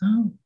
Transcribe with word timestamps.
So. 0.00 0.38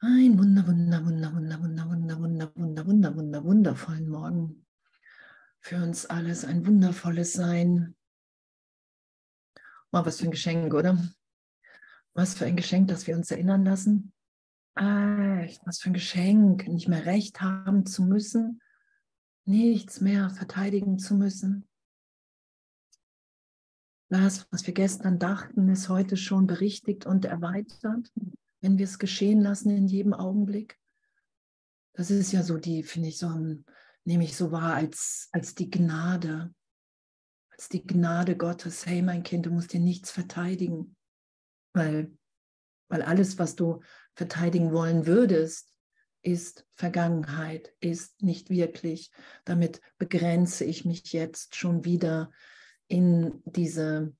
Ein 0.00 0.38
wunder, 0.38 0.66
wunder, 0.66 1.04
wunder, 1.04 1.34
wunder, 1.34 1.60
wunder, 1.62 1.88
wunder, 1.88 2.18
wunder, 2.18 2.56
wunder, 2.56 2.86
wunder, 2.86 3.16
wunder, 3.16 3.44
wundervollen 3.44 4.08
Morgen. 4.08 4.66
Für 5.60 5.76
uns 5.76 6.06
alles 6.06 6.44
ein 6.44 6.66
wundervolles 6.66 7.32
Sein. 7.34 7.94
Mal 9.92 10.04
was 10.04 10.18
für 10.18 10.24
ein 10.24 10.32
Geschenk, 10.32 10.74
oder? 10.74 10.98
Was 12.14 12.34
für 12.34 12.46
ein 12.46 12.56
Geschenk, 12.56 12.88
dass 12.88 13.06
wir 13.06 13.16
uns 13.16 13.30
erinnern 13.30 13.64
lassen. 13.64 14.12
Echt, 14.74 15.64
was 15.64 15.78
für 15.78 15.90
ein 15.90 15.94
Geschenk, 15.94 16.66
nicht 16.66 16.88
mehr 16.88 17.06
recht 17.06 17.40
haben 17.40 17.86
zu 17.86 18.02
müssen, 18.02 18.60
nichts 19.44 20.00
mehr 20.00 20.30
verteidigen 20.30 20.98
zu 20.98 21.14
müssen. 21.14 21.67
Das, 24.10 24.46
was 24.50 24.66
wir 24.66 24.72
gestern 24.72 25.18
dachten, 25.18 25.68
ist 25.68 25.88
heute 25.88 26.16
schon 26.16 26.46
berichtigt 26.46 27.04
und 27.04 27.26
erweitert, 27.26 28.10
wenn 28.60 28.78
wir 28.78 28.84
es 28.84 28.98
geschehen 28.98 29.40
lassen 29.40 29.70
in 29.70 29.86
jedem 29.86 30.14
Augenblick. 30.14 30.78
Das 31.92 32.10
ist 32.10 32.32
ja 32.32 32.42
so 32.42 32.56
die, 32.56 32.82
finde 32.82 33.08
ich, 33.08 33.18
so 33.18 33.28
nehme 34.04 34.24
ich 34.24 34.34
so 34.34 34.50
wahr 34.50 34.74
als, 34.74 35.28
als 35.32 35.54
die 35.54 35.70
Gnade, 35.70 36.54
als 37.50 37.68
die 37.68 37.86
Gnade 37.86 38.36
Gottes. 38.36 38.86
Hey, 38.86 39.02
mein 39.02 39.22
Kind, 39.22 39.44
du 39.44 39.50
musst 39.50 39.74
dir 39.74 39.80
nichts 39.80 40.10
verteidigen, 40.10 40.96
weil, 41.74 42.16
weil 42.88 43.02
alles, 43.02 43.38
was 43.38 43.56
du 43.56 43.82
verteidigen 44.14 44.72
wollen 44.72 45.06
würdest, 45.06 45.70
ist 46.22 46.66
Vergangenheit, 46.74 47.74
ist 47.80 48.22
nicht 48.22 48.48
wirklich. 48.48 49.10
Damit 49.44 49.82
begrenze 49.98 50.64
ich 50.64 50.86
mich 50.86 51.12
jetzt 51.12 51.56
schon 51.56 51.84
wieder 51.84 52.30
in 52.88 53.42
diese, 53.44 54.14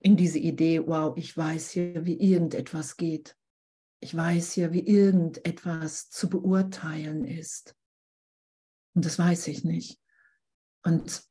in 0.00 0.16
diese 0.16 0.38
Idee, 0.38 0.86
wow, 0.86 1.16
ich 1.16 1.36
weiß 1.36 1.70
hier, 1.70 2.04
wie 2.04 2.18
irgendetwas 2.20 2.96
geht. 2.96 3.36
Ich 4.00 4.16
weiß 4.16 4.52
hier, 4.52 4.72
wie 4.72 4.86
irgendetwas 4.86 6.10
zu 6.10 6.28
beurteilen 6.28 7.24
ist. 7.24 7.76
Und 8.94 9.04
das 9.04 9.18
weiß 9.18 9.48
ich 9.48 9.64
nicht. 9.64 10.00
Und, 10.84 11.22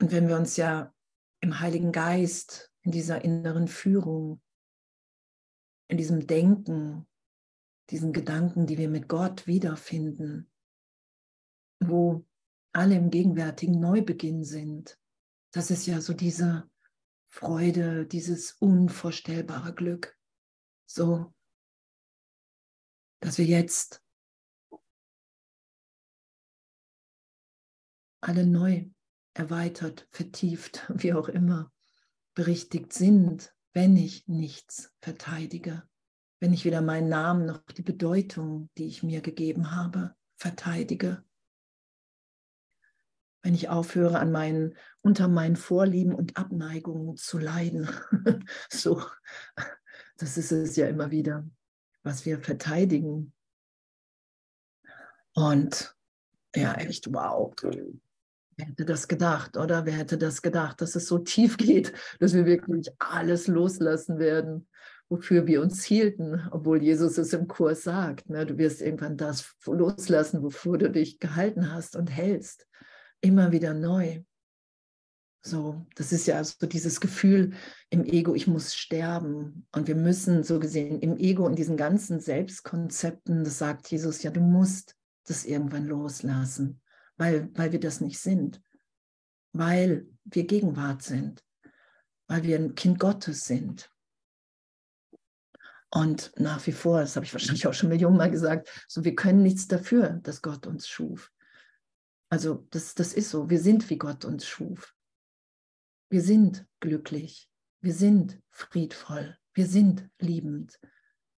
und 0.00 0.12
wenn 0.12 0.28
wir 0.28 0.36
uns 0.36 0.56
ja 0.56 0.94
im 1.40 1.60
Heiligen 1.60 1.92
Geist, 1.92 2.72
in 2.82 2.92
dieser 2.92 3.24
inneren 3.24 3.68
Führung, 3.68 4.40
in 5.88 5.98
diesem 5.98 6.26
Denken, 6.26 7.06
diesen 7.90 8.12
Gedanken, 8.12 8.66
die 8.66 8.78
wir 8.78 8.88
mit 8.88 9.08
Gott 9.08 9.46
wiederfinden, 9.46 10.50
wo 11.80 12.24
alle 12.76 12.96
im 12.96 13.10
gegenwärtigen 13.10 13.80
Neubeginn 13.80 14.44
sind. 14.44 14.98
Das 15.50 15.70
ist 15.70 15.86
ja 15.86 16.02
so 16.02 16.12
diese 16.12 16.70
Freude, 17.26 18.06
dieses 18.06 18.52
unvorstellbare 18.52 19.74
Glück. 19.74 20.14
So, 20.84 21.34
dass 23.20 23.38
wir 23.38 23.46
jetzt 23.46 24.02
alle 28.20 28.46
neu 28.46 28.90
erweitert, 29.32 30.06
vertieft, 30.10 30.84
wie 30.94 31.14
auch 31.14 31.28
immer, 31.28 31.72
berichtigt 32.34 32.92
sind, 32.92 33.54
wenn 33.72 33.96
ich 33.96 34.28
nichts 34.28 34.92
verteidige, 35.00 35.88
wenn 36.40 36.52
ich 36.52 36.66
weder 36.66 36.82
meinen 36.82 37.08
Namen 37.08 37.46
noch 37.46 37.62
die 37.62 37.82
Bedeutung, 37.82 38.68
die 38.76 38.86
ich 38.86 39.02
mir 39.02 39.22
gegeben 39.22 39.74
habe, 39.74 40.14
verteidige 40.36 41.25
wenn 43.46 43.54
ich 43.54 43.68
aufhöre, 43.68 44.18
an 44.18 44.32
meinen, 44.32 44.74
unter 45.02 45.28
meinen 45.28 45.54
Vorlieben 45.54 46.12
und 46.12 46.36
Abneigungen 46.36 47.16
zu 47.16 47.38
leiden. 47.38 47.88
so, 48.68 49.00
das 50.16 50.36
ist 50.36 50.50
es 50.50 50.74
ja 50.74 50.88
immer 50.88 51.12
wieder, 51.12 51.48
was 52.02 52.26
wir 52.26 52.40
verteidigen. 52.40 53.32
Und 55.32 55.96
ja, 56.56 56.74
echt, 56.74 57.14
wow. 57.14 57.54
Wer 58.56 58.66
hätte 58.66 58.84
das 58.84 59.06
gedacht, 59.06 59.56
oder? 59.56 59.86
Wer 59.86 59.94
hätte 59.94 60.18
das 60.18 60.42
gedacht, 60.42 60.80
dass 60.80 60.96
es 60.96 61.06
so 61.06 61.18
tief 61.18 61.56
geht, 61.56 61.92
dass 62.18 62.34
wir 62.34 62.46
wirklich 62.46 62.90
alles 62.98 63.46
loslassen 63.46 64.18
werden, 64.18 64.66
wofür 65.08 65.46
wir 65.46 65.62
uns 65.62 65.84
hielten, 65.84 66.48
obwohl 66.50 66.82
Jesus 66.82 67.16
es 67.16 67.32
im 67.32 67.46
Kurs 67.46 67.84
sagt. 67.84 68.28
Ne? 68.28 68.44
Du 68.44 68.58
wirst 68.58 68.82
irgendwann 68.82 69.16
das 69.16 69.54
loslassen, 69.66 70.42
wofür 70.42 70.78
du 70.78 70.90
dich 70.90 71.20
gehalten 71.20 71.72
hast 71.72 71.94
und 71.94 72.08
hältst 72.08 72.66
immer 73.20 73.52
wieder 73.52 73.74
neu. 73.74 74.22
So, 75.42 75.86
das 75.94 76.10
ist 76.10 76.26
ja 76.26 76.42
so 76.42 76.66
dieses 76.66 77.00
Gefühl 77.00 77.52
im 77.88 78.04
Ego, 78.04 78.34
ich 78.34 78.48
muss 78.48 78.74
sterben. 78.74 79.66
Und 79.70 79.86
wir 79.86 79.94
müssen 79.94 80.42
so 80.42 80.58
gesehen 80.58 80.98
im 81.00 81.16
Ego 81.16 81.46
und 81.46 81.56
diesen 81.56 81.76
ganzen 81.76 82.18
Selbstkonzepten, 82.18 83.44
das 83.44 83.58
sagt 83.58 83.88
Jesus 83.88 84.24
ja, 84.24 84.32
du 84.32 84.40
musst 84.40 84.96
das 85.24 85.44
irgendwann 85.44 85.86
loslassen, 85.86 86.80
weil, 87.16 87.48
weil 87.54 87.70
wir 87.70 87.78
das 87.78 88.00
nicht 88.00 88.18
sind, 88.18 88.60
weil 89.52 90.08
wir 90.24 90.46
Gegenwart 90.46 91.02
sind, 91.02 91.44
weil 92.26 92.42
wir 92.42 92.58
ein 92.58 92.74
Kind 92.74 92.98
Gottes 92.98 93.44
sind. 93.44 93.90
Und 95.90 96.32
nach 96.36 96.66
wie 96.66 96.72
vor, 96.72 97.00
das 97.00 97.14
habe 97.14 97.24
ich 97.24 97.32
wahrscheinlich 97.32 97.66
auch 97.68 97.72
schon 97.74 97.88
Millionen 97.88 98.16
Mal 98.16 98.30
gesagt, 98.30 98.68
so 98.88 99.04
wir 99.04 99.14
können 99.14 99.42
nichts 99.42 99.68
dafür, 99.68 100.18
dass 100.24 100.42
Gott 100.42 100.66
uns 100.66 100.88
schuf. 100.88 101.30
Also 102.28 102.66
das, 102.70 102.94
das 102.94 103.12
ist 103.12 103.30
so. 103.30 103.50
Wir 103.50 103.60
sind, 103.60 103.88
wie 103.90 103.98
Gott 103.98 104.24
uns 104.24 104.46
schuf. 104.46 104.94
Wir 106.08 106.22
sind 106.22 106.66
glücklich. 106.80 107.48
Wir 107.80 107.94
sind 107.94 108.40
friedvoll. 108.50 109.36
Wir 109.54 109.66
sind 109.66 110.08
liebend. 110.18 110.78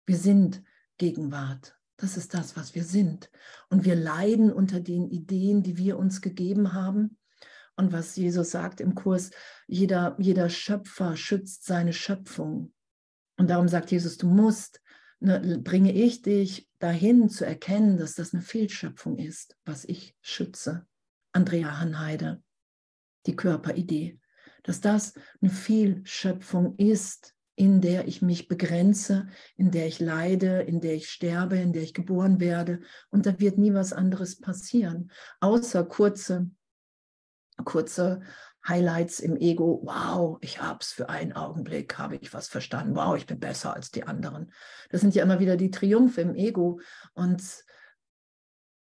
Wir 0.07 0.17
sind 0.17 0.63
Gegenwart. 0.99 1.77
Das 1.97 2.17
ist 2.17 2.35
das, 2.35 2.57
was 2.57 2.75
wir 2.75 2.85
sind. 2.85 3.31
Und 3.69 3.85
wir 3.85 3.97
leiden 3.97 4.53
unter 4.53 4.81
den 4.81 5.09
Ideen, 5.09 5.63
die 5.63 5.77
wir 5.77 5.99
uns 5.99 6.21
gegeben 6.21 6.73
haben. 6.73 7.19
Und 7.77 7.93
was 7.93 8.17
Jesus 8.17 8.51
sagt 8.51 8.81
im 8.81 8.95
Kurs, 8.95 9.31
jeder, 9.67 10.17
jeder 10.19 10.49
Schöpfer 10.49 11.17
schützt 11.17 11.65
seine 11.65 11.93
Schöpfung. 11.93 12.73
Und 13.37 13.51
darum 13.51 13.69
sagt 13.69 13.91
Jesus, 13.91 14.17
du 14.17 14.29
musst 14.29 14.81
ne, 15.21 15.59
bringe 15.63 15.93
ich 15.93 16.23
dich 16.23 16.69
dahin 16.79 17.29
zu 17.29 17.45
erkennen, 17.45 17.97
dass 17.99 18.15
das 18.15 18.35
eine 18.35 18.43
Fehlschöpfung 18.43 19.19
ist, 19.19 19.57
was 19.65 19.85
ich 19.85 20.15
schütze. 20.21 20.87
Andrea 21.33 21.79
Hanheide, 21.79 22.43
die 23.27 23.37
Körperidee, 23.37 24.19
dass 24.63 24.81
das 24.81 25.15
eine 25.41 25.51
Fehlschöpfung 25.51 26.77
ist, 26.77 27.35
in 27.57 27.81
der 27.81 28.07
ich 28.07 28.21
mich 28.21 28.49
begrenze, 28.49 29.29
in 29.57 29.71
der 29.71 29.87
ich 29.87 29.99
leide, 29.99 30.61
in 30.63 30.81
der 30.81 30.95
ich 30.95 31.09
sterbe, 31.09 31.57
in 31.57 31.73
der 31.73 31.83
ich 31.83 31.95
geboren 31.95 32.39
werde. 32.39 32.81
Und 33.11 33.25
da 33.27 33.39
wird 33.41 33.57
nie 33.57 33.73
was 33.73 33.95
anderes 33.95 34.39
passieren, 34.39 35.11
außer 35.41 35.85
kurze, 35.85 36.51
kurze 37.65 38.21
Highlights 38.69 39.21
im 39.21 39.37
Ego, 39.37 39.81
wow, 39.85 40.39
ich 40.41 40.61
habe 40.61 40.79
es 40.81 40.93
für 40.93 41.09
einen 41.09 41.33
Augenblick, 41.33 41.99
habe 41.99 42.17
ich 42.17 42.33
was 42.35 42.49
verstanden, 42.49 42.97
wow, 42.97 43.17
ich 43.17 43.27
bin 43.27 43.39
besser 43.39 43.75
als 43.75 43.91
die 43.91 44.05
anderen. 44.05 44.53
Das 44.91 45.01
sind 45.01 45.15
ja 45.15 45.23
immer 45.23 45.41
wieder 45.41 45.57
die 45.57 45.71
Triumphe 45.71 46.21
im 46.21 46.35
Ego. 46.35 46.81
Und, 47.15 47.43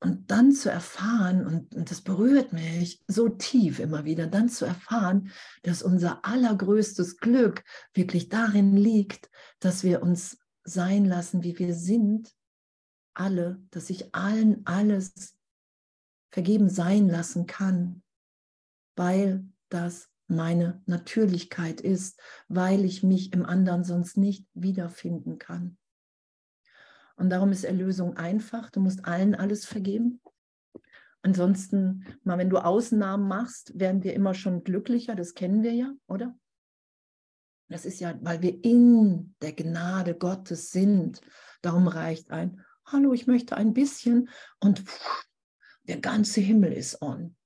und 0.01 0.31
dann 0.31 0.53
zu 0.53 0.71
erfahren, 0.71 1.47
und, 1.47 1.75
und 1.75 1.91
das 1.91 2.03
berührt 2.03 2.53
mich 2.53 3.03
so 3.07 3.29
tief 3.29 3.79
immer 3.79 4.05
wieder, 4.05 4.27
dann 4.27 4.49
zu 4.49 4.67
erfahren, 4.67 5.31
dass 5.63 5.83
unser 5.83 6.25
allergrößtes 6.25 7.19
Glück 7.19 7.65
wirklich 7.95 8.29
darin 8.29 8.77
liegt, 8.77 9.31
dass 9.61 9.83
wir 9.83 10.03
uns 10.03 10.39
sein 10.65 11.05
lassen, 11.05 11.43
wie 11.43 11.59
wir 11.59 11.75
sind, 11.75 12.35
alle, 13.15 13.63
dass 13.71 13.91
ich 13.91 14.15
allen 14.15 14.67
alles 14.67 15.37
vergeben 16.31 16.69
sein 16.69 17.09
lassen 17.09 17.47
kann, 17.47 18.03
weil 18.95 19.45
das 19.71 20.11
meine 20.27 20.83
Natürlichkeit 20.87 21.81
ist, 21.81 22.21
weil 22.49 22.85
ich 22.85 23.03
mich 23.03 23.33
im 23.33 23.45
anderen 23.45 23.85
sonst 23.85 24.17
nicht 24.17 24.47
wiederfinden 24.55 25.39
kann. 25.39 25.77
Und 27.17 27.31
darum 27.31 27.53
ist 27.53 27.65
Erlösung 27.65 28.17
einfach. 28.17 28.71
Du 28.71 28.81
musst 28.81 29.05
allen 29.05 29.35
alles 29.35 29.67
vergeben. 29.67 30.21
Ansonsten, 31.23 32.07
mal 32.23 32.39
wenn 32.39 32.49
du 32.49 32.59
Ausnahmen 32.59 33.29
machst, 33.29 33.79
werden 33.79 34.05
wir 34.05 34.15
immer 34.15 34.33
schon 34.33 34.65
glücklicher. 34.65 35.15
Das 35.15 35.35
kennen 35.35 35.63
wir 35.63 35.75
ja, 35.75 35.93
oder? 36.07 36.35
Das 37.69 37.85
ist 37.85 38.01
ja, 38.01 38.19
weil 38.23 38.41
wir 38.43 38.65
in 38.65 39.35
der 39.43 39.53
Gnade 39.53 40.15
Gottes 40.15 40.71
sind. 40.71 41.21
Darum 41.63 41.89
reicht 41.89 42.31
ein, 42.31 42.65
hallo, 42.87 43.13
ich 43.13 43.27
möchte 43.27 43.57
ein 43.57 43.75
bisschen 43.75 44.29
und 44.59 44.81
pff, 44.81 45.27
der 45.87 46.01
ganze 46.01 46.41
Himmel 46.41 46.73
ist 46.73 47.03
on. 47.03 47.37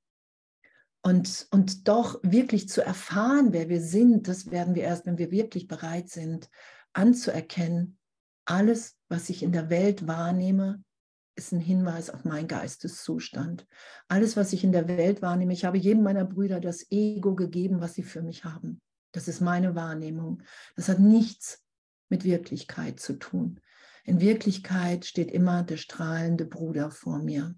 Und, 1.07 1.49
und 1.51 1.87
doch 1.87 2.19
wirklich 2.23 2.69
zu 2.69 2.83
erfahren, 2.83 3.53
wer 3.53 3.69
wir 3.69 3.83
sind, 3.83 4.27
das 4.27 4.51
werden 4.51 4.75
wir 4.75 4.85
erst, 4.85 5.05
wenn 5.05 5.19
wir 5.19 5.31
wirklich 5.31 5.69
bereit 5.69 6.09
sind, 6.09 6.49
anzuerkennen, 6.95 7.99
alles, 8.47 8.97
was 9.09 9.29
ich 9.29 9.43
in 9.43 9.53
der 9.53 9.69
Welt 9.69 10.07
wahrnehme, 10.07 10.83
ist 11.37 11.53
ein 11.53 11.61
Hinweis 11.61 12.11
auf 12.11 12.25
meinen 12.25 12.49
Geisteszustand. 12.49 13.67
Alles, 14.09 14.37
was 14.37 14.53
ich 14.53 14.65
in 14.65 14.73
der 14.73 14.89
Welt 14.89 15.21
wahrnehme, 15.21 15.53
ich 15.53 15.65
habe 15.65 15.79
jedem 15.79 16.03
meiner 16.03 16.25
Brüder 16.25 16.61
das 16.61 16.91
Ego 16.91 17.35
gegeben, 17.35 17.81
was 17.81 17.95
sie 17.95 18.03
für 18.03 18.23
mich 18.23 18.45
haben. 18.45 18.81
Das 19.13 19.29
ist 19.29 19.41
meine 19.41 19.75
Wahrnehmung. 19.75 20.43
Das 20.77 20.89
hat 20.89 21.01
nichts 21.01 21.63
mit 22.09 22.25
Wirklichkeit 22.25 23.01
zu 23.01 23.15
tun. 23.15 23.61
In 24.05 24.21
Wirklichkeit 24.21 25.07
steht 25.07 25.31
immer 25.31 25.63
der 25.63 25.77
strahlende 25.77 26.45
Bruder 26.45 26.91
vor 26.91 27.19
mir. 27.19 27.55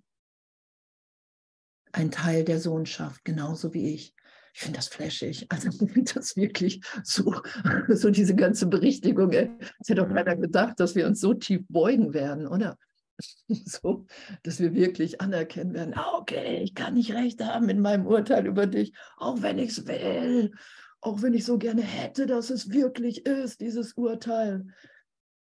Ein 1.96 2.10
Teil 2.10 2.44
der 2.44 2.60
Sohnschaft, 2.60 3.24
genauso 3.24 3.72
wie 3.72 3.94
ich. 3.94 4.14
Ich 4.52 4.60
finde 4.60 4.76
das 4.76 4.88
flashig. 4.88 5.46
Also 5.50 5.70
das 6.14 6.36
wirklich 6.36 6.82
so, 7.02 7.34
so 7.88 8.10
diese 8.10 8.34
ganze 8.34 8.66
Berichtigung. 8.66 9.32
Es 9.32 9.88
hätte 9.88 10.02
doch 10.02 10.08
keiner 10.12 10.36
gedacht, 10.36 10.78
dass 10.78 10.94
wir 10.94 11.06
uns 11.06 11.20
so 11.20 11.32
tief 11.32 11.62
beugen 11.70 12.12
werden, 12.12 12.46
oder? 12.46 12.76
so, 13.48 14.04
dass 14.42 14.60
wir 14.60 14.74
wirklich 14.74 15.22
anerkennen 15.22 15.72
werden, 15.72 15.94
ah, 15.96 16.18
okay, 16.18 16.62
ich 16.62 16.74
kann 16.74 16.92
nicht 16.92 17.14
recht 17.14 17.42
haben 17.42 17.70
in 17.70 17.80
meinem 17.80 18.06
Urteil 18.06 18.46
über 18.46 18.66
dich, 18.66 18.92
auch 19.16 19.40
wenn 19.40 19.58
ich 19.58 19.70
es 19.70 19.86
will, 19.86 20.52
auch 21.00 21.22
wenn 21.22 21.32
ich 21.32 21.46
so 21.46 21.56
gerne 21.56 21.80
hätte, 21.80 22.26
dass 22.26 22.50
es 22.50 22.70
wirklich 22.70 23.24
ist, 23.24 23.62
dieses 23.62 23.94
Urteil, 23.94 24.66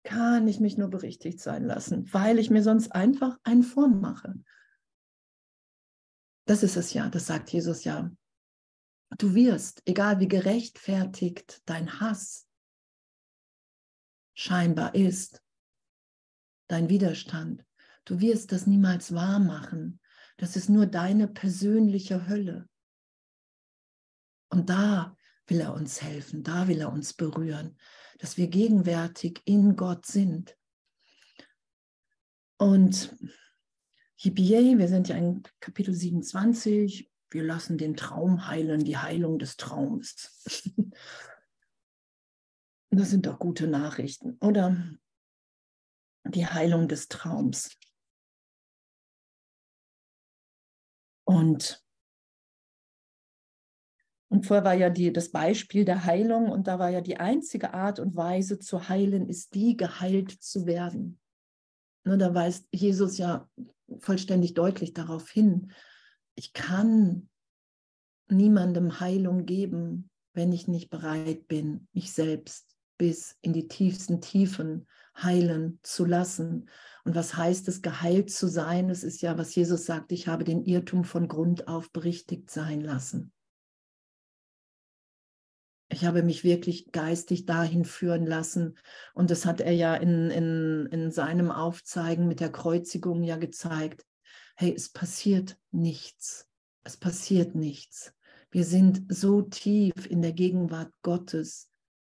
kann 0.02 0.48
ich 0.48 0.58
mich 0.58 0.78
nur 0.78 0.88
berichtigt 0.88 1.38
sein 1.38 1.64
lassen, 1.64 2.12
weil 2.12 2.40
ich 2.40 2.50
mir 2.50 2.64
sonst 2.64 2.90
einfach 2.90 3.38
einen 3.44 3.62
Form 3.62 4.00
mache. 4.00 4.34
Das 6.50 6.64
ist 6.64 6.76
es 6.76 6.92
ja, 6.94 7.08
das 7.08 7.28
sagt 7.28 7.52
Jesus 7.52 7.84
ja. 7.84 8.10
Du 9.18 9.36
wirst, 9.36 9.82
egal 9.84 10.18
wie 10.18 10.26
gerechtfertigt 10.26 11.62
dein 11.64 12.00
Hass 12.00 12.48
scheinbar 14.34 14.96
ist, 14.96 15.44
dein 16.66 16.88
Widerstand. 16.88 17.64
Du 18.04 18.18
wirst 18.18 18.50
das 18.50 18.66
niemals 18.66 19.14
wahr 19.14 19.38
machen. 19.38 20.00
Das 20.38 20.56
ist 20.56 20.68
nur 20.68 20.86
deine 20.86 21.28
persönliche 21.28 22.26
Hölle. 22.26 22.68
Und 24.48 24.70
da 24.70 25.16
will 25.46 25.60
er 25.60 25.72
uns 25.72 26.02
helfen, 26.02 26.42
da 26.42 26.66
will 26.66 26.80
er 26.80 26.92
uns 26.92 27.12
berühren, 27.12 27.78
dass 28.18 28.36
wir 28.36 28.48
gegenwärtig 28.48 29.40
in 29.44 29.76
Gott 29.76 30.04
sind. 30.04 30.58
Und 32.56 33.16
Yippie, 34.22 34.78
wir 34.78 34.88
sind 34.88 35.08
ja 35.08 35.16
in 35.16 35.42
Kapitel 35.60 35.94
27, 35.94 37.10
wir 37.30 37.42
lassen 37.42 37.78
den 37.78 37.96
Traum 37.96 38.46
heilen, 38.46 38.84
die 38.84 38.98
Heilung 38.98 39.38
des 39.38 39.56
Traums. 39.56 40.44
das 42.90 43.10
sind 43.10 43.26
doch 43.26 43.38
gute 43.38 43.66
Nachrichten, 43.66 44.36
oder? 44.40 44.76
die 46.24 46.46
Heilung 46.46 46.88
des 46.88 47.08
Traums. 47.08 47.76
Und, 51.24 51.84
und 54.28 54.46
vorher 54.46 54.64
war 54.64 54.74
ja 54.74 54.90
die, 54.90 55.12
das 55.12 55.30
Beispiel 55.30 55.84
der 55.84 56.04
Heilung 56.04 56.50
und 56.50 56.66
da 56.66 56.78
war 56.78 56.90
ja 56.90 57.00
die 57.00 57.18
einzige 57.18 57.72
Art 57.72 58.00
und 58.00 58.16
Weise 58.16 58.58
zu 58.58 58.88
heilen, 58.88 59.28
ist 59.28 59.54
die, 59.54 59.76
geheilt 59.76 60.30
zu 60.30 60.66
werden. 60.66 61.19
Nur 62.04 62.16
da 62.16 62.34
weist 62.34 62.66
Jesus 62.72 63.18
ja 63.18 63.48
vollständig 63.98 64.54
deutlich 64.54 64.94
darauf 64.94 65.28
hin, 65.30 65.72
ich 66.34 66.52
kann 66.52 67.28
niemandem 68.28 69.00
Heilung 69.00 69.44
geben, 69.44 70.10
wenn 70.32 70.52
ich 70.52 70.68
nicht 70.68 70.90
bereit 70.90 71.48
bin, 71.48 71.88
mich 71.92 72.12
selbst 72.12 72.76
bis 72.96 73.36
in 73.40 73.52
die 73.52 73.66
tiefsten 73.66 74.20
Tiefen 74.20 74.86
heilen 75.16 75.78
zu 75.82 76.04
lassen. 76.04 76.68
Und 77.04 77.14
was 77.14 77.34
heißt 77.34 77.66
es, 77.68 77.82
geheilt 77.82 78.30
zu 78.30 78.46
sein? 78.46 78.90
Es 78.90 79.04
ist 79.04 79.22
ja, 79.22 79.38
was 79.38 79.54
Jesus 79.54 79.86
sagt, 79.86 80.12
ich 80.12 80.28
habe 80.28 80.44
den 80.44 80.64
Irrtum 80.64 81.04
von 81.04 81.26
Grund 81.26 81.66
auf 81.66 81.90
berichtigt 81.92 82.50
sein 82.50 82.80
lassen. 82.80 83.32
Ich 85.92 86.04
habe 86.04 86.22
mich 86.22 86.44
wirklich 86.44 86.92
geistig 86.92 87.46
dahin 87.46 87.84
führen 87.84 88.24
lassen. 88.24 88.78
Und 89.12 89.30
das 89.30 89.44
hat 89.44 89.60
er 89.60 89.72
ja 89.72 89.96
in, 89.96 90.30
in, 90.30 90.86
in 90.92 91.10
seinem 91.10 91.50
Aufzeigen 91.50 92.28
mit 92.28 92.38
der 92.38 92.52
Kreuzigung 92.52 93.24
ja 93.24 93.36
gezeigt. 93.36 94.06
Hey, 94.56 94.72
es 94.74 94.88
passiert 94.88 95.58
nichts. 95.72 96.46
Es 96.84 96.96
passiert 96.96 97.56
nichts. 97.56 98.14
Wir 98.52 98.64
sind 98.64 99.12
so 99.12 99.42
tief 99.42 100.06
in 100.08 100.22
der 100.22 100.32
Gegenwart 100.32 100.92
Gottes, 101.02 101.70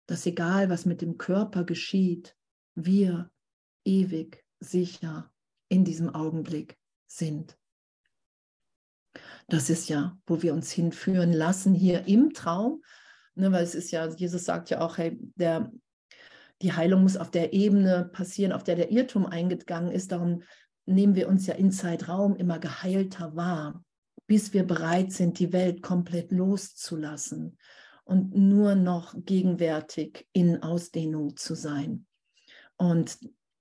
dass 0.07 0.27
egal, 0.27 0.69
was 0.69 0.85
mit 0.85 1.01
dem 1.01 1.17
Körper 1.17 1.65
geschieht, 1.65 2.37
wir 2.75 3.31
ewig 3.85 4.45
sicher 4.61 5.33
in 5.69 5.85
diesem 5.85 6.15
Augenblick 6.15 6.79
sind. 7.07 7.57
Das 9.49 9.71
ist 9.71 9.89
ja, 9.89 10.19
wo 10.27 10.43
wir 10.43 10.53
uns 10.55 10.71
hinführen 10.71 11.33
lassen 11.33 11.75
hier 11.75 12.07
im 12.07 12.33
Traum, 12.33 12.83
ne, 13.35 13.53
weil 13.53 13.65
es 13.65 13.75
ist 13.75 13.91
ja, 13.91 14.07
Jesus 14.09 14.45
sagt 14.45 14.71
ja 14.71 14.81
auch, 14.81 14.99
hey, 14.99 15.19
der, 15.37 15.71
die 16.61 16.73
Heilung 16.73 17.03
muss 17.03 17.17
auf 17.17 17.31
der 17.31 17.53
Ebene 17.53 18.11
passieren, 18.13 18.53
auf 18.53 18.65
der 18.65 18.77
der 18.77 18.91
Irrtum 18.91 19.27
eingegangen 19.27 19.91
ist. 19.91 20.13
Darum 20.13 20.43
nehmen 20.87 21.15
wir 21.15 21.29
uns 21.29 21.47
ja 21.47 21.55
in 21.55 21.73
Zeitraum 21.73 22.37
immer 22.37 22.59
geheilter 22.59 23.35
wahr, 23.37 23.85
bis 24.27 24.53
wir 24.53 24.65
bereit 24.65 25.13
sind, 25.13 25.39
die 25.39 25.53
Welt 25.53 25.83
komplett 25.83 26.31
loszulassen 26.31 27.59
und 28.05 28.37
nur 28.37 28.75
noch 28.75 29.15
gegenwärtig 29.17 30.27
in 30.33 30.63
Ausdehnung 30.63 31.37
zu 31.37 31.55
sein 31.55 32.07
und 32.77 33.19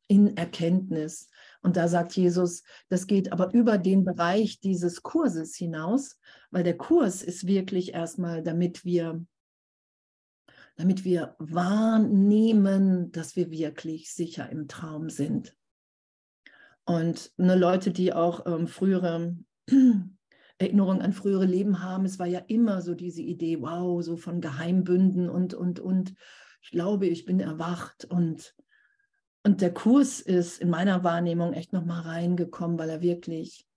in 0.07 0.35
Erkenntnis. 0.35 1.29
Und 1.61 1.77
da 1.77 1.87
sagt 1.87 2.13
Jesus, 2.13 2.63
das 2.89 3.07
geht 3.07 3.31
aber 3.31 3.53
über 3.53 3.77
den 3.77 4.03
Bereich 4.03 4.59
dieses 4.59 5.03
Kurses 5.03 5.55
hinaus, 5.55 6.19
weil 6.49 6.63
der 6.63 6.75
Kurs 6.75 7.21
ist 7.21 7.47
wirklich 7.47 7.93
erstmal, 7.93 8.43
damit 8.43 8.83
wir, 8.83 9.23
damit 10.81 11.05
wir 11.05 11.35
wahrnehmen, 11.37 13.11
dass 13.11 13.35
wir 13.35 13.51
wirklich 13.51 14.11
sicher 14.11 14.49
im 14.49 14.67
Traum 14.67 15.09
sind. 15.09 15.55
Und 16.85 17.31
ne, 17.37 17.55
Leute, 17.55 17.91
die 17.91 18.13
auch 18.13 18.45
ähm, 18.47 18.67
frühere 18.67 19.37
Erinnerungen 20.57 21.01
an 21.01 21.13
frühere 21.13 21.45
Leben 21.45 21.83
haben, 21.83 22.05
es 22.05 22.17
war 22.17 22.25
ja 22.25 22.39
immer 22.47 22.81
so 22.81 22.95
diese 22.95 23.21
Idee, 23.21 23.61
wow, 23.61 24.03
so 24.03 24.17
von 24.17 24.41
Geheimbünden 24.41 25.29
und, 25.29 25.53
und, 25.53 25.79
und. 25.79 26.15
Ich 26.63 26.71
glaube, 26.71 27.05
ich 27.07 27.25
bin 27.25 27.39
erwacht 27.39 28.05
und 28.05 28.55
und 29.43 29.61
der 29.61 29.73
Kurs 29.73 30.19
ist 30.19 30.61
in 30.61 30.69
meiner 30.69 31.03
Wahrnehmung 31.03 31.53
echt 31.53 31.73
nochmal 31.73 32.01
reingekommen, 32.01 32.77
weil 32.77 32.89
er 32.89 33.01
wirklich 33.01 33.67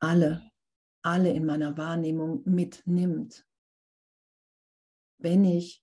alle, 0.00 0.50
alle 1.02 1.30
in 1.32 1.44
meiner 1.44 1.76
Wahrnehmung 1.76 2.42
mitnimmt. 2.46 3.46
Wenn 5.24 5.46
ich 5.46 5.82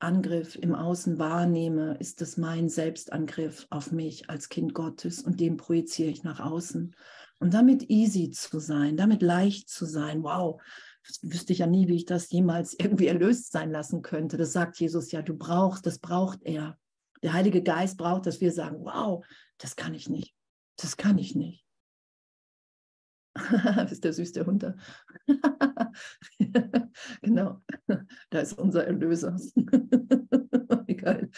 Angriff 0.00 0.56
im 0.56 0.74
Außen 0.74 1.20
wahrnehme, 1.20 1.96
ist 2.00 2.20
es 2.22 2.36
mein 2.36 2.68
Selbstangriff 2.68 3.68
auf 3.70 3.92
mich 3.92 4.28
als 4.28 4.48
Kind 4.48 4.74
Gottes 4.74 5.22
und 5.22 5.38
den 5.38 5.56
projiziere 5.56 6.10
ich 6.10 6.24
nach 6.24 6.40
außen. 6.40 6.96
Und 7.38 7.54
damit 7.54 7.88
easy 7.88 8.32
zu 8.32 8.58
sein, 8.58 8.96
damit 8.96 9.22
leicht 9.22 9.68
zu 9.68 9.86
sein, 9.86 10.24
wow, 10.24 10.60
das 11.06 11.20
wüsste 11.22 11.52
ich 11.52 11.60
ja 11.60 11.68
nie, 11.68 11.86
wie 11.86 11.94
ich 11.94 12.04
das 12.04 12.32
jemals 12.32 12.74
irgendwie 12.80 13.06
erlöst 13.06 13.52
sein 13.52 13.70
lassen 13.70 14.02
könnte. 14.02 14.36
Das 14.36 14.52
sagt 14.52 14.80
Jesus 14.80 15.12
ja, 15.12 15.22
du 15.22 15.34
brauchst, 15.34 15.86
das 15.86 16.00
braucht 16.00 16.42
er. 16.42 16.76
Der 17.22 17.32
Heilige 17.32 17.62
Geist 17.62 17.96
braucht, 17.96 18.26
dass 18.26 18.40
wir 18.40 18.50
sagen, 18.50 18.78
wow, 18.80 19.24
das 19.58 19.76
kann 19.76 19.94
ich 19.94 20.08
nicht. 20.08 20.34
Das 20.74 20.96
kann 20.96 21.16
ich 21.16 21.36
nicht. 21.36 21.64
das 23.76 23.92
ist 23.92 24.04
der 24.04 24.12
süße 24.12 24.46
Hund 24.46 24.62
da. 24.62 24.74
genau, 27.22 27.62
da 28.30 28.40
ist 28.40 28.58
unser 28.58 28.86
Erlöser. 28.86 29.36
Geil. 30.86 31.30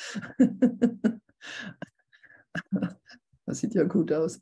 Das 3.47 3.59
sieht 3.59 3.75
ja 3.75 3.85
gut 3.85 4.12
aus. 4.12 4.40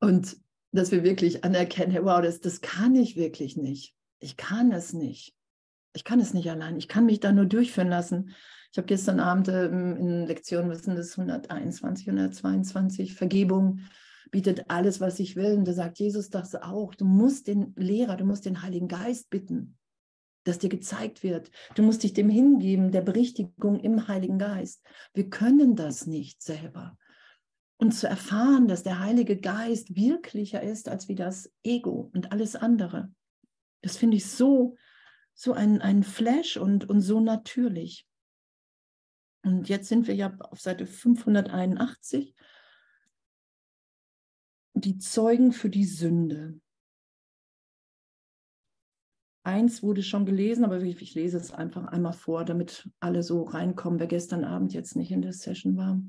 Und 0.00 0.36
dass 0.72 0.90
wir 0.90 1.04
wirklich 1.04 1.44
anerkennen, 1.44 1.92
hey, 1.92 2.04
wow, 2.04 2.22
das, 2.22 2.40
das 2.40 2.60
kann 2.60 2.94
ich 2.94 3.16
wirklich 3.16 3.56
nicht. 3.56 3.94
Ich 4.20 4.36
kann 4.36 4.72
es 4.72 4.92
nicht 4.92 5.36
ich 5.94 6.04
kann 6.04 6.20
es 6.20 6.34
nicht 6.34 6.50
allein. 6.50 6.76
Ich 6.76 6.88
kann 6.88 7.06
mich 7.06 7.20
da 7.20 7.32
nur 7.32 7.46
durchführen 7.46 7.88
lassen. 7.88 8.34
Ich 8.72 8.78
habe 8.78 8.86
gestern 8.86 9.20
Abend 9.20 9.48
ähm, 9.48 9.96
in 9.96 10.26
Lektion, 10.26 10.70
was 10.70 10.84
sind 10.84 10.96
das, 10.96 11.18
121, 11.18 12.08
122, 12.08 13.14
Vergebung 13.14 13.80
bietet 14.30 14.70
alles, 14.70 14.98
was 14.98 15.20
ich 15.20 15.36
will. 15.36 15.58
Und 15.58 15.68
da 15.68 15.74
sagt 15.74 15.98
Jesus 15.98 16.30
das 16.30 16.54
auch. 16.54 16.94
Du 16.94 17.04
musst 17.04 17.48
den 17.48 17.74
Lehrer, 17.76 18.16
du 18.16 18.24
musst 18.24 18.46
den 18.46 18.62
Heiligen 18.62 18.88
Geist 18.88 19.28
bitten, 19.28 19.76
dass 20.44 20.58
dir 20.58 20.70
gezeigt 20.70 21.22
wird. 21.22 21.50
Du 21.74 21.82
musst 21.82 22.02
dich 22.02 22.14
dem 22.14 22.30
hingeben, 22.30 22.92
der 22.92 23.02
Berichtigung 23.02 23.78
im 23.78 24.08
Heiligen 24.08 24.38
Geist. 24.38 24.82
Wir 25.12 25.28
können 25.28 25.76
das 25.76 26.06
nicht 26.06 26.42
selber. 26.42 26.96
Und 27.76 27.92
zu 27.92 28.08
erfahren, 28.08 28.68
dass 28.68 28.82
der 28.82 29.00
Heilige 29.00 29.38
Geist 29.38 29.94
wirklicher 29.94 30.62
ist 30.62 30.88
als 30.88 31.08
wie 31.08 31.14
das 31.14 31.52
Ego 31.62 32.10
und 32.14 32.32
alles 32.32 32.56
andere. 32.56 33.12
Das 33.82 33.98
finde 33.98 34.16
ich 34.16 34.26
so 34.26 34.76
so 35.34 35.52
ein, 35.52 35.80
ein 35.80 36.02
Flash 36.02 36.56
und, 36.56 36.88
und 36.88 37.00
so 37.00 37.20
natürlich. 37.20 38.06
Und 39.42 39.68
jetzt 39.68 39.88
sind 39.88 40.06
wir 40.06 40.14
ja 40.14 40.36
auf 40.38 40.60
Seite 40.60 40.86
581. 40.86 42.34
Die 44.74 44.98
Zeugen 44.98 45.52
für 45.52 45.68
die 45.68 45.84
Sünde. 45.84 46.60
eins 49.44 49.82
wurde 49.82 50.02
schon 50.02 50.26
gelesen, 50.26 50.64
aber 50.64 50.80
ich, 50.80 51.00
ich 51.00 51.14
lese 51.14 51.36
es 51.36 51.52
einfach 51.52 51.86
einmal 51.86 52.12
vor, 52.12 52.44
damit 52.44 52.88
alle 53.00 53.22
so 53.22 53.42
reinkommen, 53.42 53.98
wer 53.98 54.06
gestern 54.06 54.44
Abend 54.44 54.72
jetzt 54.72 54.96
nicht 54.96 55.10
in 55.10 55.22
der 55.22 55.32
Session 55.32 55.76
war. 55.76 56.00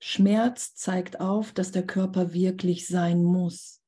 Schmerz 0.00 0.74
zeigt 0.74 1.20
auf, 1.20 1.52
dass 1.52 1.70
der 1.70 1.86
Körper 1.86 2.32
wirklich 2.32 2.88
sein 2.88 3.22
muss. 3.22 3.82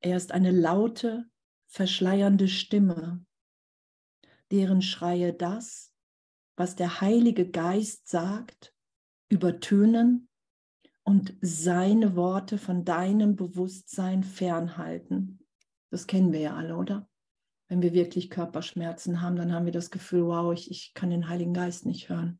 Er 0.00 0.16
ist 0.16 0.32
eine 0.32 0.52
laute, 0.52 1.24
verschleiernde 1.66 2.48
Stimme, 2.48 3.24
deren 4.52 4.82
Schreie 4.82 5.32
das, 5.32 5.92
was 6.56 6.76
der 6.76 7.00
Heilige 7.00 7.50
Geist 7.50 8.08
sagt, 8.08 8.74
übertönen 9.28 10.28
und 11.04 11.34
seine 11.40 12.14
Worte 12.14 12.58
von 12.58 12.84
deinem 12.84 13.34
Bewusstsein 13.34 14.22
fernhalten. 14.22 15.40
Das 15.90 16.06
kennen 16.06 16.32
wir 16.32 16.40
ja 16.40 16.54
alle, 16.54 16.76
oder? 16.76 17.08
Wenn 17.68 17.80
wir 17.80 17.94
wirklich 17.94 18.28
Körperschmerzen 18.28 19.22
haben, 19.22 19.36
dann 19.36 19.52
haben 19.52 19.64
wir 19.64 19.72
das 19.72 19.90
Gefühl, 19.90 20.26
wow, 20.26 20.52
ich, 20.52 20.70
ich 20.70 20.92
kann 20.92 21.10
den 21.10 21.28
Heiligen 21.28 21.54
Geist 21.54 21.86
nicht 21.86 22.10
hören. 22.10 22.38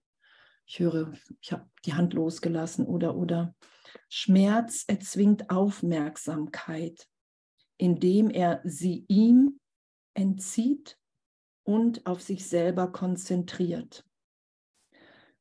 Ich 0.66 0.78
höre, 0.78 1.12
ich 1.40 1.52
habe 1.52 1.66
die 1.86 1.94
Hand 1.94 2.12
losgelassen 2.12 2.86
oder 2.86 3.16
oder. 3.16 3.54
Schmerz 4.10 4.84
erzwingt 4.86 5.50
Aufmerksamkeit, 5.50 7.08
indem 7.78 8.28
er 8.30 8.60
sie 8.64 9.06
ihm 9.08 9.58
entzieht 10.14 10.98
und 11.64 12.06
auf 12.06 12.20
sich 12.22 12.46
selber 12.46 12.90
konzentriert. 12.90 14.04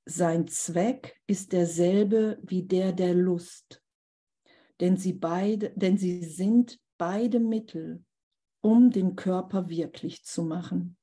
Sein 0.05 0.47
Zweck 0.47 1.21
ist 1.27 1.53
derselbe 1.53 2.39
wie 2.43 2.63
der 2.63 2.91
der 2.91 3.13
Lust, 3.13 3.83
denn 4.79 4.97
sie 4.97 5.13
beide, 5.13 5.71
denn 5.75 5.97
sie 5.97 6.23
sind 6.23 6.79
beide 6.97 7.39
Mittel, 7.39 8.03
um 8.61 8.89
den 8.91 9.15
Körper 9.15 9.69
wirklich 9.69 10.23
zu 10.23 10.43
machen. 10.43 10.97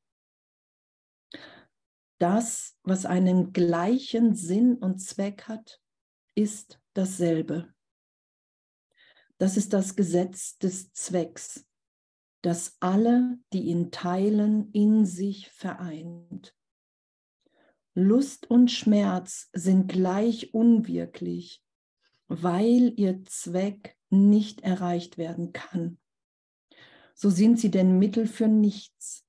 Das, 2.18 2.76
was 2.82 3.06
einen 3.06 3.52
gleichen 3.52 4.34
Sinn 4.34 4.76
und 4.76 4.98
Zweck 4.98 5.44
hat, 5.44 5.80
ist 6.34 6.80
dasselbe. 6.94 7.72
Das 9.38 9.56
ist 9.56 9.72
das 9.72 9.94
Gesetz 9.94 10.58
des 10.58 10.92
Zwecks, 10.92 11.64
das 12.42 12.76
alle, 12.80 13.38
die 13.52 13.62
ihn 13.62 13.90
teilen, 13.90 14.70
in 14.72 15.04
sich 15.06 15.48
vereint. 15.48 16.54
Lust 17.94 18.48
und 18.48 18.70
Schmerz 18.70 19.50
sind 19.52 19.88
gleich 19.88 20.54
unwirklich, 20.54 21.64
weil 22.28 22.92
ihr 22.96 23.24
Zweck 23.24 23.96
nicht 24.10 24.60
erreicht 24.60 25.18
werden 25.18 25.52
kann. 25.52 25.98
So 27.14 27.30
sind 27.30 27.58
sie 27.58 27.70
denn 27.70 27.98
Mittel 27.98 28.28
für 28.28 28.46
nichts, 28.46 29.26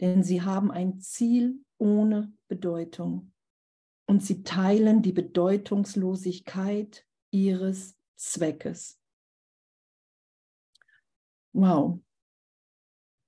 denn 0.00 0.22
sie 0.22 0.40
haben 0.40 0.70
ein 0.70 1.00
Ziel 1.00 1.62
ohne 1.76 2.32
Bedeutung 2.48 3.32
und 4.06 4.24
sie 4.24 4.42
teilen 4.42 5.02
die 5.02 5.12
Bedeutungslosigkeit 5.12 7.06
ihres 7.30 7.94
Zweckes. 8.16 8.98
Wow. 11.52 12.00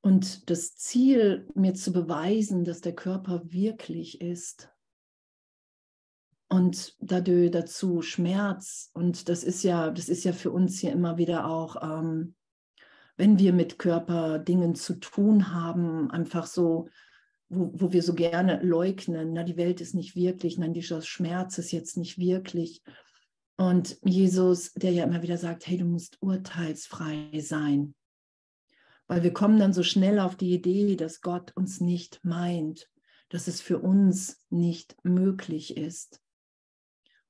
Und 0.02 0.48
das 0.48 0.74
Ziel, 0.76 1.46
mir 1.54 1.74
zu 1.74 1.92
beweisen, 1.92 2.64
dass 2.64 2.80
der 2.80 2.94
Körper 2.94 3.42
wirklich 3.44 4.20
ist. 4.20 4.70
Und 6.48 6.96
dadurch 7.00 7.50
dazu 7.50 8.02
Schmerz. 8.02 8.90
Und 8.94 9.28
das 9.28 9.44
ist 9.44 9.62
ja, 9.62 9.90
das 9.90 10.08
ist 10.08 10.24
ja 10.24 10.32
für 10.32 10.50
uns 10.50 10.80
hier 10.80 10.92
immer 10.92 11.16
wieder 11.16 11.46
auch, 11.46 11.76
ähm, 11.82 12.34
wenn 13.16 13.38
wir 13.38 13.52
mit 13.52 13.78
Körperdingen 13.78 14.74
zu 14.74 14.94
tun 14.94 15.52
haben, 15.52 16.10
einfach 16.10 16.46
so, 16.46 16.88
wo, 17.50 17.70
wo 17.74 17.92
wir 17.92 18.02
so 18.02 18.14
gerne 18.14 18.62
leugnen, 18.62 19.34
na, 19.34 19.44
die 19.44 19.58
Welt 19.58 19.82
ist 19.82 19.94
nicht 19.94 20.16
wirklich, 20.16 20.56
nein, 20.56 20.72
dieser 20.72 21.02
Schmerz 21.02 21.58
ist 21.58 21.70
jetzt 21.70 21.98
nicht 21.98 22.18
wirklich. 22.18 22.82
Und 23.58 23.98
Jesus, 24.02 24.72
der 24.72 24.92
ja 24.92 25.04
immer 25.04 25.20
wieder 25.20 25.36
sagt, 25.36 25.66
hey, 25.66 25.76
du 25.76 25.84
musst 25.84 26.16
urteilsfrei 26.22 27.30
sein. 27.42 27.94
Weil 29.10 29.24
wir 29.24 29.32
kommen 29.32 29.58
dann 29.58 29.72
so 29.72 29.82
schnell 29.82 30.20
auf 30.20 30.36
die 30.36 30.54
Idee, 30.54 30.94
dass 30.94 31.20
Gott 31.20 31.50
uns 31.56 31.80
nicht 31.80 32.24
meint, 32.24 32.88
dass 33.28 33.48
es 33.48 33.60
für 33.60 33.80
uns 33.80 34.46
nicht 34.50 34.94
möglich 35.02 35.76
ist. 35.76 36.22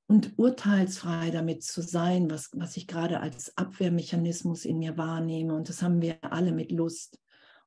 Und 0.05 0.37
urteilsfrei 0.37 1.31
damit 1.31 1.63
zu 1.63 1.81
sein, 1.81 2.29
was, 2.29 2.51
was 2.53 2.77
ich 2.77 2.85
gerade 2.85 3.19
als 3.19 3.57
Abwehrmechanismus 3.57 4.65
in 4.65 4.77
mir 4.77 4.95
wahrnehme. 4.95 5.55
Und 5.55 5.69
das 5.69 5.81
haben 5.81 6.03
wir 6.03 6.23
alle 6.23 6.51
mit 6.51 6.71
Lust 6.71 7.19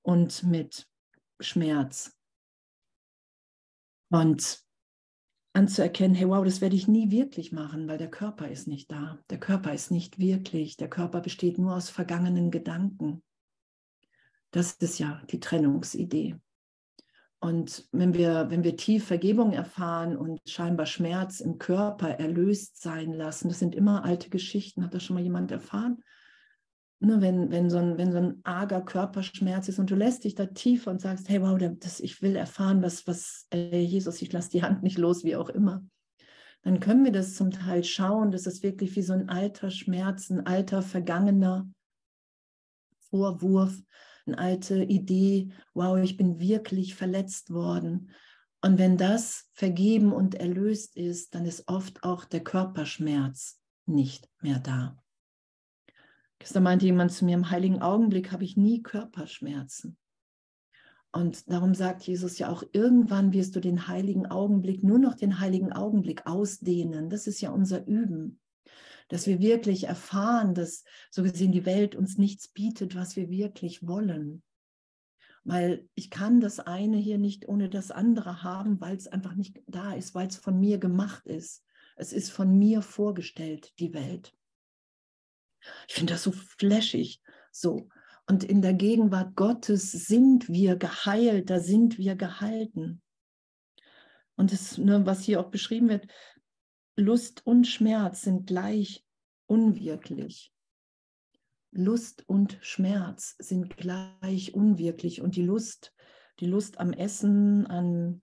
und 0.03 0.45
mit 0.45 0.87
Schmerz. 1.41 2.17
Und 4.11 4.63
anzuerkennen, 5.55 6.15
hey, 6.15 6.29
wow, 6.29 6.45
das 6.45 6.61
werde 6.61 6.77
ich 6.77 6.87
nie 6.87 7.11
wirklich 7.11 7.51
machen, 7.51 7.89
weil 7.89 7.99
der 7.99 8.13
Körper 8.13 8.49
ist 8.49 8.69
nicht 8.69 8.93
da. 8.93 9.19
Der 9.31 9.41
Körper 9.41 9.75
ist 9.75 9.91
nicht 9.91 10.21
wirklich. 10.21 10.77
Der 10.77 10.89
Körper 10.89 11.21
besteht 11.21 11.59
nur 11.59 11.75
aus 11.75 11.91
vergangenen 11.91 12.53
Gedanken. 12.53 13.21
Das 14.55 14.75
ist 14.75 15.01
ja 15.01 15.21
die 15.31 15.41
Trennungsidee. 15.41 16.37
Und 17.41 17.89
wenn 17.91 18.15
wir, 18.15 18.51
wenn 18.51 18.63
wir 18.63 18.77
tief 18.77 19.05
Vergebung 19.05 19.53
erfahren 19.53 20.17
und 20.17 20.41
scheinbar 20.49 20.87
Schmerz 20.87 21.41
im 21.41 21.59
Körper 21.59 22.09
erlöst 22.21 22.81
sein 22.81 23.13
lassen, 23.13 23.49
das 23.49 23.59
sind 23.59 23.75
immer 23.75 24.05
alte 24.05 24.31
Geschichten. 24.31 24.85
Hat 24.85 24.95
das 24.95 25.03
schon 25.03 25.15
mal 25.15 25.25
jemand 25.25 25.51
erfahren? 25.51 26.05
Ne, 27.01 27.21
wenn, 27.21 27.51
wenn, 27.51 27.69
so 27.69 27.79
ein, 27.79 27.99
wenn 27.99 28.13
so 28.13 28.19
ein 28.19 28.41
arger 28.45 28.81
Körperschmerz 28.81 29.69
ist 29.69 29.81
und 29.81 29.91
du 29.91 29.97
lässt 29.97 30.23
dich 30.23 30.37
da 30.37 30.47
tiefer 30.47 30.93
und 30.93 31.01
sagst, 31.01 31.29
hey, 31.29 31.43
wow, 31.43 31.59
das, 31.81 31.99
ich 31.99 32.23
will 32.23 32.37
erfahren, 32.37 32.81
was, 32.81 33.09
was 33.09 33.49
äh, 33.53 33.81
Jesus, 33.81 34.23
ich 34.23 34.33
lasse 34.33 34.51
die 34.51 34.63
Hand 34.63 34.85
nicht 34.85 34.99
los, 34.99 35.25
wie 35.25 35.35
auch 35.35 35.49
immer, 35.49 35.85
dann 36.63 36.79
können 36.79 37.05
wir 37.05 37.13
das 37.13 37.35
zum 37.35 37.51
Teil 37.51 37.83
schauen, 37.83 38.31
dass 38.31 38.47
es 38.47 38.63
wirklich 38.63 38.95
wie 38.95 39.03
so 39.03 39.15
ein 39.15 39.29
alter 39.29 39.73
Schmerz, 39.73 40.31
ein 40.31 40.47
alter 40.47 40.81
vergangener 40.81 41.69
Vorwurf, 43.11 43.77
eine 44.27 44.39
alte 44.39 44.83
Idee, 44.83 45.51
wow, 45.75 45.99
ich 45.99 46.17
bin 46.17 46.39
wirklich 46.39 46.95
verletzt 46.95 47.51
worden. 47.51 48.11
Und 48.63 48.79
wenn 48.79 48.97
das 48.97 49.51
vergeben 49.53 50.13
und 50.13 50.35
erlöst 50.35 50.97
ist, 50.97 51.35
dann 51.35 51.45
ist 51.45 51.69
oft 51.69 52.03
auch 52.03 52.25
der 52.25 52.43
Körperschmerz 52.43 53.61
nicht 53.87 54.29
mehr 54.41 54.59
da. 54.59 54.97
Gestern 56.39 56.63
meinte 56.63 56.87
jemand 56.87 57.13
zu 57.13 57.25
mir, 57.25 57.35
im 57.35 57.51
heiligen 57.51 57.83
Augenblick 57.83 58.33
habe 58.33 58.45
ich 58.45 58.57
nie 58.57 58.83
Körperschmerzen. 58.83 59.97
Und 61.13 61.49
darum 61.51 61.75
sagt 61.75 62.03
Jesus 62.03 62.39
ja 62.39 62.51
auch, 62.51 62.65
irgendwann 62.73 63.33
wirst 63.33 63.55
du 63.55 63.61
den 63.61 63.87
heiligen 63.87 64.27
Augenblick, 64.27 64.83
nur 64.83 64.99
noch 64.99 65.15
den 65.15 65.39
heiligen 65.39 65.73
Augenblick 65.73 66.27
ausdehnen. 66.27 67.09
Das 67.09 67.27
ist 67.27 67.41
ja 67.41 67.51
unser 67.51 67.87
Üben 67.87 68.41
dass 69.09 69.27
wir 69.27 69.41
wirklich 69.41 69.85
erfahren, 69.85 70.55
dass 70.55 70.85
so 71.11 71.23
gesehen 71.23 71.53
die 71.53 71.67
Welt 71.67 71.95
uns 71.95 72.19
nichts 72.19 72.49
bietet, 72.49 72.95
was 72.95 73.17
wir 73.17 73.29
wirklich 73.29 73.87
wollen. 73.87 74.43
Weil 75.45 75.87
ich 75.95 76.11
kann 76.11 76.41
das 76.41 76.59
eine 76.59 76.97
hier 76.97 77.19
nicht 77.19 77.49
ohne 77.49 77.69
das 77.69 77.91
andere 77.91 78.43
haben, 78.43 78.81
weil 78.81 78.97
es 78.97 79.09
einfach 79.09 79.35
nicht 79.35 79.61
da 79.67 79.93
ist, 79.93 80.15
weil 80.15 80.29
es 80.29 80.37
von 80.37 80.59
mir 80.59 80.79
gemacht 80.79 81.27
ist. 81.27 81.63
Es 81.97 82.13
ist 82.13 82.31
von 82.31 82.59
mir 82.59 82.83
vorgestellt, 82.83 83.73
die 83.79 83.93
Welt. 83.93 84.35
Ich 85.89 85.95
finde 85.95 86.15
das 86.15 86.23
so 86.23 86.33
flashig, 86.33 87.21
so. 87.53 87.89
Und 88.27 88.43
in 88.43 88.63
der 88.63 88.73
Gegenwart 88.73 89.37
Gottes 89.37 89.93
sind 89.93 90.49
wir 90.49 90.77
geheilt, 90.77 91.51
da 91.51 91.61
sind 91.61 91.99
wir 91.99 92.17
gehalten. 92.17 93.03
Und 94.37 94.53
das, 94.53 94.79
ne, 94.79 95.05
was 95.07 95.23
hier 95.23 95.41
auch 95.41 95.51
beschrieben 95.51 95.89
wird, 95.89 96.07
Lust 96.97 97.45
und 97.45 97.67
Schmerz 97.67 98.23
sind 98.23 98.47
gleich 98.47 99.05
unwirklich. 99.47 100.53
Lust 101.73 102.29
und 102.29 102.59
Schmerz 102.61 103.35
sind 103.41 103.77
gleich 103.77 104.55
unwirklich 104.55 105.21
und 105.21 105.35
die 105.35 105.43
Lust, 105.43 105.93
die 106.39 106.47
Lust 106.47 106.79
am 106.79 106.93
Essen, 106.93 107.67
an, 107.67 108.23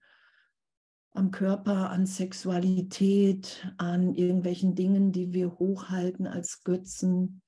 am 1.12 1.32
Körper, 1.32 1.90
an 1.90 2.06
Sexualität, 2.06 3.68
an 3.78 4.16
irgendwelchen 4.16 4.74
Dingen, 4.74 5.12
die 5.12 5.34
wir 5.34 5.60
hochhalten 5.60 6.28
als 6.28 6.64
Götzen, 6.64 7.42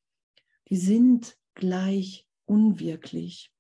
die 0.68 0.77
sind 0.77 1.38
gleich 1.53 2.27
unwirklich. 2.46 3.53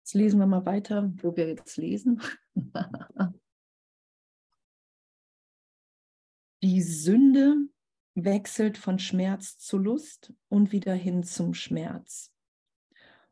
Jetzt 0.00 0.14
lesen 0.14 0.40
wir 0.40 0.46
mal 0.46 0.66
weiter, 0.66 1.10
wo 1.16 1.34
wir 1.36 1.48
jetzt 1.48 1.78
lesen. 1.78 2.20
Die 6.62 6.82
Sünde 6.82 7.56
wechselt 8.14 8.76
von 8.76 8.98
Schmerz 8.98 9.56
zu 9.56 9.78
Lust 9.78 10.32
und 10.48 10.72
wieder 10.72 10.92
hin 10.92 11.22
zum 11.22 11.54
Schmerz. 11.54 12.32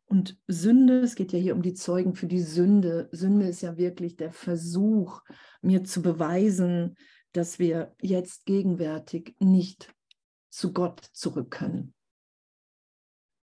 Und 0.06 0.38
Sünde, 0.46 1.00
es 1.00 1.14
geht 1.14 1.32
ja 1.32 1.38
hier 1.38 1.54
um 1.54 1.60
die 1.60 1.74
Zeugen 1.74 2.14
für 2.14 2.26
die 2.26 2.40
Sünde. 2.40 3.10
Sünde 3.12 3.46
ist 3.46 3.60
ja 3.60 3.76
wirklich 3.76 4.16
der 4.16 4.32
Versuch, 4.32 5.22
mir 5.60 5.84
zu 5.84 6.00
beweisen, 6.00 6.96
dass 7.32 7.58
wir 7.58 7.94
jetzt 8.00 8.46
gegenwärtig 8.46 9.36
nicht 9.38 9.94
zu 10.48 10.72
Gott 10.72 11.00
zurück 11.12 11.50
können. 11.50 11.92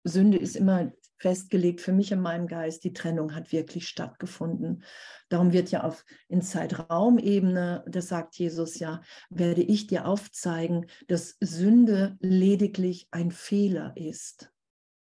Sünde 0.05 0.39
ist 0.39 0.55
immer 0.55 0.93
festgelegt 1.25 1.81
für 1.81 1.95
mich 1.95 2.13
in 2.13 2.21
meinem 2.21 2.47
Geist, 2.47 2.85
die 2.85 2.93
Trennung 2.93 3.35
hat 3.35 3.51
wirklich 3.51 3.89
stattgefunden. 3.89 4.83
Darum 5.31 5.55
wird 5.55 5.71
ja 5.71 5.83
auf 5.83 6.05
in 6.29 6.43
Zeitraumebene, 6.43 7.83
das 7.89 8.09
sagt 8.09 8.37
Jesus 8.37 8.79
ja, 8.79 9.01
werde 9.31 9.63
ich 9.63 9.87
dir 9.87 10.07
aufzeigen, 10.07 10.85
dass 11.09 11.39
Sünde 11.41 12.19
lediglich 12.21 13.09
ein 13.11 13.31
Fehler 13.31 13.95
ist. 13.97 14.53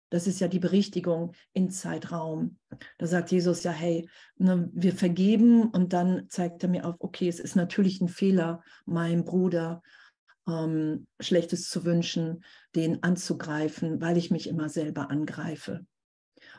Das 0.09 0.29
ist 0.29 0.39
ja 0.39 0.47
die 0.47 0.61
Berichtigung 0.61 1.33
in 1.53 1.71
Zeitraum. 1.71 2.59
Da 2.99 3.09
sagt 3.09 3.33
Jesus 3.33 3.65
ja, 3.65 3.73
hey, 3.73 4.09
ne, 4.37 4.71
wir 4.73 4.93
vergeben 4.93 5.69
und 5.69 5.93
dann 5.93 6.29
zeigt 6.29 6.63
er 6.63 6.69
mir 6.69 6.87
auf, 6.87 6.95
okay, 7.01 7.27
es 7.27 7.41
ist 7.41 7.57
natürlich 7.57 8.01
ein 8.01 8.07
Fehler, 8.07 8.63
meinem 8.87 9.25
Bruder 9.25 9.83
ähm, 10.47 11.09
Schlechtes 11.19 11.69
zu 11.69 11.85
wünschen, 11.85 12.45
den 12.77 13.03
anzugreifen, 13.03 14.01
weil 14.01 14.17
ich 14.17 14.31
mich 14.31 14.49
immer 14.49 14.69
selber 14.69 15.11
angreife. 15.11 15.85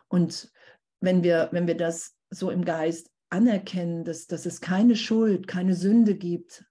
Und 0.08 0.52
wenn 1.00 1.24
wir, 1.24 1.50
wenn 1.52 1.68
wir 1.68 1.78
das 1.78 2.16
so 2.30 2.50
im 2.50 2.66
Geist 2.66 3.10
anerkennen, 3.30 4.04
dass, 4.04 4.28
dass 4.28 4.46
es 4.46 4.62
keine 4.62 4.96
Schuld, 4.96 5.48
keine 5.48 5.76
Sünde 5.76 6.16
gibt, 6.16 6.66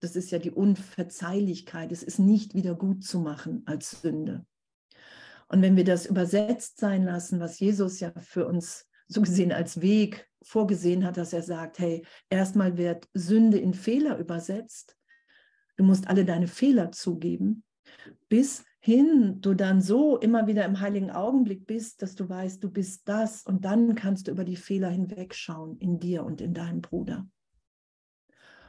das 0.00 0.16
ist 0.16 0.30
ja 0.30 0.38
die 0.38 0.50
Unverzeihlichkeit, 0.50 1.90
es 1.90 2.02
ist 2.02 2.18
nicht 2.18 2.54
wieder 2.54 2.74
gut 2.74 3.04
zu 3.04 3.20
machen 3.20 3.62
als 3.66 4.02
Sünde. 4.02 4.44
Und 5.48 5.62
wenn 5.62 5.76
wir 5.76 5.84
das 5.84 6.06
übersetzt 6.06 6.78
sein 6.78 7.04
lassen, 7.04 7.40
was 7.40 7.58
Jesus 7.58 8.00
ja 8.00 8.12
für 8.20 8.46
uns 8.46 8.86
so 9.08 9.22
gesehen 9.22 9.52
als 9.52 9.80
Weg 9.80 10.28
vorgesehen 10.42 11.04
hat, 11.04 11.16
dass 11.16 11.32
er 11.32 11.42
sagt, 11.42 11.78
hey, 11.78 12.04
erstmal 12.28 12.76
wird 12.76 13.08
Sünde 13.14 13.58
in 13.58 13.74
Fehler 13.74 14.18
übersetzt. 14.18 14.96
Du 15.76 15.84
musst 15.84 16.08
alle 16.08 16.24
deine 16.24 16.48
Fehler 16.48 16.92
zugeben, 16.92 17.64
bis 18.28 18.64
hin 18.84 19.40
du 19.40 19.54
dann 19.54 19.80
so 19.80 20.18
immer 20.18 20.46
wieder 20.46 20.66
im 20.66 20.78
heiligen 20.78 21.10
Augenblick 21.10 21.66
bist, 21.66 22.02
dass 22.02 22.16
du 22.16 22.28
weißt, 22.28 22.62
du 22.62 22.70
bist 22.70 23.08
das 23.08 23.42
und 23.42 23.64
dann 23.64 23.94
kannst 23.94 24.26
du 24.26 24.30
über 24.30 24.44
die 24.44 24.56
Fehler 24.56 24.90
hinwegschauen 24.90 25.78
in 25.78 25.98
dir 25.98 26.22
und 26.22 26.42
in 26.42 26.52
deinem 26.52 26.82
Bruder. 26.82 27.26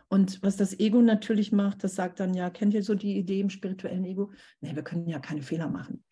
Und 0.08 0.42
was 0.42 0.56
das 0.56 0.80
Ego 0.80 1.02
natürlich 1.02 1.52
macht, 1.52 1.84
das 1.84 1.96
sagt 1.96 2.22
dann 2.22 2.34
ja, 2.34 2.50
kennt 2.50 2.74
ihr 2.74 2.82
so 2.82 2.96
die 2.96 3.18
Idee 3.18 3.42
im 3.42 3.50
spirituellen 3.50 4.06
Ego? 4.06 4.32
Nee, 4.62 4.74
wir 4.74 4.84
können 4.84 5.06
ja 5.10 5.20
keine 5.20 5.42
Fehler 5.42 5.68
machen. 5.68 6.06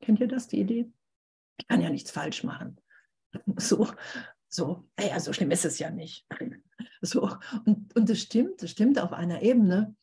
Kennt 0.00 0.20
ihr 0.20 0.28
das, 0.28 0.46
die 0.46 0.60
Idee? 0.60 0.92
Ich 1.58 1.66
kann 1.66 1.80
ja 1.80 1.90
nichts 1.90 2.12
falsch 2.12 2.44
machen. 2.44 2.76
So, 3.56 3.88
so, 4.46 4.88
naja, 4.96 5.18
so 5.18 5.32
schlimm 5.32 5.50
ist 5.50 5.64
es 5.64 5.80
ja 5.80 5.90
nicht. 5.90 6.24
So, 7.00 7.28
und, 7.66 7.96
und 7.96 8.08
das 8.08 8.20
stimmt, 8.20 8.62
das 8.62 8.70
stimmt 8.70 9.00
auf 9.00 9.12
einer 9.12 9.42
Ebene. 9.42 9.96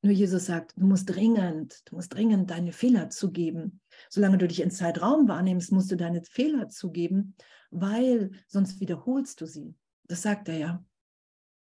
Nur 0.00 0.12
Jesus 0.12 0.46
sagt, 0.46 0.74
du 0.76 0.86
musst 0.86 1.10
dringend, 1.10 1.82
du 1.86 1.96
musst 1.96 2.14
dringend 2.14 2.50
deine 2.50 2.72
Fehler 2.72 3.10
zugeben. 3.10 3.80
Solange 4.08 4.38
du 4.38 4.46
dich 4.46 4.60
in 4.60 4.70
Zeitraum 4.70 5.26
wahrnimmst, 5.26 5.72
musst 5.72 5.90
du 5.90 5.96
deine 5.96 6.22
Fehler 6.22 6.68
zugeben, 6.68 7.34
weil 7.70 8.30
sonst 8.46 8.80
wiederholst 8.80 9.40
du 9.40 9.46
sie. 9.46 9.74
Das 10.06 10.22
sagt 10.22 10.48
er 10.48 10.56
ja. 10.56 10.84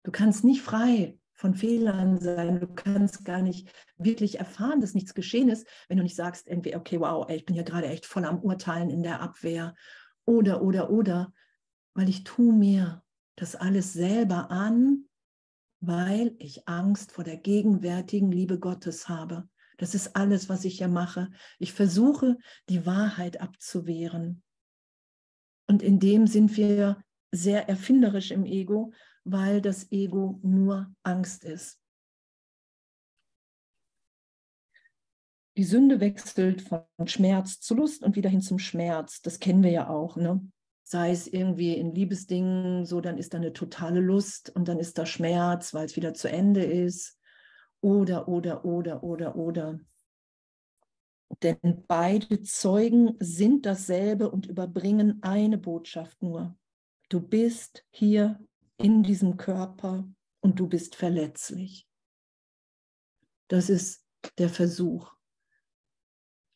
Du 0.03 0.11
kannst 0.11 0.43
nicht 0.43 0.61
frei 0.61 1.17
von 1.33 1.53
Fehlern 1.53 2.19
sein. 2.19 2.59
Du 2.59 2.67
kannst 2.67 3.23
gar 3.23 3.41
nicht 3.41 3.71
wirklich 3.97 4.39
erfahren, 4.39 4.81
dass 4.81 4.95
nichts 4.95 5.13
geschehen 5.13 5.49
ist, 5.49 5.67
wenn 5.87 5.97
du 5.97 6.03
nicht 6.03 6.15
sagst, 6.15 6.47
irgendwie, 6.47 6.75
okay, 6.75 6.99
wow, 6.99 7.25
ey, 7.27 7.37
ich 7.37 7.45
bin 7.45 7.55
ja 7.55 7.63
gerade 7.63 7.87
echt 7.87 8.05
voll 8.05 8.25
am 8.25 8.39
Urteilen 8.39 8.89
in 8.89 9.03
der 9.03 9.21
Abwehr. 9.21 9.75
Oder, 10.25 10.61
oder, 10.61 10.89
oder, 10.89 11.33
weil 11.93 12.09
ich 12.09 12.23
tue 12.23 12.53
mir 12.53 13.03
das 13.35 13.55
alles 13.55 13.93
selber 13.93 14.51
an, 14.51 15.05
weil 15.85 16.33
ich 16.39 16.67
Angst 16.67 17.11
vor 17.11 17.25
der 17.25 17.35
gegenwärtigen 17.35 18.31
Liebe 18.31 18.57
Gottes 18.57 19.09
habe. 19.09 19.49
Das 19.77 19.95
ist 19.95 20.15
alles, 20.15 20.47
was 20.47 20.63
ich 20.63 20.79
ja 20.79 20.87
mache. 20.87 21.29
Ich 21.59 21.73
versuche, 21.73 22.37
die 22.69 22.85
Wahrheit 22.85 23.41
abzuwehren. 23.41 24.43
Und 25.67 25.81
in 25.81 25.99
dem 25.99 26.25
sind 26.25 26.55
wir 26.55 27.03
sehr 27.31 27.67
erfinderisch 27.67 28.31
im 28.31 28.45
Ego, 28.45 28.93
weil 29.25 29.61
das 29.61 29.91
Ego 29.91 30.39
nur 30.41 30.93
Angst 31.03 31.43
ist. 31.43 31.81
Die 35.57 35.65
Sünde 35.65 35.99
wechselt 35.99 36.61
von 36.61 37.07
Schmerz 37.07 37.59
zu 37.59 37.75
Lust 37.75 38.03
und 38.03 38.15
wieder 38.15 38.29
hin 38.29 38.41
zum 38.41 38.57
Schmerz. 38.57 39.21
Das 39.21 39.39
kennen 39.39 39.63
wir 39.63 39.71
ja 39.71 39.89
auch. 39.89 40.15
Ne? 40.15 40.49
Sei 40.93 41.09
es 41.09 41.25
irgendwie 41.25 41.73
in 41.73 41.95
Liebesdingen, 41.95 42.85
so 42.85 43.01
dann 43.01 43.17
ist 43.17 43.33
da 43.33 43.39
eine 43.39 43.51
totale 43.51 43.99
Lust 43.99 44.51
und 44.55 44.67
dann 44.67 44.77
ist 44.77 44.99
da 44.99 45.07
Schmerz, 45.07 45.73
weil 45.73 45.87
es 45.87 45.95
wieder 45.95 46.13
zu 46.13 46.29
Ende 46.29 46.63
ist. 46.63 47.19
Oder, 47.81 48.27
oder, 48.27 48.63
oder, 48.63 49.01
oder, 49.01 49.35
oder. 49.35 49.79
Denn 51.41 51.83
beide 51.87 52.43
Zeugen 52.43 53.15
sind 53.19 53.65
dasselbe 53.65 54.29
und 54.29 54.45
überbringen 54.45 55.17
eine 55.23 55.57
Botschaft 55.57 56.21
nur. 56.21 56.55
Du 57.09 57.19
bist 57.19 57.83
hier 57.89 58.39
in 58.77 59.01
diesem 59.01 59.35
Körper 59.35 60.07
und 60.41 60.59
du 60.59 60.67
bist 60.67 60.95
verletzlich. 60.95 61.87
Das 63.47 63.71
ist 63.71 64.05
der 64.37 64.49
Versuch. 64.49 65.11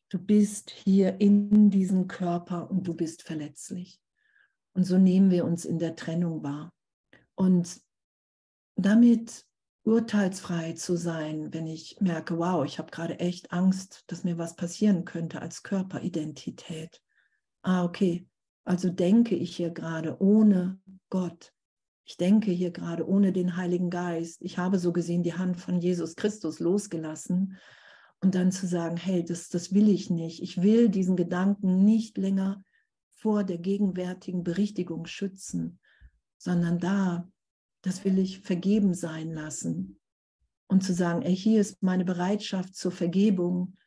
Du 0.09 0.19
bist 0.19 0.69
hier 0.69 1.19
in 1.19 1.71
diesem 1.71 2.07
Körper 2.07 2.69
und 2.69 2.87
du 2.87 2.93
bist 2.93 3.23
verletzlich. 3.23 3.99
Und 4.77 4.83
so 4.83 4.99
nehmen 4.99 5.31
wir 5.31 5.43
uns 5.43 5.65
in 5.65 5.79
der 5.79 5.95
Trennung 5.95 6.43
wahr. 6.43 6.71
Und 7.33 7.81
damit 8.75 9.43
urteilsfrei 9.81 10.73
zu 10.73 10.95
sein, 10.95 11.51
wenn 11.51 11.65
ich 11.65 11.97
merke, 11.99 12.37
wow, 12.37 12.63
ich 12.63 12.77
habe 12.77 12.91
gerade 12.91 13.19
echt 13.19 13.51
Angst, 13.51 14.03
dass 14.05 14.23
mir 14.23 14.37
was 14.37 14.55
passieren 14.55 15.03
könnte 15.03 15.41
als 15.41 15.63
Körperidentität. 15.63 17.01
Ah, 17.63 17.85
okay, 17.85 18.27
also 18.65 18.91
denke 18.91 19.33
ich 19.33 19.55
hier 19.55 19.71
gerade 19.71 20.21
ohne 20.21 20.79
Gott. 21.09 21.53
Ich 22.05 22.17
denke 22.17 22.51
hier 22.51 22.69
gerade 22.69 23.09
ohne 23.09 23.33
den 23.33 23.57
Heiligen 23.57 23.89
Geist. 23.89 24.43
Ich 24.43 24.59
habe 24.59 24.77
so 24.77 24.93
gesehen 24.93 25.23
die 25.23 25.33
Hand 25.33 25.59
von 25.59 25.79
Jesus 25.79 26.15
Christus 26.15 26.59
losgelassen 26.59 27.57
und 28.21 28.35
dann 28.35 28.51
zu 28.51 28.67
sagen, 28.67 28.97
hey, 28.97 29.25
das, 29.25 29.49
das 29.49 29.73
will 29.73 29.89
ich 29.89 30.11
nicht. 30.11 30.43
Ich 30.43 30.61
will 30.61 30.89
diesen 30.89 31.15
Gedanken 31.15 31.83
nicht 31.83 32.15
länger 32.19 32.63
vor 33.17 33.43
der 33.43 33.57
gegenwärtigen 33.57 34.43
Berichtigung 34.43 35.05
schützen, 35.07 35.79
sondern 36.37 36.79
da, 36.79 37.27
das 37.81 38.05
will 38.05 38.19
ich 38.19 38.41
vergeben 38.41 38.93
sein 38.93 39.31
lassen. 39.31 39.99
Und 40.67 40.83
zu 40.83 40.93
sagen, 40.93 41.21
ey, 41.21 41.35
hier 41.35 41.61
ist 41.61 41.81
meine 41.81 42.05
Bereitschaft 42.05 42.75
zur 42.75 42.91
Vergebung 42.91 43.77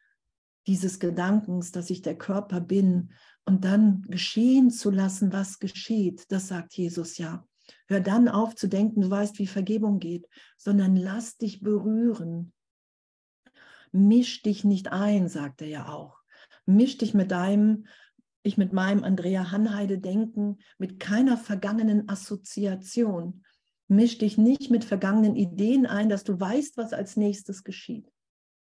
dieses 0.66 0.98
Gedankens, 0.98 1.72
dass 1.72 1.90
ich 1.90 2.02
der 2.02 2.16
Körper 2.16 2.60
bin 2.60 3.12
und 3.44 3.64
dann 3.64 4.02
geschehen 4.02 4.70
zu 4.70 4.90
lassen, 4.90 5.32
was 5.32 5.58
geschieht. 5.58 6.30
Das 6.30 6.48
sagt 6.48 6.74
Jesus 6.74 7.18
ja. 7.18 7.46
Hör 7.86 8.00
dann 8.00 8.28
auf 8.28 8.56
zu 8.56 8.68
denken, 8.68 9.02
du 9.02 9.10
weißt, 9.10 9.38
wie 9.38 9.46
Vergebung 9.46 10.00
geht, 10.00 10.26
sondern 10.56 10.96
lass 10.96 11.36
dich 11.36 11.60
berühren. 11.60 12.52
Misch 13.92 14.42
dich 14.42 14.64
nicht 14.64 14.88
ein, 14.88 15.28
sagt 15.28 15.62
er 15.62 15.68
ja 15.68 15.88
auch. 15.88 16.18
Misch 16.66 16.98
dich 16.98 17.14
mit 17.14 17.30
deinem 17.30 17.86
ich 18.42 18.56
mit 18.56 18.72
meinem 18.72 19.04
Andrea 19.04 19.50
Hanheide 19.50 19.98
denken, 19.98 20.58
mit 20.78 20.98
keiner 20.98 21.36
vergangenen 21.36 22.08
Assoziation. 22.08 23.44
Misch 23.88 24.18
dich 24.18 24.38
nicht 24.38 24.70
mit 24.70 24.84
vergangenen 24.84 25.36
Ideen 25.36 25.86
ein, 25.86 26.08
dass 26.08 26.24
du 26.24 26.38
weißt, 26.38 26.76
was 26.76 26.92
als 26.92 27.16
nächstes 27.16 27.64
geschieht, 27.64 28.10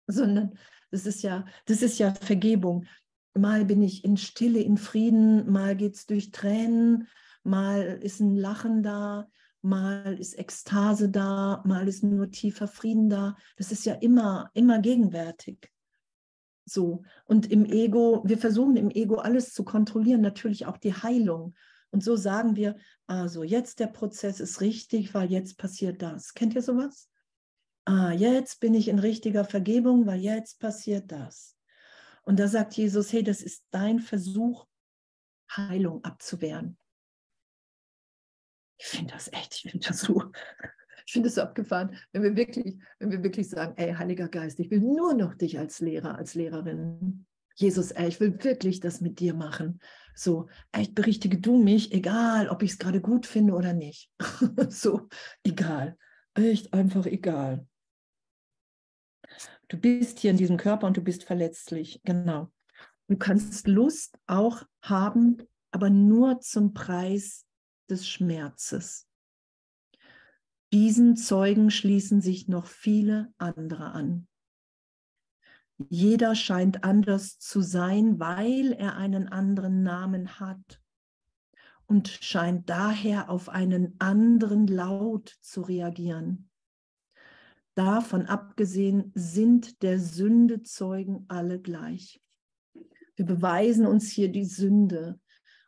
sondern 0.07 0.57
das 0.89 1.05
ist 1.05 1.21
ja, 1.21 1.45
das 1.65 1.81
ist 1.81 1.99
ja 1.99 2.13
Vergebung. 2.13 2.85
Mal 3.33 3.65
bin 3.65 3.81
ich 3.81 4.03
in 4.05 4.17
Stille, 4.17 4.61
in 4.61 4.77
Frieden, 4.77 5.51
mal 5.51 5.75
geht 5.75 5.95
es 5.95 6.05
durch 6.05 6.31
Tränen, 6.31 7.07
mal 7.43 7.99
ist 8.01 8.19
ein 8.19 8.35
Lachen 8.35 8.83
da, 8.83 9.27
mal 9.61 10.17
ist 10.17 10.39
Ekstase 10.39 11.09
da, 11.09 11.61
mal 11.65 11.87
ist 11.87 12.03
nur 12.03 12.31
tiefer 12.31 12.67
Frieden 12.67 13.09
da. 13.09 13.35
Das 13.57 13.71
ist 13.71 13.85
ja 13.85 13.93
immer, 13.95 14.49
immer 14.53 14.79
gegenwärtig. 14.79 15.69
So. 16.67 17.03
Und 17.25 17.49
im 17.49 17.65
Ego, 17.65 18.21
wir 18.25 18.37
versuchen 18.37 18.75
im 18.75 18.89
Ego 18.89 19.15
alles 19.15 19.53
zu 19.53 19.63
kontrollieren, 19.63 20.21
natürlich 20.21 20.65
auch 20.65 20.77
die 20.77 20.93
Heilung. 20.93 21.55
Und 21.91 22.03
so 22.03 22.15
sagen 22.15 22.55
wir, 22.55 22.75
also 23.07 23.43
jetzt 23.43 23.79
der 23.79 23.87
Prozess 23.87 24.39
ist 24.39 24.59
richtig, 24.59 25.13
weil 25.13 25.31
jetzt 25.31 25.57
passiert 25.57 26.01
das. 26.01 26.33
Kennt 26.33 26.53
ihr 26.55 26.61
sowas? 26.61 27.09
Ah, 27.85 28.11
jetzt 28.11 28.59
bin 28.59 28.73
ich 28.73 28.89
in 28.89 28.99
richtiger 28.99 29.45
Vergebung, 29.45 30.05
weil 30.05 30.19
jetzt 30.19 30.59
passiert 30.59 31.09
das. 31.11 31.55
Und 32.23 32.37
da 32.37 32.49
sagt 32.49 32.73
Jesus, 32.73 33.13
hey, 33.13 33.23
das 33.23 33.41
ist 33.41 33.63
dein 33.71 33.99
Versuch, 33.99 34.67
Heilung 35.49 36.03
abzuwehren. 36.03 36.77
Ich 38.77 38.87
finde 38.87 39.13
das 39.13 39.31
echt, 39.31 39.55
ich 39.55 39.71
finde 39.71 39.87
das 39.87 40.01
so, 40.01 40.21
ich 41.07 41.13
finde 41.13 41.29
es 41.29 41.35
so 41.35 41.41
abgefahren, 41.41 41.95
wenn 42.11 42.21
wir 42.21 42.35
wirklich, 42.35 42.77
wenn 42.99 43.11
wir 43.11 43.23
wirklich 43.23 43.49
sagen, 43.49 43.73
ey, 43.77 43.93
Heiliger 43.93 44.27
Geist, 44.27 44.59
ich 44.59 44.69
will 44.69 44.81
nur 44.81 45.13
noch 45.13 45.35
dich 45.35 45.57
als 45.57 45.79
Lehrer, 45.79 46.17
als 46.17 46.35
Lehrerin. 46.35 47.25
Jesus, 47.55 47.91
ey, 47.91 48.09
ich 48.09 48.19
will 48.19 48.43
wirklich 48.43 48.81
das 48.81 48.99
mit 48.99 49.21
dir 49.21 49.33
machen. 49.33 49.79
So, 50.13 50.49
echt 50.73 50.95
berichtige 50.95 51.39
du 51.39 51.63
mich, 51.63 51.93
egal, 51.93 52.49
ob 52.49 52.61
ich 52.61 52.71
es 52.71 52.77
gerade 52.77 52.99
gut 52.99 53.25
finde 53.25 53.53
oder 53.53 53.71
nicht. 53.71 54.11
so, 54.67 55.07
egal. 55.43 55.97
Echt 56.33 56.73
einfach 56.73 57.05
egal. 57.05 57.65
Du 59.69 59.77
bist 59.77 60.19
hier 60.19 60.31
in 60.31 60.37
diesem 60.37 60.57
Körper 60.57 60.87
und 60.87 60.97
du 60.97 61.01
bist 61.01 61.23
verletzlich. 61.23 62.01
Genau. 62.03 62.51
Du 63.07 63.15
kannst 63.17 63.65
Lust 63.65 64.19
auch 64.27 64.63
haben, 64.81 65.37
aber 65.71 65.89
nur 65.89 66.41
zum 66.41 66.73
Preis 66.73 67.45
des 67.89 68.09
Schmerzes. 68.09 69.06
Diesen 70.73 71.15
Zeugen 71.15 71.71
schließen 71.71 72.21
sich 72.21 72.47
noch 72.47 72.65
viele 72.65 73.33
andere 73.37 73.91
an. 73.91 74.27
Jeder 75.89 76.35
scheint 76.35 76.83
anders 76.83 77.37
zu 77.39 77.61
sein, 77.61 78.19
weil 78.19 78.73
er 78.73 78.97
einen 78.97 79.27
anderen 79.27 79.83
Namen 79.83 80.39
hat 80.39 80.81
und 81.85 82.07
scheint 82.09 82.69
daher 82.69 83.29
auf 83.29 83.47
einen 83.49 83.95
anderen 83.99 84.67
Laut 84.67 85.29
zu 85.41 85.61
reagieren. 85.61 86.49
Davon 87.75 88.25
abgesehen 88.25 89.11
sind 89.13 89.83
der 89.83 89.99
Sünde 89.99 90.63
Zeugen 90.63 91.25
alle 91.27 91.61
gleich. 91.61 92.19
Wir 93.15 93.25
beweisen 93.25 93.85
uns 93.85 94.09
hier 94.09 94.31
die 94.31 94.45
Sünde 94.45 95.19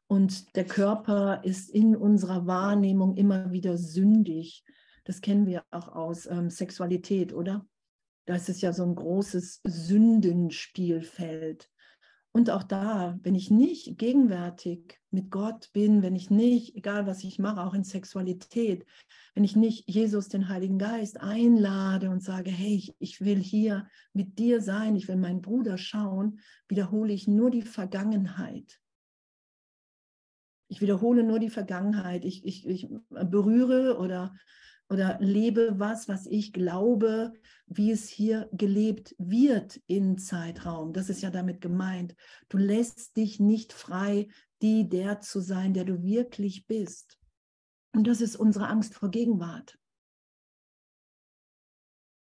und 0.08 0.56
der 0.56 0.66
Körper 0.66 1.44
ist 1.44 1.70
in 1.70 1.96
unserer 1.96 2.48
Wahrnehmung 2.48 3.16
immer 3.16 3.52
wieder 3.52 3.78
sündig. 3.78 4.64
Das 5.10 5.22
kennen 5.22 5.48
wir 5.48 5.66
auch 5.72 5.88
aus 5.88 6.28
ähm, 6.28 6.52
Sexualität, 6.52 7.34
oder? 7.34 7.68
Da 8.28 8.36
ist 8.36 8.62
ja 8.62 8.74
so 8.74 8.84
ein 8.84 8.94
großes 8.94 9.62
Sündenspielfeld. 9.64 11.68
Und 12.32 12.52
auch 12.52 12.62
da, 12.62 13.18
wenn 13.24 13.34
ich 13.34 13.50
nicht 13.50 13.98
gegenwärtig 13.98 15.00
mit 15.10 15.32
Gott 15.32 15.72
bin, 15.74 16.04
wenn 16.04 16.16
ich 16.16 16.30
nicht, 16.30 16.76
egal 16.76 17.08
was 17.08 17.24
ich 17.24 17.40
mache, 17.40 17.64
auch 17.64 17.74
in 17.74 17.84
Sexualität, 17.84 18.86
wenn 19.34 19.44
ich 19.44 19.56
nicht 19.56 19.90
Jesus, 19.90 20.30
den 20.30 20.48
Heiligen 20.48 20.78
Geist, 20.78 21.20
einlade 21.20 22.12
und 22.12 22.22
sage, 22.22 22.52
hey, 22.52 22.76
ich, 22.76 22.94
ich 23.00 23.20
will 23.20 23.40
hier 23.40 23.90
mit 24.14 24.38
dir 24.38 24.62
sein, 24.62 24.96
ich 24.96 25.08
will 25.08 25.16
meinen 25.16 25.42
Bruder 25.42 25.80
schauen, 25.80 26.40
wiederhole 26.68 27.14
ich 27.14 27.28
nur 27.28 27.50
die 27.50 27.64
Vergangenheit. 27.64 28.80
Ich 30.68 30.82
wiederhole 30.82 31.24
nur 31.24 31.40
die 31.40 31.50
Vergangenheit. 31.50 32.26
Ich, 32.26 32.46
ich, 32.46 32.68
ich 32.68 32.88
berühre 33.10 33.98
oder 33.98 34.36
oder 34.90 35.18
lebe 35.22 35.76
was, 35.78 36.08
was 36.08 36.26
ich 36.26 36.52
glaube, 36.52 37.34
wie 37.68 37.92
es 37.92 38.10
hier 38.10 38.50
gelebt 38.52 39.16
wird 39.20 39.80
im 39.86 40.18
Zeitraum. 40.18 40.94
Das 40.94 41.10
ist 41.10 41.22
ja 41.22 41.30
damit 41.30 41.62
gemeint. 41.62 42.16
Du 42.50 42.58
lässt 42.58 43.16
dich 43.16 43.40
nicht 43.40 43.72
frei, 43.72 44.28
die 44.62 44.90
der 44.90 45.22
zu 45.22 45.42
sein, 45.42 45.74
der 45.74 45.86
du 45.86 46.02
wirklich 46.02 46.66
bist. 46.66 47.20
Und 47.94 48.08
das 48.08 48.20
ist 48.20 48.36
unsere 48.36 48.68
Angst 48.68 48.96
vor 48.96 49.10
Gegenwart. 49.12 49.78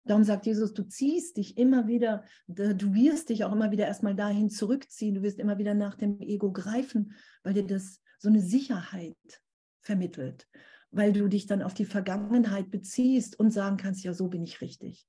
Darum 0.05 0.25
sagt 0.25 0.47
Jesus, 0.47 0.73
du 0.73 0.83
ziehst 0.83 1.37
dich 1.37 1.57
immer 1.57 1.87
wieder, 1.87 2.25
du 2.49 2.95
wirst 2.95 3.29
dich 3.29 3.45
auch 3.45 3.53
immer 3.53 3.71
wieder 3.71 3.87
erstmal 3.87 4.17
dahin 4.17 4.51
zurückziehen, 4.51 5.15
du 5.15 5.23
wirst 5.23 5.39
immer 5.39 5.59
wieder 5.59 5.75
nach 5.75 5.95
dem 5.95 6.21
Ego 6.21 6.51
greifen, 6.51 7.15
weil 7.45 7.55
dir 7.55 7.67
das 7.67 8.01
so 8.19 8.29
eine 8.29 8.41
Sicherheit 8.41 9.43
vermittelt 9.83 10.49
weil 10.91 11.13
du 11.13 11.29
dich 11.29 11.47
dann 11.47 11.63
auf 11.63 11.75
die 11.75 11.85
Vergangenheit 11.85 12.71
beziehst 12.71 13.39
und 13.39 13.53
sagen 13.53 13.77
kannst, 13.77 14.05
ja, 14.05 14.13
so 14.13 14.29
bin 14.29 14.43
ich 14.43 14.61
richtig. 14.61 15.07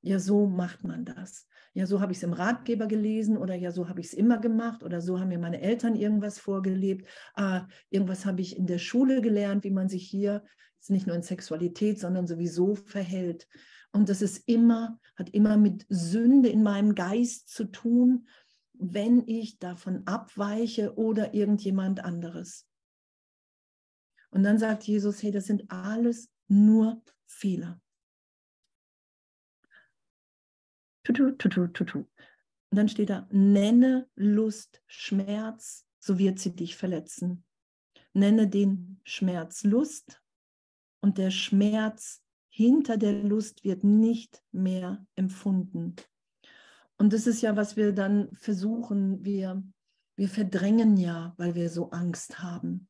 Ja, 0.00 0.18
so 0.18 0.46
macht 0.46 0.84
man 0.84 1.04
das. 1.04 1.46
Ja, 1.72 1.86
so 1.86 2.00
habe 2.00 2.12
ich 2.12 2.18
es 2.18 2.24
im 2.24 2.34
Ratgeber 2.34 2.86
gelesen 2.86 3.36
oder 3.36 3.54
ja, 3.54 3.72
so 3.72 3.88
habe 3.88 4.00
ich 4.00 4.08
es 4.08 4.12
immer 4.12 4.38
gemacht 4.38 4.84
oder 4.84 5.00
so 5.00 5.18
haben 5.18 5.28
mir 5.28 5.38
meine 5.38 5.60
Eltern 5.60 5.96
irgendwas 5.96 6.38
vorgelebt. 6.38 7.08
Ah, 7.34 7.66
irgendwas 7.90 8.26
habe 8.26 8.42
ich 8.42 8.56
in 8.56 8.66
der 8.66 8.78
Schule 8.78 9.22
gelernt, 9.22 9.64
wie 9.64 9.70
man 9.70 9.88
sich 9.88 10.06
hier 10.08 10.44
nicht 10.88 11.06
nur 11.06 11.16
in 11.16 11.22
Sexualität, 11.22 11.98
sondern 11.98 12.26
sowieso 12.26 12.74
verhält. 12.74 13.48
Und 13.92 14.08
das 14.08 14.22
ist 14.22 14.48
immer, 14.48 14.98
hat 15.16 15.30
immer 15.30 15.56
mit 15.56 15.86
Sünde 15.88 16.48
in 16.48 16.62
meinem 16.62 16.94
Geist 16.94 17.48
zu 17.48 17.64
tun, 17.64 18.28
wenn 18.74 19.26
ich 19.26 19.58
davon 19.58 20.02
abweiche 20.06 20.96
oder 20.96 21.32
irgendjemand 21.32 22.04
anderes. 22.04 22.66
Und 24.34 24.42
dann 24.42 24.58
sagt 24.58 24.82
Jesus, 24.82 25.22
hey, 25.22 25.30
das 25.30 25.46
sind 25.46 25.70
alles 25.70 26.28
nur 26.48 27.00
Fehler. 27.24 27.80
Tutu, 31.04 31.30
tutu, 31.32 31.68
tutu. 31.68 31.98
Und 31.98 32.08
dann 32.76 32.88
steht 32.88 33.10
da, 33.10 33.28
nenne 33.30 34.08
Lust 34.16 34.82
Schmerz, 34.88 35.86
so 36.00 36.18
wird 36.18 36.40
sie 36.40 36.50
dich 36.50 36.74
verletzen. 36.74 37.44
Nenne 38.12 38.48
den 38.48 39.00
Schmerz 39.04 39.62
Lust 39.62 40.20
und 41.00 41.16
der 41.16 41.30
Schmerz 41.30 42.20
hinter 42.48 42.96
der 42.96 43.12
Lust 43.12 43.62
wird 43.62 43.84
nicht 43.84 44.42
mehr 44.50 45.06
empfunden. 45.14 45.94
Und 46.96 47.12
das 47.12 47.28
ist 47.28 47.40
ja, 47.40 47.54
was 47.54 47.76
wir 47.76 47.92
dann 47.92 48.34
versuchen. 48.34 49.24
Wir, 49.24 49.62
wir 50.16 50.28
verdrängen 50.28 50.96
ja, 50.96 51.34
weil 51.36 51.54
wir 51.54 51.70
so 51.70 51.90
Angst 51.90 52.40
haben. 52.40 52.88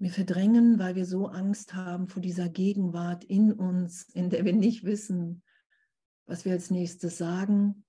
Wir 0.00 0.10
verdrängen, 0.10 0.78
weil 0.78 0.94
wir 0.94 1.06
so 1.06 1.26
Angst 1.26 1.74
haben 1.74 2.06
vor 2.06 2.22
dieser 2.22 2.48
Gegenwart 2.48 3.24
in 3.24 3.52
uns, 3.52 4.04
in 4.14 4.30
der 4.30 4.44
wir 4.44 4.52
nicht 4.52 4.84
wissen, 4.84 5.42
was 6.26 6.44
wir 6.44 6.52
als 6.52 6.70
nächstes 6.70 7.18
sagen, 7.18 7.84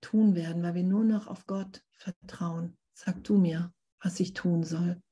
tun 0.00 0.36
werden, 0.36 0.62
weil 0.62 0.74
wir 0.74 0.84
nur 0.84 1.02
noch 1.02 1.26
auf 1.26 1.46
Gott 1.46 1.82
vertrauen. 1.90 2.76
Sag 2.94 3.24
du 3.24 3.36
mir, 3.36 3.72
was 4.00 4.20
ich 4.20 4.32
tun 4.32 4.62
soll. 4.62 5.02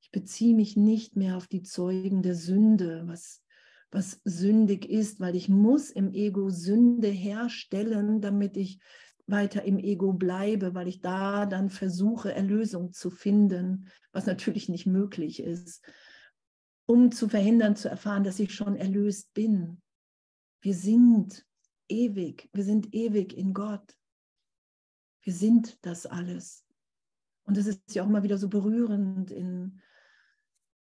Ich 0.00 0.10
beziehe 0.12 0.54
mich 0.54 0.76
nicht 0.76 1.16
mehr 1.16 1.36
auf 1.36 1.48
die 1.48 1.62
Zeugen 1.62 2.22
der 2.22 2.36
Sünde, 2.36 3.02
was, 3.06 3.42
was 3.90 4.20
sündig 4.24 4.88
ist, 4.88 5.18
weil 5.18 5.34
ich 5.34 5.48
muss 5.48 5.90
im 5.90 6.12
Ego 6.12 6.50
Sünde 6.50 7.08
herstellen, 7.08 8.20
damit 8.20 8.56
ich 8.56 8.80
weiter 9.30 9.62
im 9.64 9.78
Ego 9.78 10.12
bleibe, 10.12 10.74
weil 10.74 10.88
ich 10.88 11.00
da 11.00 11.46
dann 11.46 11.70
versuche, 11.70 12.32
Erlösung 12.32 12.92
zu 12.92 13.10
finden, 13.10 13.88
was 14.12 14.26
natürlich 14.26 14.68
nicht 14.68 14.86
möglich 14.86 15.42
ist, 15.42 15.84
um 16.86 17.12
zu 17.12 17.28
verhindern, 17.28 17.76
zu 17.76 17.88
erfahren, 17.88 18.24
dass 18.24 18.38
ich 18.38 18.54
schon 18.54 18.76
erlöst 18.76 19.32
bin. 19.34 19.80
Wir 20.60 20.74
sind 20.74 21.46
ewig, 21.88 22.48
wir 22.52 22.64
sind 22.64 22.94
ewig 22.94 23.36
in 23.36 23.54
Gott. 23.54 23.96
Wir 25.22 25.32
sind 25.32 25.78
das 25.84 26.06
alles. 26.06 26.64
Und 27.44 27.56
es 27.56 27.66
ist 27.66 27.94
ja 27.94 28.02
auch 28.02 28.08
immer 28.08 28.22
wieder 28.22 28.38
so 28.38 28.48
berührend 28.48 29.30
in 29.30 29.80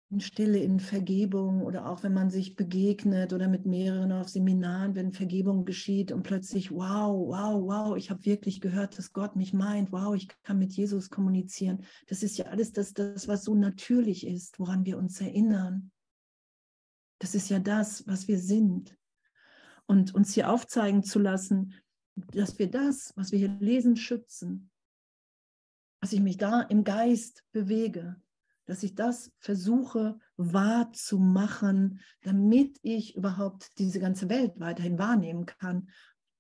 in 0.10 0.22
Stille, 0.22 0.60
in 0.60 0.80
Vergebung 0.80 1.62
oder 1.62 1.90
auch 1.90 2.02
wenn 2.04 2.14
man 2.14 2.30
sich 2.30 2.56
begegnet 2.56 3.34
oder 3.34 3.50
mit 3.50 3.66
mehreren 3.66 4.14
auf 4.14 4.30
Seminaren, 4.30 4.96
wenn 4.96 5.12
Vergebung 5.12 5.66
geschieht 5.66 6.14
und 6.14 6.24
plötzlich, 6.24 6.72
wow, 6.72 7.28
wow, 7.28 7.62
wow, 7.62 7.98
ich 7.98 8.10
habe 8.10 8.26
wirklich 8.26 8.62
gehört, 8.62 8.98
dass 8.98 9.12
Gott 9.12 9.36
mich 9.36 9.54
meint, 9.54 9.92
wow, 9.92 10.16
ich 10.16 10.30
kann 10.44 10.60
mit 10.60 10.72
Jesus 10.72 11.10
kommunizieren. 11.10 11.84
Das 12.08 12.24
ist 12.24 12.38
ja 12.38 12.46
alles 12.46 12.72
das, 12.72 12.94
das, 12.94 13.28
was 13.28 13.44
so 13.44 13.54
natürlich 13.54 14.26
ist, 14.26 14.60
woran 14.60 14.86
wir 14.86 14.98
uns 14.98 15.20
erinnern. 15.20 15.92
Das 17.20 17.36
ist 17.36 17.50
ja 17.50 17.60
das, 17.60 18.08
was 18.08 18.30
wir 18.30 18.40
sind. 18.40 18.98
Und 19.88 20.16
uns 20.16 20.34
hier 20.34 20.50
aufzeigen 20.50 21.04
zu 21.04 21.20
lassen, 21.20 21.74
dass 22.16 22.60
wir 22.60 22.70
das, 22.70 23.12
was 23.16 23.32
wir 23.32 23.40
hier 23.40 23.58
lesen, 23.60 23.98
schützen. 23.98 24.70
Dass 26.00 26.14
ich 26.14 26.22
mich 26.22 26.38
da 26.38 26.62
im 26.62 26.84
Geist 26.84 27.44
bewege, 27.52 28.22
dass 28.68 28.84
ich 28.84 28.94
das 28.94 29.32
versuche 29.40 30.20
wahrzumachen, 30.36 32.02
damit 32.22 32.78
ich 32.84 33.16
überhaupt 33.16 33.72
diese 33.80 34.00
ganze 34.00 34.30
Welt 34.30 34.60
weiterhin 34.60 35.00
wahrnehmen 35.00 35.48
kann. 35.48 35.90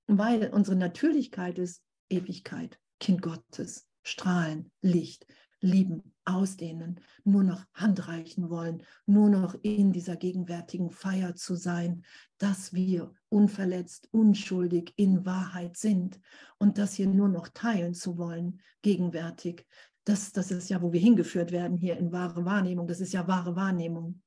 Weil 0.05 0.49
unsere 0.53 0.75
Natürlichkeit 0.75 1.57
ist 1.57 1.81
Ewigkeit, 2.09 2.79
Kind 2.99 3.21
Gottes, 3.21 3.87
Strahlen, 4.03 4.71
Licht, 4.81 5.25
lieben, 5.59 6.13
ausdehnen, 6.25 6.99
nur 7.23 7.43
noch 7.43 7.65
handreichen 7.73 8.49
wollen, 8.49 8.83
nur 9.05 9.29
noch 9.29 9.55
in 9.61 9.91
dieser 9.91 10.17
gegenwärtigen 10.17 10.91
Feier 10.91 11.35
zu 11.35 11.55
sein, 11.55 12.03
dass 12.37 12.73
wir 12.73 13.13
unverletzt, 13.29 14.09
unschuldig 14.11 14.93
in 14.97 15.25
Wahrheit 15.25 15.77
sind 15.77 16.19
und 16.57 16.77
das 16.77 16.93
hier 16.93 17.07
nur 17.07 17.29
noch 17.29 17.47
teilen 17.47 17.93
zu 17.93 18.17
wollen, 18.17 18.61
gegenwärtig, 18.81 19.65
das, 20.07 20.31
das 20.31 20.51
ist 20.51 20.69
ja, 20.69 20.81
wo 20.81 20.93
wir 20.93 21.01
hingeführt 21.01 21.51
werden 21.51 21.75
hier 21.75 21.97
in 21.97 22.13
wahre 22.13 22.45
Wahrnehmung. 22.45 22.87
Das 22.87 23.01
ist 23.01 23.11
ja 23.11 23.27
wahre 23.27 23.57
Wahrnehmung. 23.57 24.21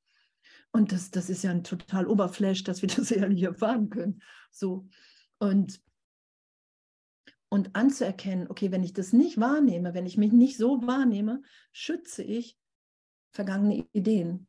Und 0.72 0.92
das, 0.92 1.10
das 1.10 1.30
ist 1.30 1.42
ja 1.42 1.50
ein 1.50 1.64
total 1.64 2.06
Oberflash, 2.06 2.64
dass 2.64 2.82
wir 2.82 2.88
das 2.88 3.10
ehrlich 3.10 3.42
erfahren 3.42 3.88
können. 3.88 4.22
So. 4.50 4.86
Und, 5.38 5.80
und 7.48 7.74
anzuerkennen, 7.74 8.48
okay, 8.50 8.70
wenn 8.70 8.82
ich 8.82 8.92
das 8.92 9.14
nicht 9.14 9.40
wahrnehme, 9.40 9.94
wenn 9.94 10.04
ich 10.04 10.18
mich 10.18 10.32
nicht 10.32 10.58
so 10.58 10.86
wahrnehme, 10.86 11.40
schütze 11.72 12.22
ich 12.22 12.58
vergangene 13.32 13.86
Ideen, 13.92 14.48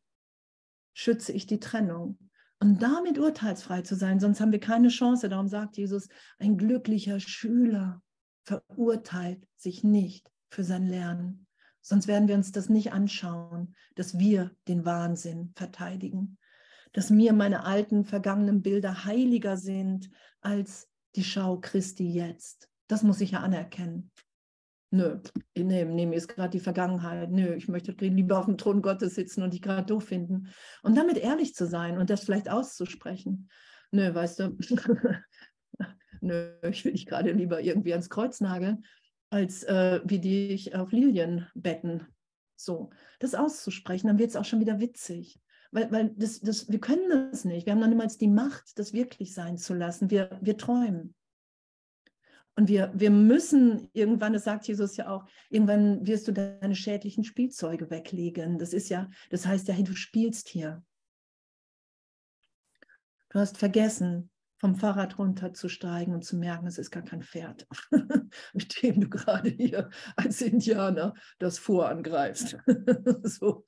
schütze 0.94 1.32
ich 1.32 1.48
die 1.48 1.62
Trennung. 1.62 2.20
Und 2.60 2.84
damit 2.84 3.18
urteilsfrei 3.18 3.84
zu 3.84 3.96
sein, 3.96 4.20
sonst 4.20 4.42
haben 4.42 4.52
wir 4.52 4.60
keine 4.60 4.90
Chance. 4.90 5.30
Darum 5.30 5.48
sagt 5.48 5.78
Jesus, 5.78 6.10
ein 6.40 6.58
glücklicher 6.58 7.22
Schüler 7.22 8.04
verurteilt 8.44 9.48
sich 9.56 9.84
nicht 9.84 10.30
für 10.52 10.64
sein 10.64 10.86
Lernen. 10.86 11.48
Sonst 11.82 12.08
werden 12.08 12.28
wir 12.28 12.36
uns 12.36 12.52
das 12.52 12.70
nicht 12.70 12.94
anschauen, 12.94 13.76
dass 13.96 14.20
wir 14.20 14.52
den 14.68 14.86
Wahnsinn 14.86 15.52
verteidigen, 15.56 16.38
dass 16.94 17.10
mir 17.10 17.34
meine 17.34 17.66
alten 17.66 18.06
vergangenen 18.06 18.62
Bilder 18.62 19.06
heiliger 19.06 19.58
sind 19.58 20.10
als 20.42 20.90
die 21.16 21.24
Schau 21.24 21.60
Christi 21.60 22.12
jetzt. 22.12 22.70
Das 22.88 23.04
muss 23.04 23.22
ich 23.22 23.32
ja 23.32 23.40
anerkennen. 23.40 24.12
Nö, 24.94 25.22
nee, 25.56 25.86
nee, 25.86 26.06
mir 26.06 26.18
ist 26.18 26.28
gerade 26.28 26.50
die 26.50 26.60
Vergangenheit. 26.60 27.32
Nö, 27.32 27.56
ich 27.56 27.70
möchte 27.70 27.94
lieber 27.94 28.38
auf 28.38 28.46
dem 28.46 28.58
Thron 28.58 28.82
Gottes 28.82 29.16
sitzen 29.16 29.42
und 29.42 29.54
dich 29.54 29.62
gerade 29.62 29.86
doof 29.86 30.04
finden. 30.04 30.50
Und 30.84 30.98
damit 30.98 31.18
ehrlich 31.18 31.56
zu 31.56 31.66
sein 31.66 31.98
und 31.98 32.10
das 32.10 32.26
vielleicht 32.26 32.50
auszusprechen. 32.50 33.50
Nö, 33.92 34.14
weißt 34.14 34.40
du, 34.40 34.58
nö, 36.22 36.54
ich 36.70 36.84
will 36.84 36.92
dich 36.92 37.06
gerade 37.06 37.32
lieber 37.32 37.62
irgendwie 37.62 37.94
ans 37.94 38.10
Kreuz 38.10 38.42
nageln, 38.42 38.84
als 39.32 39.64
äh, 39.64 40.02
wie 40.04 40.20
dich 40.20 40.76
auf 40.76 40.92
Lilien 40.92 41.48
betten. 41.56 42.06
So, 42.56 42.92
das 43.20 43.34
auszusprechen, 43.34 44.08
dann 44.08 44.20
wird 44.20 44.30
es 44.30 44.36
auch 44.36 44.46
schon 44.46 44.60
wieder 44.60 44.80
witzig. 44.80 45.40
Weil, 45.72 45.92
weil 45.92 46.10
das, 46.18 46.42
das, 46.42 46.70
wir 46.70 46.80
können 46.80 47.10
das 47.32 47.46
nicht. 47.46 47.66
Wir 47.66 47.74
haben 47.74 47.80
noch 47.80 47.88
niemals 47.88 48.18
die 48.18 48.28
Macht, 48.28 48.78
das 48.78 48.94
wirklich 48.94 49.34
sein 49.34 49.58
zu 49.58 49.74
lassen. 49.74 50.12
Wir, 50.12 50.38
wir 50.42 50.58
träumen. 50.58 51.16
Und 52.56 52.68
wir, 52.68 52.92
wir 52.94 53.10
müssen 53.10 53.90
irgendwann, 53.94 54.34
das 54.34 54.44
sagt 54.44 54.68
Jesus 54.68 54.98
ja 54.98 55.10
auch, 55.10 55.26
irgendwann 55.50 56.06
wirst 56.06 56.28
du 56.28 56.34
deine 56.34 56.76
schädlichen 56.76 57.24
Spielzeuge 57.24 57.90
weglegen. 57.90 58.60
Das 58.60 58.74
ist 58.74 58.90
ja, 58.90 59.10
das 59.30 59.46
heißt 59.46 59.70
ja, 59.70 59.74
hey, 59.74 59.86
du 59.86 59.96
spielst 59.96 60.50
hier. 60.50 60.84
Du 63.30 63.40
hast 63.40 63.58
vergessen, 63.58 64.30
vom 64.62 64.76
Fahrrad 64.76 65.18
runterzusteigen 65.18 66.14
und 66.14 66.24
zu 66.24 66.38
merken, 66.38 66.68
es 66.68 66.78
ist 66.78 66.92
gar 66.92 67.02
kein 67.02 67.24
Pferd, 67.24 67.68
mit 68.54 68.84
dem 68.84 69.02
du 69.02 69.10
gerade 69.10 69.50
hier 69.50 69.90
als 70.16 70.40
Indianer 70.40 71.16
das 71.40 71.58
vorangreifst. 71.58 72.60
so. 73.24 73.66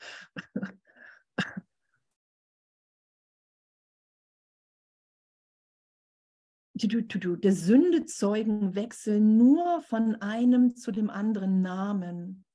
Der 6.75 7.53
Sünde 7.53 8.05
zeugen 8.05 8.75
wechseln 8.75 9.37
nur 9.37 9.81
von 9.81 10.21
einem 10.21 10.75
zu 10.75 10.91
dem 10.91 11.09
anderen 11.09 11.63
Namen, 11.63 12.45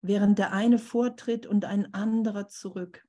während 0.00 0.38
der 0.38 0.54
eine 0.54 0.78
vortritt 0.78 1.44
und 1.44 1.66
ein 1.66 1.92
anderer 1.92 2.48
zurück. 2.48 3.04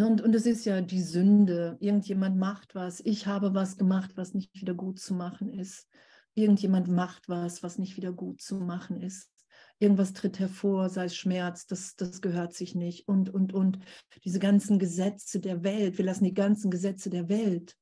Und, 0.00 0.20
und 0.20 0.34
es 0.34 0.46
ist 0.46 0.64
ja 0.64 0.80
die 0.80 1.02
Sünde. 1.02 1.76
Irgendjemand 1.80 2.36
macht 2.36 2.74
was. 2.74 3.00
Ich 3.00 3.26
habe 3.26 3.54
was 3.54 3.76
gemacht, 3.76 4.12
was 4.16 4.34
nicht 4.34 4.54
wieder 4.54 4.74
gut 4.74 4.98
zu 4.98 5.14
machen 5.14 5.50
ist. 5.50 5.88
Irgendjemand 6.34 6.88
macht 6.88 7.28
was, 7.28 7.62
was 7.62 7.78
nicht 7.78 7.96
wieder 7.96 8.12
gut 8.12 8.40
zu 8.40 8.56
machen 8.56 9.00
ist 9.00 9.30
irgendwas 9.78 10.12
tritt 10.12 10.38
hervor, 10.38 10.88
sei 10.88 11.04
es 11.04 11.16
Schmerz, 11.16 11.66
das, 11.66 11.94
das 11.96 12.20
gehört 12.20 12.52
sich 12.52 12.74
nicht 12.74 13.08
und, 13.08 13.30
und, 13.30 13.52
und. 13.52 13.78
Diese 14.24 14.38
ganzen 14.38 14.78
Gesetze 14.78 15.40
der 15.40 15.62
Welt, 15.62 15.98
wir 15.98 16.04
lassen 16.04 16.24
die 16.24 16.34
ganzen 16.34 16.70
Gesetze 16.70 17.10
der 17.10 17.28
Welt 17.28 17.76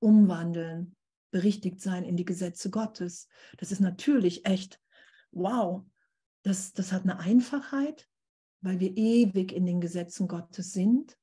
umwandeln, 0.00 0.96
berichtigt 1.30 1.80
sein 1.80 2.04
in 2.04 2.16
die 2.16 2.24
Gesetze 2.24 2.70
Gottes. 2.70 3.28
Das 3.58 3.70
ist 3.70 3.80
natürlich 3.80 4.44
echt, 4.44 4.80
wow, 5.30 5.82
das, 6.42 6.72
das 6.72 6.92
hat 6.92 7.02
eine 7.02 7.18
Einfachheit, 7.18 8.08
weil 8.60 8.80
wir 8.80 8.96
ewig 8.96 9.52
in 9.52 9.66
den 9.66 9.80
Gesetzen 9.80 10.28
Gottes 10.28 10.72
sind. 10.72 11.16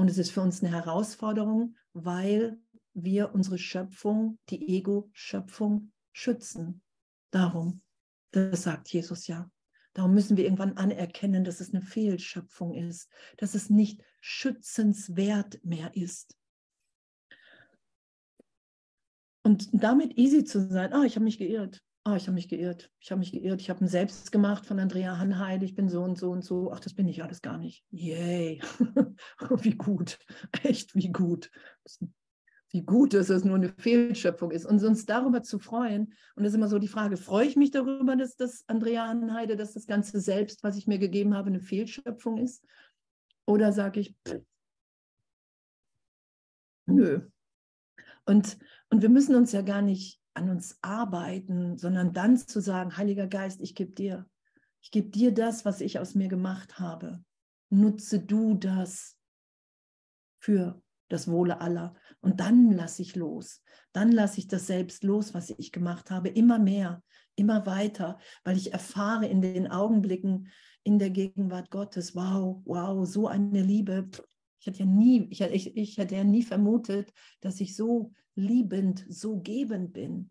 Und 0.00 0.08
es 0.08 0.16
ist 0.16 0.30
für 0.30 0.40
uns 0.40 0.62
eine 0.62 0.72
Herausforderung, 0.72 1.76
weil 1.92 2.58
wir 2.94 3.34
unsere 3.34 3.58
Schöpfung, 3.58 4.38
die 4.48 4.66
Ego-Schöpfung 4.78 5.92
schützen. 6.12 6.80
Darum. 7.30 7.82
Das 8.30 8.62
sagt 8.62 8.88
Jesus 8.88 9.26
ja. 9.26 9.50
Darum 9.92 10.14
müssen 10.14 10.38
wir 10.38 10.44
irgendwann 10.44 10.78
anerkennen, 10.78 11.44
dass 11.44 11.60
es 11.60 11.74
eine 11.74 11.82
Fehlschöpfung 11.82 12.72
ist, 12.72 13.10
dass 13.36 13.54
es 13.54 13.68
nicht 13.68 14.02
schützenswert 14.22 15.62
mehr 15.66 15.94
ist. 15.94 16.34
Und 19.42 19.68
damit 19.70 20.16
easy 20.16 20.44
zu 20.44 20.66
sein, 20.66 20.94
ah, 20.94 21.04
ich 21.04 21.16
habe 21.16 21.24
mich 21.24 21.36
geirrt, 21.36 21.84
ah, 22.04 22.16
ich 22.16 22.26
habe 22.26 22.34
mich 22.34 22.48
geirrt, 22.48 22.90
ich 22.98 23.10
habe 23.10 23.18
mich 23.18 23.32
geirrt, 23.32 23.60
ich 23.60 23.70
habe 23.70 23.84
ein 23.84 23.88
Selbst 23.88 24.32
gemacht 24.32 24.66
von 24.66 24.78
Andrea 24.78 25.18
Hanheide, 25.18 25.64
ich 25.64 25.74
bin 25.74 25.88
so 25.88 26.02
und 26.02 26.18
so 26.18 26.30
und 26.30 26.44
so, 26.44 26.72
ach, 26.72 26.80
das 26.80 26.94
bin 26.94 27.08
ich 27.08 27.22
alles 27.22 27.42
gar 27.42 27.58
nicht. 27.58 27.84
Yay, 27.90 28.60
wie 29.62 29.74
gut, 29.76 30.18
echt 30.62 30.94
wie 30.94 31.10
gut 31.10 31.50
wie 32.72 32.82
gut 32.82 33.14
dass 33.14 33.28
es 33.30 33.44
nur 33.44 33.56
eine 33.56 33.68
Fehlschöpfung 33.68 34.50
ist. 34.50 34.64
Und 34.64 34.82
uns 34.82 35.06
darüber 35.06 35.42
zu 35.42 35.58
freuen, 35.58 36.14
und 36.36 36.44
das 36.44 36.52
ist 36.52 36.56
immer 36.56 36.68
so 36.68 36.78
die 36.78 36.88
Frage, 36.88 37.16
freue 37.16 37.46
ich 37.46 37.56
mich 37.56 37.70
darüber, 37.70 38.16
dass 38.16 38.36
das 38.36 38.64
Andrea 38.68 39.04
Anheide, 39.04 39.56
dass 39.56 39.72
das 39.72 39.86
Ganze 39.86 40.20
selbst, 40.20 40.62
was 40.62 40.76
ich 40.76 40.86
mir 40.86 40.98
gegeben 40.98 41.34
habe, 41.34 41.48
eine 41.48 41.60
Fehlschöpfung 41.60 42.38
ist? 42.38 42.64
Oder 43.46 43.72
sage 43.72 44.00
ich, 44.00 44.14
pff, 44.26 44.40
nö. 46.86 47.20
Und, 48.24 48.58
und 48.90 49.02
wir 49.02 49.08
müssen 49.08 49.34
uns 49.34 49.52
ja 49.52 49.62
gar 49.62 49.82
nicht 49.82 50.19
an 50.34 50.50
uns 50.50 50.78
arbeiten, 50.82 51.78
sondern 51.78 52.12
dann 52.12 52.36
zu 52.36 52.60
sagen, 52.60 52.96
Heiliger 52.96 53.26
Geist, 53.26 53.60
ich 53.60 53.74
gebe 53.74 53.92
dir, 53.92 54.28
ich 54.82 54.90
gebe 54.90 55.10
dir 55.10 55.32
das, 55.32 55.64
was 55.64 55.80
ich 55.80 55.98
aus 55.98 56.14
mir 56.14 56.28
gemacht 56.28 56.78
habe. 56.78 57.22
Nutze 57.68 58.20
du 58.20 58.54
das 58.54 59.16
für 60.38 60.82
das 61.08 61.28
Wohle 61.28 61.60
aller. 61.60 61.94
Und 62.20 62.40
dann 62.40 62.70
lasse 62.72 63.02
ich 63.02 63.16
los. 63.16 63.62
Dann 63.92 64.12
lasse 64.12 64.38
ich 64.38 64.48
das 64.48 64.66
selbst 64.66 65.04
los, 65.04 65.34
was 65.34 65.50
ich 65.50 65.72
gemacht 65.72 66.10
habe, 66.10 66.28
immer 66.28 66.58
mehr, 66.58 67.02
immer 67.34 67.66
weiter, 67.66 68.18
weil 68.44 68.56
ich 68.56 68.72
erfahre 68.72 69.26
in 69.26 69.42
den 69.42 69.70
Augenblicken 69.70 70.48
in 70.82 70.98
der 70.98 71.10
Gegenwart 71.10 71.70
Gottes, 71.70 72.14
wow, 72.14 72.62
wow, 72.64 73.06
so 73.06 73.26
eine 73.26 73.62
Liebe. 73.62 74.08
Ich 74.60 74.66
hätte 74.66 74.80
ja 74.80 74.86
nie, 74.86 75.26
ich, 75.30 75.40
ich, 75.40 75.76
ich 75.76 75.98
hätte 75.98 76.16
ja 76.16 76.24
nie 76.24 76.42
vermutet, 76.42 77.12
dass 77.40 77.60
ich 77.60 77.76
so 77.76 78.12
liebend, 78.40 79.04
so 79.08 79.40
gebend 79.40 79.92
bin, 79.92 80.30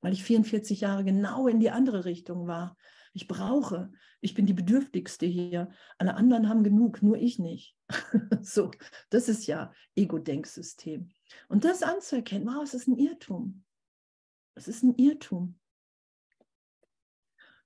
weil 0.00 0.12
ich 0.12 0.24
44 0.24 0.80
Jahre 0.80 1.04
genau 1.04 1.46
in 1.46 1.60
die 1.60 1.70
andere 1.70 2.04
Richtung 2.04 2.46
war. 2.46 2.76
Ich 3.12 3.26
brauche, 3.26 3.90
ich 4.20 4.34
bin 4.34 4.46
die 4.46 4.54
Bedürftigste 4.54 5.26
hier. 5.26 5.70
Alle 5.98 6.14
anderen 6.14 6.48
haben 6.48 6.62
genug, 6.62 7.02
nur 7.02 7.16
ich 7.16 7.38
nicht. 7.38 7.76
so, 8.40 8.70
das 9.08 9.28
ist 9.28 9.46
ja 9.46 9.72
Ego-Denksystem. 9.96 11.10
Und 11.48 11.64
das 11.64 11.82
anzuerkennen, 11.82 12.46
wow, 12.46 12.62
es 12.62 12.74
ist 12.74 12.86
ein 12.86 12.98
Irrtum. 12.98 13.64
Es 14.54 14.68
ist 14.68 14.82
ein 14.82 14.94
Irrtum. 14.96 15.58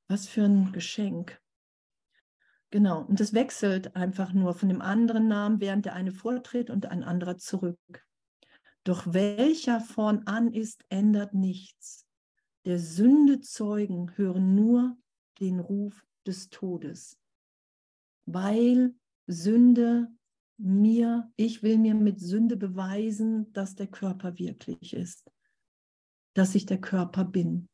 Was 0.08 0.26
für 0.26 0.44
ein 0.44 0.72
Geschenk. 0.72 1.40
Genau, 2.70 3.02
und 3.02 3.20
das 3.20 3.34
wechselt 3.34 3.94
einfach 3.94 4.32
nur 4.32 4.54
von 4.54 4.68
dem 4.68 4.82
anderen 4.82 5.28
Namen, 5.28 5.60
während 5.60 5.84
der 5.84 5.94
eine 5.94 6.10
vortritt 6.10 6.70
und 6.70 6.86
ein 6.86 7.04
anderer 7.04 7.38
zurück. 7.38 7.78
Doch 8.84 9.12
welcher 9.12 9.80
vorn 9.80 10.26
an 10.26 10.52
ist, 10.52 10.84
ändert 10.90 11.32
nichts. 11.34 12.06
Der 12.66 12.78
Sünde 12.78 13.40
Zeugen 13.40 14.16
hören 14.16 14.54
nur 14.54 14.96
den 15.40 15.60
Ruf 15.60 16.06
des 16.26 16.50
Todes, 16.50 17.18
weil 18.26 18.94
Sünde 19.26 20.08
mir, 20.56 21.32
ich 21.36 21.62
will 21.62 21.78
mir 21.78 21.94
mit 21.94 22.20
Sünde 22.20 22.56
beweisen, 22.56 23.52
dass 23.52 23.74
der 23.74 23.88
Körper 23.88 24.38
wirklich 24.38 24.92
ist, 24.94 25.30
dass 26.34 26.54
ich 26.54 26.66
der 26.66 26.80
Körper 26.80 27.24
bin. 27.24 27.68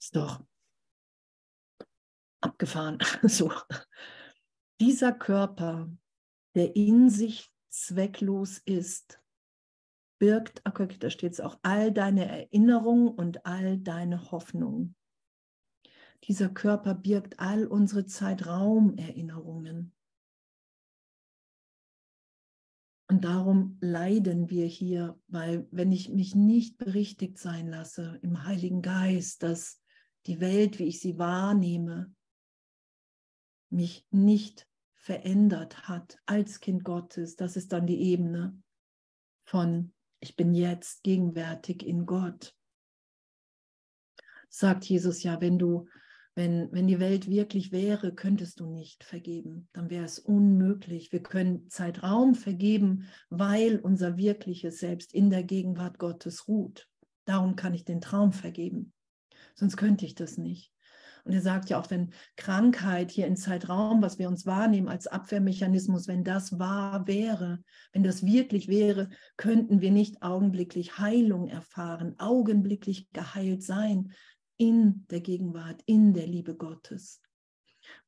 Ist 0.00 0.16
doch 0.16 0.42
abgefahren. 2.40 2.98
So. 3.22 3.52
Dieser 4.80 5.12
Körper, 5.12 5.90
der 6.54 6.74
in 6.74 7.10
sich 7.10 7.52
zwecklos 7.70 8.58
ist, 8.58 9.20
birgt, 10.18 10.62
okay, 10.66 10.88
da 10.98 11.10
steht 11.10 11.32
es 11.32 11.40
auch, 11.40 11.58
all 11.62 11.92
deine 11.92 12.26
Erinnerungen 12.26 13.08
und 13.08 13.46
all 13.46 13.78
deine 13.78 14.30
Hoffnungen. 14.30 14.94
Dieser 16.24 16.50
Körper 16.50 16.94
birgt 16.94 17.40
all 17.40 17.66
unsere 17.66 18.04
Zeitraumerinnerungen. 18.04 19.94
Und 23.08 23.24
darum 23.24 23.76
leiden 23.80 24.50
wir 24.50 24.66
hier, 24.66 25.18
weil 25.26 25.66
wenn 25.72 25.90
ich 25.90 26.10
mich 26.10 26.36
nicht 26.36 26.78
berichtigt 26.78 27.38
sein 27.38 27.66
lasse 27.66 28.20
im 28.22 28.44
Heiligen 28.44 28.82
Geist, 28.82 29.42
dass 29.42 29.82
die 30.26 30.40
Welt, 30.40 30.78
wie 30.78 30.84
ich 30.84 31.00
sie 31.00 31.18
wahrnehme, 31.18 32.14
mich 33.70 34.06
nicht 34.10 34.69
verändert 35.00 35.88
hat 35.88 36.18
als 36.26 36.60
Kind 36.60 36.84
Gottes, 36.84 37.36
das 37.36 37.56
ist 37.56 37.72
dann 37.72 37.86
die 37.86 38.00
Ebene 38.00 38.60
von 39.44 39.92
ich 40.22 40.36
bin 40.36 40.54
jetzt 40.54 41.02
gegenwärtig 41.02 41.84
in 41.84 42.04
Gott. 42.04 42.54
Sagt 44.50 44.84
Jesus 44.84 45.22
ja, 45.22 45.40
wenn 45.40 45.58
du 45.58 45.88
wenn, 46.36 46.70
wenn 46.72 46.86
die 46.86 47.00
Welt 47.00 47.28
wirklich 47.28 47.72
wäre, 47.72 48.14
könntest 48.14 48.60
du 48.60 48.66
nicht 48.66 49.02
vergeben. 49.02 49.68
Dann 49.72 49.90
wäre 49.90 50.04
es 50.04 50.18
unmöglich. 50.18 51.12
Wir 51.12 51.22
können 51.22 51.68
Zeitraum 51.68 52.34
vergeben, 52.34 53.08
weil 53.30 53.78
unser 53.80 54.16
wirkliches 54.16 54.78
Selbst 54.78 55.12
in 55.12 55.30
der 55.30 55.42
Gegenwart 55.42 55.98
Gottes 55.98 56.46
ruht. 56.46 56.88
Darum 57.24 57.56
kann 57.56 57.74
ich 57.74 57.84
den 57.84 58.00
Traum 58.00 58.32
vergeben. 58.32 58.92
Sonst 59.54 59.76
könnte 59.76 60.06
ich 60.06 60.14
das 60.14 60.38
nicht. 60.38 60.72
Und 61.24 61.32
er 61.32 61.40
sagt 61.40 61.70
ja 61.70 61.80
auch, 61.80 61.90
wenn 61.90 62.12
Krankheit 62.36 63.10
hier 63.10 63.26
in 63.26 63.36
Zeitraum, 63.36 64.02
was 64.02 64.18
wir 64.18 64.28
uns 64.28 64.46
wahrnehmen 64.46 64.88
als 64.88 65.06
Abwehrmechanismus, 65.06 66.08
wenn 66.08 66.24
das 66.24 66.58
wahr 66.58 67.06
wäre, 67.06 67.62
wenn 67.92 68.02
das 68.02 68.24
wirklich 68.24 68.68
wäre, 68.68 69.08
könnten 69.36 69.80
wir 69.80 69.90
nicht 69.90 70.22
augenblicklich 70.22 70.98
Heilung 70.98 71.48
erfahren, 71.48 72.14
augenblicklich 72.18 73.10
geheilt 73.12 73.62
sein 73.62 74.12
in 74.56 75.06
der 75.10 75.20
Gegenwart, 75.20 75.82
in 75.86 76.12
der 76.12 76.26
Liebe 76.26 76.54
Gottes 76.54 77.22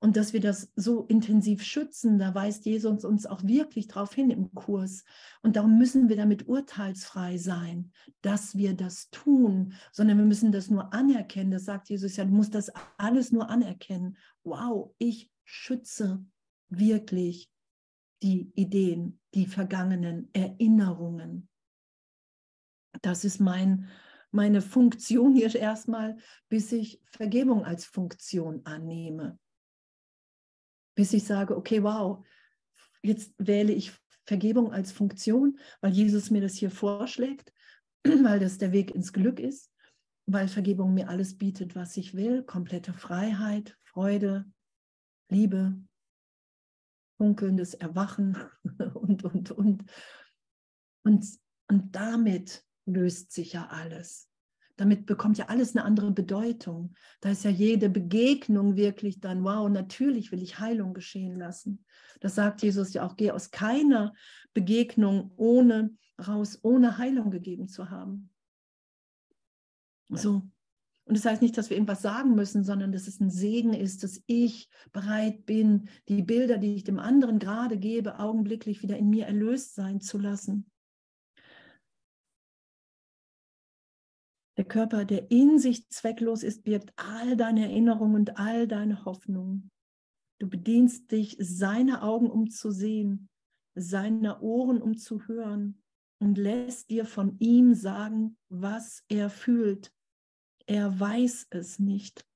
und 0.02 0.16
dass 0.16 0.32
wir 0.32 0.40
das 0.40 0.72
so 0.74 1.04
intensiv 1.04 1.62
schützen, 1.62 2.18
da 2.18 2.34
weist 2.34 2.66
Jesus 2.66 3.04
uns 3.04 3.24
auch 3.24 3.44
wirklich 3.44 3.86
darauf 3.86 4.12
hin 4.12 4.30
im 4.30 4.52
Kurs. 4.52 5.04
Und 5.42 5.54
darum 5.54 5.78
müssen 5.78 6.08
wir 6.08 6.16
damit 6.16 6.48
urteilsfrei 6.48 7.38
sein, 7.38 7.92
dass 8.20 8.56
wir 8.56 8.74
das 8.74 9.10
tun, 9.10 9.74
sondern 9.92 10.18
wir 10.18 10.24
müssen 10.24 10.50
das 10.50 10.70
nur 10.70 10.92
anerkennen. 10.92 11.52
Das 11.52 11.66
sagt 11.66 11.88
Jesus 11.88 12.16
ja, 12.16 12.24
du 12.24 12.32
musst 12.32 12.56
das 12.56 12.72
alles 12.98 13.30
nur 13.30 13.48
anerkennen. 13.48 14.16
Wow, 14.42 14.92
ich 14.98 15.30
schütze 15.44 16.26
wirklich 16.68 17.48
die 18.24 18.50
Ideen, 18.56 19.20
die 19.34 19.46
vergangenen 19.46 20.30
Erinnerungen. 20.32 21.48
Das 23.02 23.24
ist 23.24 23.38
mein, 23.38 23.86
meine 24.32 24.62
Funktion 24.62 25.36
hier 25.36 25.54
erstmal, 25.54 26.16
bis 26.48 26.72
ich 26.72 27.00
Vergebung 27.04 27.64
als 27.64 27.84
Funktion 27.84 28.62
annehme 28.64 29.38
bis 30.94 31.12
ich 31.12 31.24
sage, 31.24 31.56
okay, 31.56 31.82
wow, 31.82 32.24
jetzt 33.02 33.34
wähle 33.38 33.72
ich 33.72 33.92
Vergebung 34.24 34.72
als 34.72 34.92
Funktion, 34.92 35.58
weil 35.80 35.92
Jesus 35.92 36.30
mir 36.30 36.40
das 36.40 36.54
hier 36.54 36.70
vorschlägt, 36.70 37.52
weil 38.04 38.40
das 38.40 38.58
der 38.58 38.72
Weg 38.72 38.94
ins 38.94 39.12
Glück 39.12 39.40
ist, 39.40 39.70
weil 40.26 40.48
Vergebung 40.48 40.94
mir 40.94 41.08
alles 41.08 41.36
bietet, 41.36 41.74
was 41.74 41.96
ich 41.96 42.14
will, 42.14 42.44
komplette 42.44 42.92
Freiheit, 42.92 43.76
Freude, 43.82 44.44
Liebe, 45.28 45.76
funkelndes 47.16 47.74
Erwachen 47.74 48.36
und, 48.94 49.24
und, 49.24 49.50
und. 49.50 49.84
Und, 51.04 51.26
und 51.68 51.96
damit 51.96 52.64
löst 52.86 53.32
sich 53.32 53.54
ja 53.54 53.66
alles. 53.68 54.28
Damit 54.82 55.06
bekommt 55.06 55.38
ja 55.38 55.46
alles 55.46 55.76
eine 55.76 55.84
andere 55.84 56.10
Bedeutung. 56.10 56.94
Da 57.20 57.30
ist 57.30 57.44
ja 57.44 57.50
jede 57.50 57.88
Begegnung 57.88 58.74
wirklich 58.74 59.20
dann, 59.20 59.44
wow, 59.44 59.70
natürlich 59.70 60.32
will 60.32 60.42
ich 60.42 60.58
Heilung 60.58 60.92
geschehen 60.92 61.36
lassen. 61.36 61.84
Das 62.18 62.34
sagt 62.34 62.64
Jesus 62.64 62.92
ja 62.92 63.06
auch, 63.06 63.14
geh 63.14 63.30
aus 63.30 63.52
keiner 63.52 64.12
Begegnung 64.54 65.30
ohne 65.36 65.96
raus, 66.18 66.58
ohne 66.64 66.98
Heilung 66.98 67.30
gegeben 67.30 67.68
zu 67.68 67.90
haben. 67.90 68.30
So. 70.08 70.42
Und 71.04 71.16
das 71.16 71.26
heißt 71.26 71.42
nicht, 71.42 71.56
dass 71.56 71.70
wir 71.70 71.76
irgendwas 71.76 72.02
sagen 72.02 72.34
müssen, 72.34 72.64
sondern 72.64 72.90
dass 72.90 73.06
es 73.06 73.20
ein 73.20 73.30
Segen 73.30 73.74
ist, 73.74 74.02
dass 74.02 74.20
ich 74.26 74.68
bereit 74.92 75.46
bin, 75.46 75.90
die 76.08 76.22
Bilder, 76.22 76.58
die 76.58 76.74
ich 76.74 76.82
dem 76.82 76.98
anderen 76.98 77.38
gerade 77.38 77.78
gebe, 77.78 78.18
augenblicklich 78.18 78.82
wieder 78.82 78.96
in 78.96 79.10
mir 79.10 79.26
erlöst 79.26 79.76
sein 79.76 80.00
zu 80.00 80.18
lassen. 80.18 80.71
Der 84.56 84.64
Körper, 84.64 85.04
der 85.04 85.30
in 85.30 85.58
sich 85.58 85.88
zwecklos 85.88 86.42
ist, 86.42 86.64
birgt 86.64 86.92
all 86.96 87.36
deine 87.36 87.62
Erinnerungen 87.62 88.14
und 88.16 88.38
all 88.38 88.68
deine 88.68 89.04
Hoffnungen. 89.04 89.70
Du 90.38 90.48
bedienst 90.48 91.10
dich 91.10 91.36
seiner 91.38 92.02
Augen, 92.02 92.30
um 92.30 92.50
zu 92.50 92.70
sehen, 92.70 93.28
seiner 93.74 94.42
Ohren, 94.42 94.82
um 94.82 94.96
zu 94.96 95.26
hören 95.26 95.82
und 96.18 96.36
lässt 96.36 96.90
dir 96.90 97.06
von 97.06 97.36
ihm 97.38 97.74
sagen, 97.74 98.36
was 98.48 99.04
er 99.08 99.30
fühlt. 99.30 99.92
Er 100.66 100.98
weiß 100.98 101.46
es 101.50 101.78
nicht. 101.78 102.26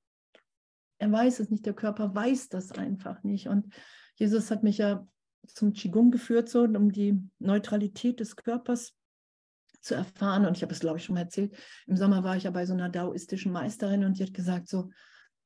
Er 0.99 1.11
weiß 1.11 1.39
es 1.39 1.49
nicht. 1.49 1.65
Der 1.65 1.73
Körper 1.73 2.15
weiß 2.15 2.49
das 2.49 2.71
einfach 2.71 3.23
nicht. 3.23 3.47
Und 3.47 3.73
Jesus 4.15 4.49
hat 4.49 4.63
mich 4.63 4.79
ja 4.79 5.07
zum 5.45 5.73
Qigong 5.73 6.11
geführt, 6.11 6.49
so 6.49 6.63
um 6.63 6.91
die 6.91 7.21
Neutralität 7.39 8.19
des 8.19 8.35
Körpers 8.35 8.95
zu 9.87 9.95
erfahren. 9.95 10.45
Und 10.45 10.57
ich 10.57 10.63
habe 10.63 10.73
es, 10.73 10.79
glaube 10.79 10.97
ich, 10.97 11.05
schon 11.05 11.15
mal 11.15 11.21
erzählt. 11.21 11.55
Im 11.87 11.97
Sommer 11.97 12.23
war 12.23 12.37
ich 12.37 12.43
ja 12.43 12.51
bei 12.51 12.65
so 12.65 12.73
einer 12.73 12.89
daoistischen 12.89 13.51
Meisterin 13.51 14.03
und 14.03 14.19
die 14.19 14.23
hat 14.23 14.33
gesagt, 14.33 14.67
so, 14.67 14.89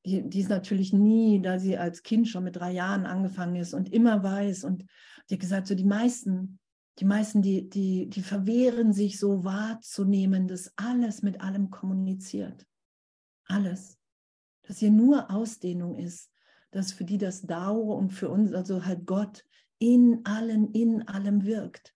die, 0.06 0.28
die 0.28 0.40
ist 0.40 0.50
natürlich 0.50 0.94
nie, 0.94 1.42
da 1.42 1.60
sie 1.60 1.78
als 1.78 2.04
Kind 2.04 2.28
schon 2.28 2.44
mit 2.44 2.56
drei 2.56 2.72
Jahren 2.72 3.06
angefangen 3.06 3.56
ist 3.56 3.74
und 3.74 3.94
immer 3.94 4.24
weiß. 4.24 4.64
Und 4.64 4.86
die 5.30 5.36
hat 5.36 5.42
gesagt, 5.42 5.68
so 5.68 5.76
die 5.76 5.86
meisten, 5.86 6.60
die 7.00 7.06
meisten, 7.06 7.42
die, 7.42 7.70
die, 7.70 8.10
die 8.10 8.22
verwehren 8.22 8.94
sich 8.94 9.20
so 9.20 9.44
wahrzunehmen, 9.44 10.48
dass 10.48 10.74
alles 10.76 11.22
mit 11.22 11.42
allem 11.42 11.70
kommuniziert. 11.70 12.66
Alles. 13.46 13.98
Dass 14.64 14.80
hier 14.80 14.92
nur 14.92 15.32
Ausdehnung 15.32 15.96
ist. 15.96 16.32
Dass 16.72 16.92
für 16.92 17.04
die 17.04 17.18
das 17.18 17.42
Dao 17.42 17.94
und 17.94 18.12
für 18.12 18.30
uns, 18.30 18.54
also 18.54 18.86
halt 18.86 19.06
Gott, 19.06 19.46
in 19.78 20.22
allen, 20.26 20.72
in 20.72 21.08
allem 21.08 21.44
wirkt. 21.44 21.94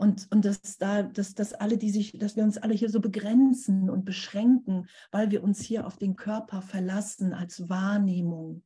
Und, 0.00 0.28
und 0.30 0.46
dass, 0.46 0.78
da, 0.78 1.02
dass, 1.02 1.34
dass, 1.34 1.52
alle, 1.52 1.76
die 1.76 1.90
sich, 1.90 2.12
dass 2.12 2.34
wir 2.34 2.42
uns 2.42 2.56
alle 2.56 2.72
hier 2.72 2.88
so 2.88 3.00
begrenzen 3.00 3.90
und 3.90 4.06
beschränken, 4.06 4.88
weil 5.10 5.30
wir 5.30 5.42
uns 5.42 5.60
hier 5.60 5.86
auf 5.86 5.98
den 5.98 6.16
Körper 6.16 6.62
verlassen 6.62 7.34
als 7.34 7.68
Wahrnehmung. 7.68 8.62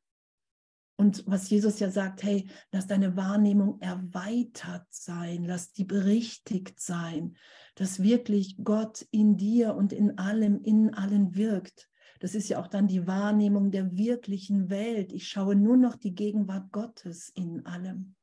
Und 0.95 1.25
was 1.27 1.51
Jesus 1.51 1.81
ja 1.81 1.91
sagt, 1.91 2.23
hey, 2.23 2.49
lass 2.71 2.87
deine 2.87 3.17
Wahrnehmung 3.17 3.81
erweitert 3.81 4.87
sein, 4.91 5.43
lass 5.43 5.73
die 5.73 5.83
berichtigt 5.83 6.79
sein, 6.79 7.37
dass 7.75 8.01
wirklich 8.01 8.59
Gott 8.63 9.05
in 9.11 9.37
dir 9.37 9.75
und 9.75 9.93
in 9.93 10.19
allem, 10.19 10.63
in 10.63 10.95
allen 10.95 11.35
wirkt. 11.35 11.91
Das 12.21 12.37
ist 12.37 12.49
ja 12.49 12.61
auch 12.61 12.69
dann 12.69 12.87
die 12.87 13.09
Wahrnehmung 13.09 13.73
der 13.73 13.97
wirklichen 13.97 14.71
Welt. 14.71 15.13
Ich 15.13 15.27
schaue 15.27 15.57
nur 15.57 15.77
noch 15.77 15.97
die 15.97 16.15
Gegenwart 16.15 16.71
Gottes 16.71 17.29
in 17.31 17.67
allem. 17.67 18.15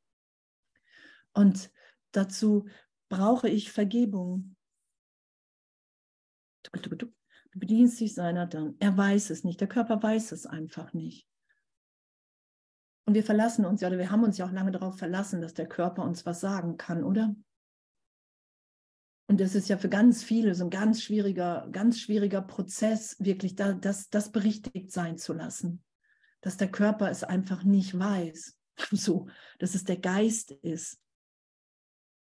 Und 1.33 1.71
dazu 2.13 2.67
brauche 3.11 3.49
ich 3.49 3.71
Vergebung. 3.71 4.55
Du 6.71 7.59
bedienst 7.59 7.99
dich 7.99 8.13
seiner 8.13 8.47
dann. 8.47 8.75
Er 8.79 8.95
weiß 8.95 9.29
es 9.31 9.43
nicht. 9.43 9.59
Der 9.59 9.67
Körper 9.67 10.01
weiß 10.01 10.31
es 10.31 10.45
einfach 10.45 10.93
nicht. 10.93 11.27
Und 13.05 13.13
wir 13.13 13.23
verlassen 13.23 13.65
uns 13.65 13.81
ja, 13.81 13.89
oder 13.89 13.97
wir 13.97 14.11
haben 14.11 14.23
uns 14.23 14.37
ja 14.37 14.45
auch 14.45 14.51
lange 14.51 14.71
darauf 14.71 14.97
verlassen, 14.97 15.41
dass 15.41 15.53
der 15.53 15.67
Körper 15.67 16.03
uns 16.03 16.25
was 16.25 16.39
sagen 16.39 16.77
kann, 16.77 17.03
oder? 17.03 17.35
Und 19.27 19.41
das 19.41 19.55
ist 19.55 19.67
ja 19.67 19.77
für 19.77 19.89
ganz 19.89 20.23
viele 20.23 20.55
so 20.55 20.65
ein 20.65 20.69
ganz 20.69 21.01
schwieriger, 21.01 21.67
ganz 21.71 21.99
schwieriger 21.99 22.41
Prozess, 22.41 23.17
wirklich 23.19 23.55
da, 23.55 23.73
das, 23.73 24.09
das 24.09 24.31
berichtigt 24.31 24.91
sein 24.91 25.17
zu 25.17 25.33
lassen. 25.33 25.83
Dass 26.39 26.55
der 26.55 26.71
Körper 26.71 27.09
es 27.09 27.23
einfach 27.23 27.63
nicht 27.63 27.97
weiß. 27.97 28.57
So, 28.91 29.27
dass 29.59 29.75
es 29.75 29.83
der 29.83 29.97
Geist 29.97 30.51
ist. 30.51 31.00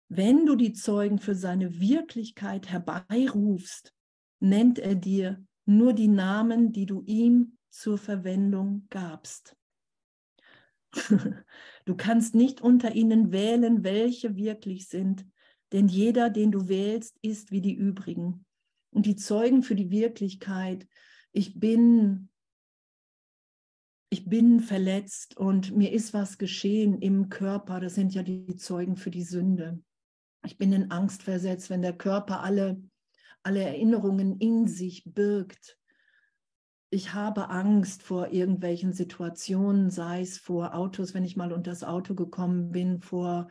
Wenn 0.08 0.46
du 0.46 0.56
die 0.56 0.72
Zeugen 0.72 1.18
für 1.18 1.34
seine 1.34 1.80
Wirklichkeit 1.80 2.70
herbeirufst, 2.70 3.94
nennt 4.40 4.78
er 4.78 4.94
dir 4.94 5.44
nur 5.66 5.92
die 5.92 6.08
Namen, 6.08 6.72
die 6.72 6.86
du 6.86 7.02
ihm 7.04 7.58
zur 7.70 7.98
Verwendung 7.98 8.86
gabst. 8.90 9.56
Du 11.84 11.96
kannst 11.96 12.34
nicht 12.34 12.60
unter 12.60 12.94
ihnen 12.94 13.32
wählen, 13.32 13.82
welche 13.82 14.36
wirklich 14.36 14.88
sind, 14.88 15.26
denn 15.72 15.88
jeder, 15.88 16.28
den 16.28 16.52
du 16.52 16.68
wählst, 16.68 17.16
ist 17.22 17.50
wie 17.50 17.62
die 17.62 17.72
übrigen. 17.72 18.44
Und 18.90 19.06
die 19.06 19.16
Zeugen 19.16 19.62
für 19.62 19.74
die 19.74 19.90
Wirklichkeit, 19.90 20.86
ich 21.32 21.58
bin, 21.58 22.28
ich 24.10 24.28
bin 24.28 24.60
verletzt 24.60 25.38
und 25.38 25.74
mir 25.74 25.90
ist 25.90 26.12
was 26.12 26.36
geschehen 26.36 27.00
im 27.00 27.30
Körper, 27.30 27.80
das 27.80 27.94
sind 27.94 28.14
ja 28.14 28.22
die 28.22 28.56
Zeugen 28.56 28.96
für 28.96 29.10
die 29.10 29.24
Sünde. 29.24 29.82
Ich 30.48 30.56
bin 30.56 30.72
in 30.72 30.90
Angst 30.90 31.24
versetzt, 31.24 31.68
wenn 31.68 31.82
der 31.82 31.92
Körper 31.92 32.42
alle, 32.42 32.82
alle 33.42 33.62
Erinnerungen 33.62 34.38
in 34.38 34.66
sich 34.66 35.04
birgt. 35.04 35.76
Ich 36.88 37.12
habe 37.12 37.50
Angst 37.50 38.02
vor 38.02 38.28
irgendwelchen 38.28 38.94
Situationen, 38.94 39.90
sei 39.90 40.22
es 40.22 40.38
vor 40.38 40.74
Autos, 40.74 41.12
wenn 41.12 41.22
ich 41.22 41.36
mal 41.36 41.52
unter 41.52 41.70
das 41.70 41.84
Auto 41.84 42.14
gekommen 42.14 42.70
bin, 42.70 43.02
vor 43.02 43.48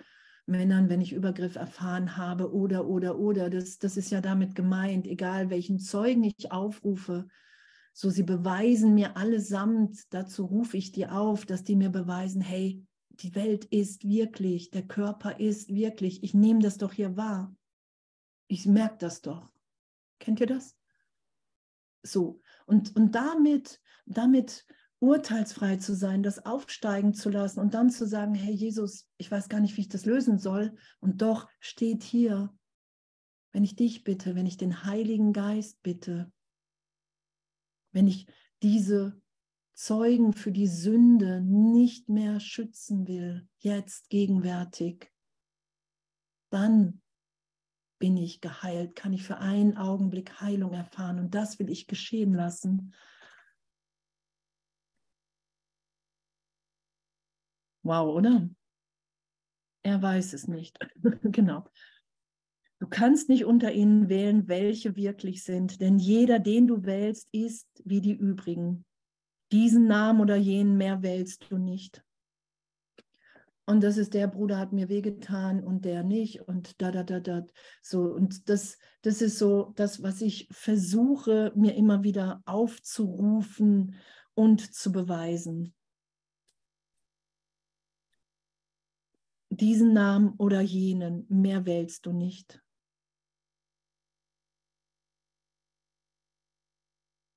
Männern, 0.48 0.90
wenn 0.90 1.00
ich 1.00 1.14
Übergriff 1.14 1.56
erfahren 1.56 2.18
habe 2.18 2.52
oder, 2.52 2.88
oder, 2.88 3.20
oder. 3.20 3.52
Das, 3.52 3.78
das 3.78 3.96
ist 3.96 4.10
ja 4.10 4.20
damit 4.20 4.56
gemeint, 4.56 5.06
egal 5.06 5.52
welchen 5.52 5.78
Zeugen 5.78 6.24
ich 6.24 6.52
aufrufe, 6.52 7.28
so 7.94 8.10
sie 8.10 8.24
beweisen 8.24 8.96
mir 8.96 9.18
allesamt, 9.18 10.12
dazu 10.12 10.46
rufe 10.46 10.78
ich 10.78 10.94
die 10.94 11.06
auf, 11.06 11.46
dass 11.46 11.64
die 11.64 11.76
mir 11.76 11.92
beweisen, 11.92 12.42
hey, 12.42 12.87
die 13.18 13.36
Welt 13.36 13.66
ist 13.66 14.08
wirklich, 14.08 14.72
der 14.72 14.88
Körper 14.88 15.40
ist 15.40 15.74
wirklich. 15.74 16.24
Ich 16.24 16.34
nehme 16.34 16.62
das 16.62 16.78
doch 16.78 16.94
hier 16.94 17.18
wahr. 17.18 17.56
Ich 18.48 18.66
merke 18.66 18.98
das 19.00 19.22
doch. 19.22 19.50
Kennt 20.20 20.40
ihr 20.40 20.48
das? 20.48 20.76
So, 22.04 22.42
und, 22.66 22.96
und 22.96 23.14
damit, 23.16 23.82
damit 24.06 24.66
urteilsfrei 25.00 25.78
zu 25.78 25.96
sein, 25.96 26.24
das 26.24 26.46
aufsteigen 26.46 27.14
zu 27.14 27.30
lassen 27.30 27.60
und 27.60 27.74
dann 27.74 27.90
zu 27.90 28.08
sagen, 28.08 28.34
hey 28.34 28.54
Jesus, 28.54 29.08
ich 29.18 29.30
weiß 29.30 29.50
gar 29.50 29.60
nicht, 29.60 29.78
wie 29.78 29.82
ich 29.82 29.90
das 29.90 30.06
lösen 30.06 30.40
soll. 30.40 30.76
Und 31.00 31.22
doch 31.22 31.48
steht 31.60 32.04
hier, 32.04 32.56
wenn 33.52 33.64
ich 33.64 33.76
dich 33.76 34.04
bitte, 34.04 34.36
wenn 34.36 34.46
ich 34.46 34.58
den 34.58 34.84
Heiligen 34.86 35.34
Geist 35.34 35.82
bitte, 35.84 36.32
wenn 37.92 38.08
ich 38.08 38.28
diese 38.64 39.22
Zeugen 39.78 40.34
für 40.34 40.52
die 40.52 40.66
Sünde 40.66 41.40
nicht 41.40 42.10
mehr 42.10 42.40
schützen 42.40 43.08
will, 43.08 43.48
jetzt 43.60 44.10
gegenwärtig, 44.10 45.14
dann 46.50 47.00
bin 48.00 48.18
ich 48.18 48.42
geheilt, 48.42 48.96
kann 48.96 49.14
ich 49.14 49.22
für 49.22 49.38
einen 49.38 49.78
Augenblick 49.78 50.42
Heilung 50.42 50.74
erfahren 50.74 51.20
und 51.20 51.36
das 51.36 51.60
will 51.60 51.70
ich 51.70 51.86
geschehen 51.86 52.34
lassen. 52.34 52.96
Wow, 57.84 58.16
oder? 58.16 58.50
Er 59.84 60.02
weiß 60.02 60.34
es 60.34 60.48
nicht. 60.48 60.80
genau. 61.22 61.70
Du 62.80 62.88
kannst 62.88 63.30
nicht 63.30 63.46
unter 63.46 63.72
ihnen 63.72 64.10
wählen, 64.10 64.48
welche 64.48 64.96
wirklich 64.96 65.44
sind, 65.44 65.82
denn 65.82 66.00
jeder, 66.00 66.40
den 66.40 66.66
du 66.66 66.84
wählst, 66.84 67.30
ist 67.32 67.68
wie 67.86 68.02
die 68.02 68.16
übrigen. 68.16 68.84
Diesen 69.52 69.88
Namen 69.88 70.22
oder 70.22 70.36
jenen 70.36 70.78
mehr 70.78 71.02
wählst 71.02 71.50
du 71.50 71.58
nicht. 71.58 72.04
Und 73.70 73.82
das 73.82 73.98
ist 73.98 74.14
der 74.14 74.28
Bruder 74.28 74.60
hat 74.60 74.72
mir 74.72 74.88
wehgetan 74.88 75.62
und 75.62 75.84
der 75.84 76.02
nicht 76.02 76.48
und 76.48 76.82
da, 76.82 76.90
da, 76.90 77.04
da, 77.04 77.20
da. 77.20 77.46
So, 77.82 78.04
und 78.14 78.48
das, 78.48 78.78
das 79.02 79.22
ist 79.22 79.38
so 79.38 79.74
das, 79.76 80.02
was 80.02 80.22
ich 80.22 80.48
versuche, 80.52 81.52
mir 81.54 81.76
immer 81.76 82.02
wieder 82.04 82.42
aufzurufen 82.46 83.96
und 84.36 84.74
zu 84.74 84.94
beweisen. 84.94 85.76
Diesen 89.50 89.92
Namen 89.92 90.36
oder 90.38 90.62
jenen, 90.62 91.26
mehr 91.28 91.66
wählst 91.66 92.06
du 92.06 92.14
nicht. 92.14 92.62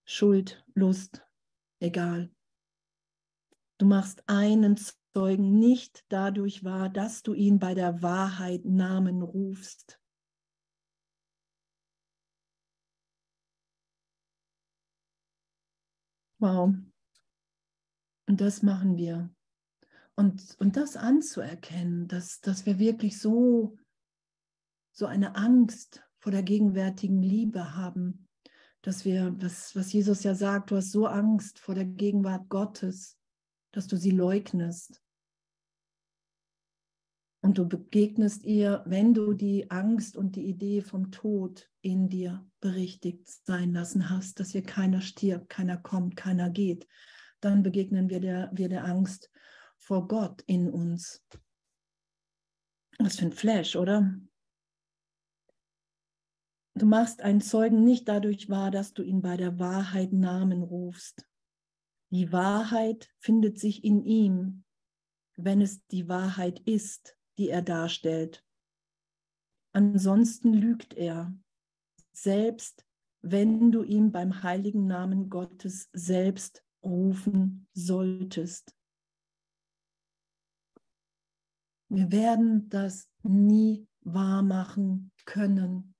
Schuld, 0.04 0.64
Lust, 0.74 1.24
egal. 1.80 2.30
Du 3.78 3.86
machst 3.86 4.22
einen 4.28 4.76
Zeugen 4.76 5.58
nicht 5.58 6.04
dadurch 6.08 6.62
wahr, 6.62 6.88
dass 6.88 7.22
du 7.22 7.34
ihn 7.34 7.58
bei 7.58 7.74
der 7.74 8.02
Wahrheit 8.02 8.64
Namen 8.64 9.22
rufst. 9.22 10.00
Wow. 16.38 16.74
Und 18.26 18.40
das 18.40 18.62
machen 18.62 18.96
wir. 18.96 19.34
Und, 20.14 20.56
und 20.58 20.76
das 20.76 20.96
anzuerkennen, 20.96 22.06
dass, 22.06 22.40
dass 22.40 22.66
wir 22.66 22.78
wirklich 22.78 23.18
so, 23.18 23.76
so 24.92 25.06
eine 25.06 25.34
Angst 25.36 26.02
vor 26.18 26.30
der 26.30 26.42
gegenwärtigen 26.42 27.22
Liebe 27.22 27.74
haben, 27.74 28.28
dass 28.82 29.04
wir, 29.04 29.34
was, 29.40 29.76
was 29.76 29.92
Jesus 29.92 30.22
ja 30.22 30.34
sagt, 30.34 30.70
du 30.70 30.76
hast 30.76 30.92
so 30.92 31.06
Angst 31.06 31.58
vor 31.58 31.74
der 31.74 31.84
Gegenwart 31.84 32.48
Gottes, 32.48 33.18
dass 33.72 33.86
du 33.86 33.96
sie 33.96 34.10
leugnest. 34.10 35.02
Und 37.42 37.56
du 37.56 37.66
begegnest 37.66 38.44
ihr, 38.44 38.82
wenn 38.86 39.14
du 39.14 39.32
die 39.32 39.70
Angst 39.70 40.16
und 40.16 40.36
die 40.36 40.46
Idee 40.46 40.82
vom 40.82 41.10
Tod 41.10 41.70
in 41.80 42.08
dir 42.08 42.46
berichtigt 42.60 43.28
sein 43.28 43.72
lassen 43.72 44.10
hast, 44.10 44.40
dass 44.40 44.50
hier 44.50 44.62
keiner 44.62 45.00
stirbt, 45.00 45.48
keiner 45.48 45.78
kommt, 45.78 46.16
keiner 46.16 46.50
geht, 46.50 46.86
dann 47.40 47.62
begegnen 47.62 48.10
wir 48.10 48.20
der, 48.20 48.50
wir 48.52 48.68
der 48.68 48.84
Angst 48.84 49.30
vor 49.78 50.06
Gott 50.06 50.42
in 50.46 50.70
uns. 50.70 51.24
Was 52.98 53.16
für 53.16 53.26
ein 53.26 53.32
Flash, 53.32 53.76
oder? 53.76 54.20
Du 56.80 56.86
machst 56.86 57.20
einen 57.20 57.42
Zeugen 57.42 57.84
nicht 57.84 58.08
dadurch 58.08 58.48
wahr, 58.48 58.70
dass 58.70 58.94
du 58.94 59.02
ihn 59.02 59.20
bei 59.20 59.36
der 59.36 59.58
Wahrheit 59.58 60.14
Namen 60.14 60.62
rufst. 60.62 61.28
Die 62.08 62.32
Wahrheit 62.32 63.14
findet 63.18 63.60
sich 63.60 63.84
in 63.84 64.02
ihm, 64.02 64.64
wenn 65.36 65.60
es 65.60 65.86
die 65.88 66.08
Wahrheit 66.08 66.58
ist, 66.60 67.18
die 67.36 67.50
er 67.50 67.60
darstellt. 67.60 68.42
Ansonsten 69.74 70.54
lügt 70.54 70.94
er, 70.94 71.38
selbst 72.12 72.86
wenn 73.20 73.70
du 73.70 73.82
ihn 73.82 74.10
beim 74.10 74.42
heiligen 74.42 74.86
Namen 74.86 75.28
Gottes 75.28 75.90
selbst 75.92 76.64
rufen 76.82 77.68
solltest. 77.74 78.74
Wir 81.90 82.10
werden 82.10 82.70
das 82.70 83.06
nie 83.22 83.86
wahr 84.00 84.42
machen 84.42 85.12
können, 85.26 85.94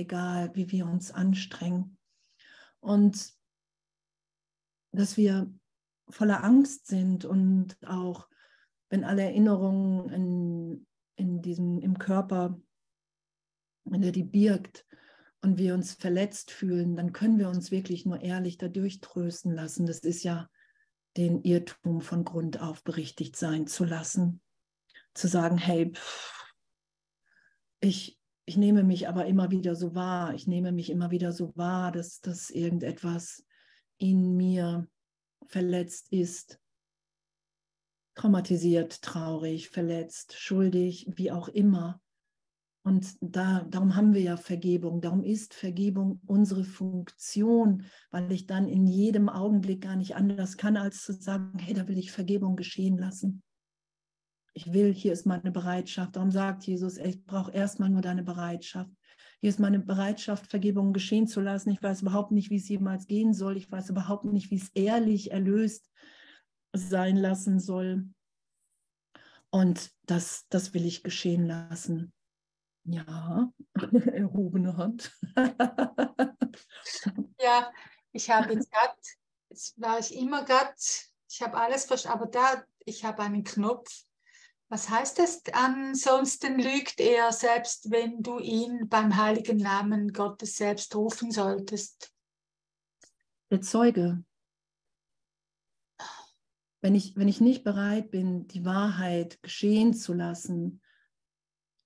egal 0.00 0.54
wie 0.54 0.70
wir 0.70 0.86
uns 0.86 1.10
anstrengen. 1.10 1.98
Und 2.80 3.32
dass 4.92 5.16
wir 5.16 5.52
voller 6.08 6.42
Angst 6.42 6.86
sind 6.86 7.24
und 7.24 7.76
auch 7.86 8.28
wenn 8.88 9.04
alle 9.04 9.22
Erinnerungen 9.22 10.08
in, 10.10 10.86
in 11.16 11.42
diesem, 11.42 11.80
im 11.80 11.98
Körper, 11.98 12.60
wenn 13.84 14.02
er 14.02 14.12
die 14.12 14.24
birgt 14.24 14.86
und 15.42 15.58
wir 15.58 15.74
uns 15.74 15.94
verletzt 15.94 16.50
fühlen, 16.50 16.96
dann 16.96 17.12
können 17.12 17.38
wir 17.38 17.48
uns 17.48 17.70
wirklich 17.70 18.04
nur 18.04 18.20
ehrlich 18.20 18.58
dadurch 18.58 19.00
trösten 19.00 19.54
lassen. 19.54 19.86
Das 19.86 20.00
ist 20.00 20.24
ja 20.24 20.50
den 21.16 21.42
Irrtum 21.42 22.00
von 22.00 22.24
Grund 22.24 22.60
auf 22.60 22.82
berichtigt 22.82 23.36
sein 23.36 23.66
zu 23.66 23.84
lassen. 23.84 24.42
Zu 25.14 25.28
sagen, 25.28 25.56
hey, 25.56 25.92
pff, 25.92 26.54
ich, 27.80 28.19
ich 28.50 28.56
nehme 28.56 28.82
mich 28.82 29.06
aber 29.06 29.26
immer 29.26 29.52
wieder 29.52 29.76
so 29.76 29.94
wahr, 29.94 30.34
ich 30.34 30.48
nehme 30.48 30.72
mich 30.72 30.90
immer 30.90 31.12
wieder 31.12 31.30
so 31.30 31.52
wahr, 31.54 31.92
dass, 31.92 32.20
dass 32.20 32.50
irgendetwas 32.50 33.44
in 33.96 34.36
mir 34.36 34.88
verletzt 35.46 36.08
ist, 36.10 36.58
traumatisiert, 38.16 39.02
traurig, 39.02 39.68
verletzt, 39.68 40.32
schuldig, 40.36 41.06
wie 41.14 41.30
auch 41.30 41.46
immer. 41.46 42.02
Und 42.82 43.14
da, 43.20 43.64
darum 43.70 43.94
haben 43.94 44.14
wir 44.14 44.22
ja 44.22 44.36
Vergebung. 44.36 45.00
Darum 45.00 45.22
ist 45.22 45.54
Vergebung 45.54 46.20
unsere 46.26 46.64
Funktion, 46.64 47.84
weil 48.10 48.32
ich 48.32 48.48
dann 48.48 48.66
in 48.66 48.88
jedem 48.88 49.28
Augenblick 49.28 49.82
gar 49.82 49.94
nicht 49.94 50.16
anders 50.16 50.56
kann, 50.56 50.76
als 50.76 51.04
zu 51.04 51.12
sagen, 51.12 51.56
hey, 51.60 51.72
da 51.72 51.86
will 51.86 51.98
ich 51.98 52.10
Vergebung 52.10 52.56
geschehen 52.56 52.98
lassen 52.98 53.44
ich 54.52 54.72
will, 54.72 54.92
hier 54.92 55.12
ist 55.12 55.26
meine 55.26 55.50
Bereitschaft. 55.50 56.16
Darum 56.16 56.30
sagt 56.30 56.64
Jesus, 56.64 56.98
ich 56.98 57.24
brauche 57.24 57.52
erstmal 57.52 57.90
nur 57.90 58.02
deine 58.02 58.22
Bereitschaft. 58.22 58.90
Hier 59.40 59.48
ist 59.48 59.60
meine 59.60 59.78
Bereitschaft, 59.78 60.48
Vergebung 60.48 60.92
geschehen 60.92 61.26
zu 61.26 61.40
lassen. 61.40 61.70
Ich 61.70 61.82
weiß 61.82 62.02
überhaupt 62.02 62.30
nicht, 62.30 62.50
wie 62.50 62.56
es 62.56 62.68
jemals 62.68 63.06
gehen 63.06 63.32
soll. 63.32 63.56
Ich 63.56 63.70
weiß 63.70 63.88
überhaupt 63.90 64.24
nicht, 64.24 64.50
wie 64.50 64.56
es 64.56 64.68
ehrlich 64.74 65.30
erlöst 65.30 65.90
sein 66.72 67.16
lassen 67.16 67.58
soll. 67.58 68.06
Und 69.50 69.90
das, 70.04 70.46
das 70.48 70.74
will 70.74 70.84
ich 70.84 71.02
geschehen 71.02 71.46
lassen. 71.46 72.12
Ja, 72.84 73.50
erhobene 74.12 74.76
Hand. 74.76 75.18
ja, 77.40 77.72
ich 78.12 78.30
habe 78.30 78.52
jetzt 78.52 78.70
gerade, 78.70 78.94
jetzt 79.48 79.80
war 79.80 79.98
ich 79.98 80.14
immer 80.14 80.44
gerade, 80.44 80.74
ich 81.30 81.40
habe 81.42 81.56
alles 81.56 81.84
verstanden, 81.84 82.18
aber 82.18 82.30
da, 82.30 82.64
ich 82.84 83.04
habe 83.04 83.22
einen 83.22 83.44
Knopf 83.44 84.04
was 84.70 84.88
heißt 84.88 85.18
das? 85.18 85.42
Ansonsten 85.52 86.60
lügt 86.60 87.00
er, 87.00 87.32
selbst 87.32 87.90
wenn 87.90 88.22
du 88.22 88.38
ihn 88.38 88.88
beim 88.88 89.16
heiligen 89.16 89.56
Namen 89.56 90.12
Gottes 90.12 90.56
selbst 90.56 90.94
rufen 90.94 91.32
solltest. 91.32 92.14
Der 93.50 93.60
Zeuge. 93.60 94.24
Wenn 96.80 96.94
ich, 96.94 97.16
wenn 97.16 97.26
ich 97.26 97.40
nicht 97.40 97.64
bereit 97.64 98.12
bin, 98.12 98.46
die 98.46 98.64
Wahrheit 98.64 99.42
geschehen 99.42 99.92
zu 99.92 100.14
lassen, 100.14 100.80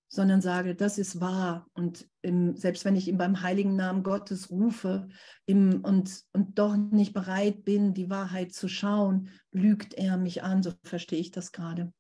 sondern 0.09 0.43
sage, 0.43 0.77
das 0.77 0.99
ist 0.99 1.21
wahr. 1.23 1.67
Und 1.73 2.07
im, 2.21 2.55
selbst 2.55 2.85
wenn 2.85 2.97
ich 2.97 3.09
ihn 3.09 3.17
beim 3.17 3.41
heiligen 3.41 3.77
Namen 3.77 4.03
Gottes 4.03 4.51
rufe 4.51 5.09
im, 5.47 5.83
und, 5.83 6.23
und 6.33 6.59
doch 6.59 6.77
nicht 6.77 7.15
bereit 7.15 7.65
bin, 7.65 7.95
die 7.95 8.11
Wahrheit 8.11 8.53
zu 8.53 8.69
schauen, 8.69 9.31
lügt 9.53 9.95
er 9.95 10.19
mich 10.19 10.43
an. 10.43 10.63
So 10.63 10.75
verstehe 10.85 11.19
ich 11.19 11.31
das 11.31 11.51
gerade. 11.51 11.93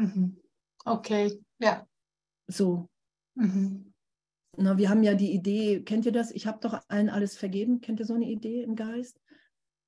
Mhm. 0.00 0.40
Okay, 0.86 1.38
ja. 1.58 1.86
So. 2.46 2.88
Mhm. 3.34 3.92
Na, 4.56 4.78
wir 4.78 4.88
haben 4.88 5.02
ja 5.02 5.14
die 5.14 5.32
Idee, 5.32 5.82
kennt 5.82 6.06
ihr 6.06 6.12
das? 6.12 6.30
Ich 6.30 6.46
habe 6.46 6.58
doch 6.60 6.80
allen 6.88 7.10
alles 7.10 7.36
vergeben. 7.36 7.80
Kennt 7.80 8.00
ihr 8.00 8.06
so 8.06 8.14
eine 8.14 8.28
Idee 8.28 8.62
im 8.62 8.76
Geist? 8.76 9.20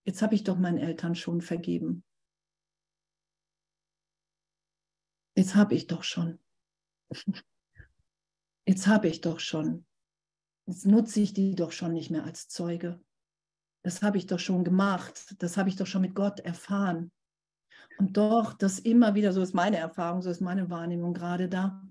Jetzt 0.05 0.21
habe 0.21 0.35
ich 0.35 0.45
doch 0.45 0.59
meinen 0.59 0.79
Eltern 0.79 1.15
schon 1.15 1.41
vergeben. 1.41 2.05
Jetzt 5.35 5.55
habe 5.55 5.75
ich 5.75 5.87
doch 5.87 6.05
schon. 6.05 6.39
Jetzt 8.69 8.87
habe 8.87 9.09
ich 9.09 9.23
doch 9.23 9.41
schon. 9.41 9.87
Jetzt 10.67 10.87
nutze 10.87 11.21
ich 11.21 11.33
die 11.33 11.55
doch 11.55 11.73
schon 11.73 11.95
nicht 11.95 12.11
mehr 12.11 12.25
als 12.25 12.49
Zeuge. 12.49 13.03
Das 13.83 14.03
habe 14.03 14.19
ich 14.19 14.27
doch 14.27 14.39
schon 14.39 14.63
gemacht. 14.63 15.35
Das 15.39 15.57
habe 15.57 15.71
ich 15.71 15.77
doch 15.77 15.87
schon 15.87 16.03
mit 16.03 16.15
Gott 16.15 16.39
erfahren. 16.41 17.11
Und 18.03 18.17
doch, 18.17 18.53
das 18.53 18.81
immer 18.81 19.15
wieder, 19.15 19.33
so 19.33 19.43
ist 19.43 19.55
meine 19.55 19.77
Erfahrung, 19.77 20.23
so 20.23 20.31
ist 20.31 20.41
meine 20.41 20.69
Wahrnehmung 20.71 21.15
gerade 21.15 21.49
da. 21.49 21.89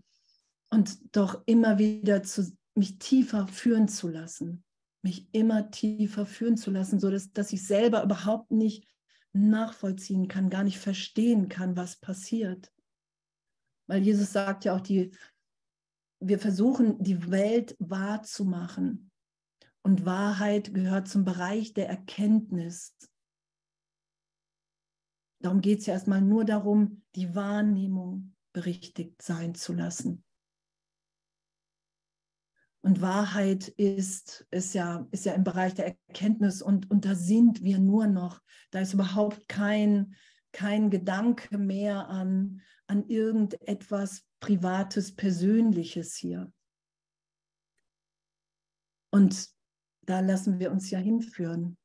Und 0.70 1.16
doch 1.16 1.41
immer 1.45 1.78
wieder 1.80 2.22
zu, 2.22 2.51
mich 2.76 2.99
tiefer 2.99 3.47
führen 3.47 3.88
zu 3.88 4.09
lassen, 4.09 4.66
mich 5.03 5.34
immer 5.34 5.72
tiefer 5.72 6.26
führen 6.26 6.57
zu 6.57 6.70
lassen, 6.70 6.99
so 6.99 7.09
dass, 7.09 7.32
dass 7.32 7.53
ich 7.53 7.66
selber 7.66 8.03
überhaupt 8.03 8.51
nicht 8.51 8.86
nachvollziehen 9.32 10.28
kann, 10.28 10.49
gar 10.49 10.66
nicht 10.66 10.80
verstehen 10.80 11.47
kann, 11.47 11.78
was 11.78 11.95
passiert. 11.95 12.74
Weil 13.88 14.01
Jesus 14.03 14.34
sagt 14.34 14.66
ja 14.66 14.76
auch, 14.76 14.82
die, 14.82 15.12
wir 16.20 16.39
versuchen, 16.39 17.01
die 17.01 17.32
Welt 17.32 17.78
wahrzumachen. 17.80 19.12
Und 19.82 20.03
Wahrheit 20.03 20.74
gehört 20.74 21.07
zum 21.07 21.24
Bereich 21.24 21.74
der 21.74 21.88
Erkenntnis. 21.88 22.97
Darum 25.42 25.62
geht 25.62 25.80
es 25.80 25.86
ja 25.88 25.94
erstmal 25.94 26.22
nur 26.22 26.46
darum, 26.46 27.04
die 27.16 27.36
Wahrnehmung 27.36 28.36
berichtigt 28.54 29.22
sein 29.22 29.56
zu 29.56 29.74
lassen. 29.74 30.24
Und 32.84 33.02
Wahrheit 33.02 33.68
ist, 33.68 34.48
ist, 34.50 34.74
ja, 34.74 35.08
ist 35.12 35.26
ja 35.26 35.34
im 35.34 35.44
Bereich 35.44 35.76
der 35.76 35.86
Erkenntnis 35.86 36.62
und, 36.62 36.89
und 36.89 37.06
da 37.06 37.14
sind 37.14 37.62
wir 37.62 37.78
nur 37.78 38.08
noch. 38.08 38.42
Da 38.72 38.80
ist 38.80 38.94
überhaupt 38.94 39.48
kein, 39.48 40.16
kein 40.52 40.89
Gedanke 40.89 41.58
mehr 41.60 42.10
an, 42.10 42.62
an 42.88 43.08
irgendetwas 43.08 44.26
Privates, 44.39 45.16
Persönliches 45.16 46.16
hier. 46.16 46.52
Und 49.12 49.50
da 50.02 50.20
lassen 50.20 50.60
wir 50.60 50.72
uns 50.72 50.89
ja 50.89 50.98
hinführen. 50.98 51.78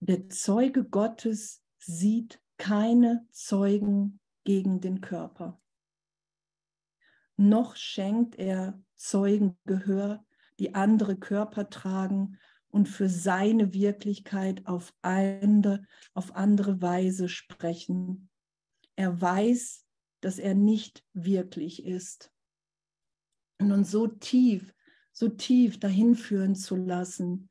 Der 0.00 0.28
Zeuge 0.28 0.84
Gottes 0.84 1.62
sieht 1.78 2.42
keine 2.56 3.24
Zeugen 3.30 4.18
gegen 4.44 4.80
den 4.80 5.00
Körper. 5.00 5.60
Noch 7.36 7.76
schenkt 7.76 8.36
er 8.36 8.82
Zeugen 8.96 9.56
Gehör, 9.64 10.24
die 10.58 10.74
andere 10.74 11.16
Körper 11.16 11.70
tragen 11.70 12.38
und 12.68 12.88
für 12.88 13.08
seine 13.08 13.74
Wirklichkeit 13.74 14.66
auf, 14.66 14.92
eine, 15.02 15.86
auf 16.14 16.34
andere 16.34 16.82
Weise 16.82 17.28
sprechen. 17.28 18.28
Er 18.96 19.20
weiß, 19.20 19.86
dass 20.20 20.38
er 20.38 20.54
nicht 20.54 21.04
wirklich 21.12 21.84
ist. 21.84 22.32
Und 23.66 23.72
uns 23.72 23.90
so 23.90 24.06
tief, 24.06 24.74
so 25.12 25.28
tief 25.28 25.78
dahin 25.78 26.14
führen 26.14 26.54
zu 26.54 26.76
lassen, 26.76 27.48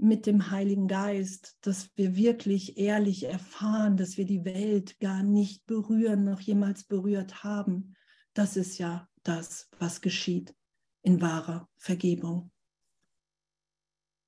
mit 0.00 0.24
dem 0.26 0.50
Heiligen 0.50 0.88
Geist, 0.88 1.58
dass 1.60 1.90
wir 1.94 2.16
wirklich 2.16 2.78
ehrlich 2.78 3.24
erfahren, 3.24 3.98
dass 3.98 4.16
wir 4.16 4.24
die 4.24 4.44
Welt 4.46 4.98
gar 4.98 5.22
nicht 5.22 5.66
berühren, 5.66 6.24
noch 6.24 6.40
jemals 6.40 6.84
berührt 6.84 7.44
haben. 7.44 7.94
Das 8.32 8.56
ist 8.56 8.78
ja 8.78 9.08
das, 9.22 9.68
was 9.78 10.00
geschieht 10.00 10.54
in 11.02 11.20
wahrer 11.20 11.68
Vergebung. 11.76 12.50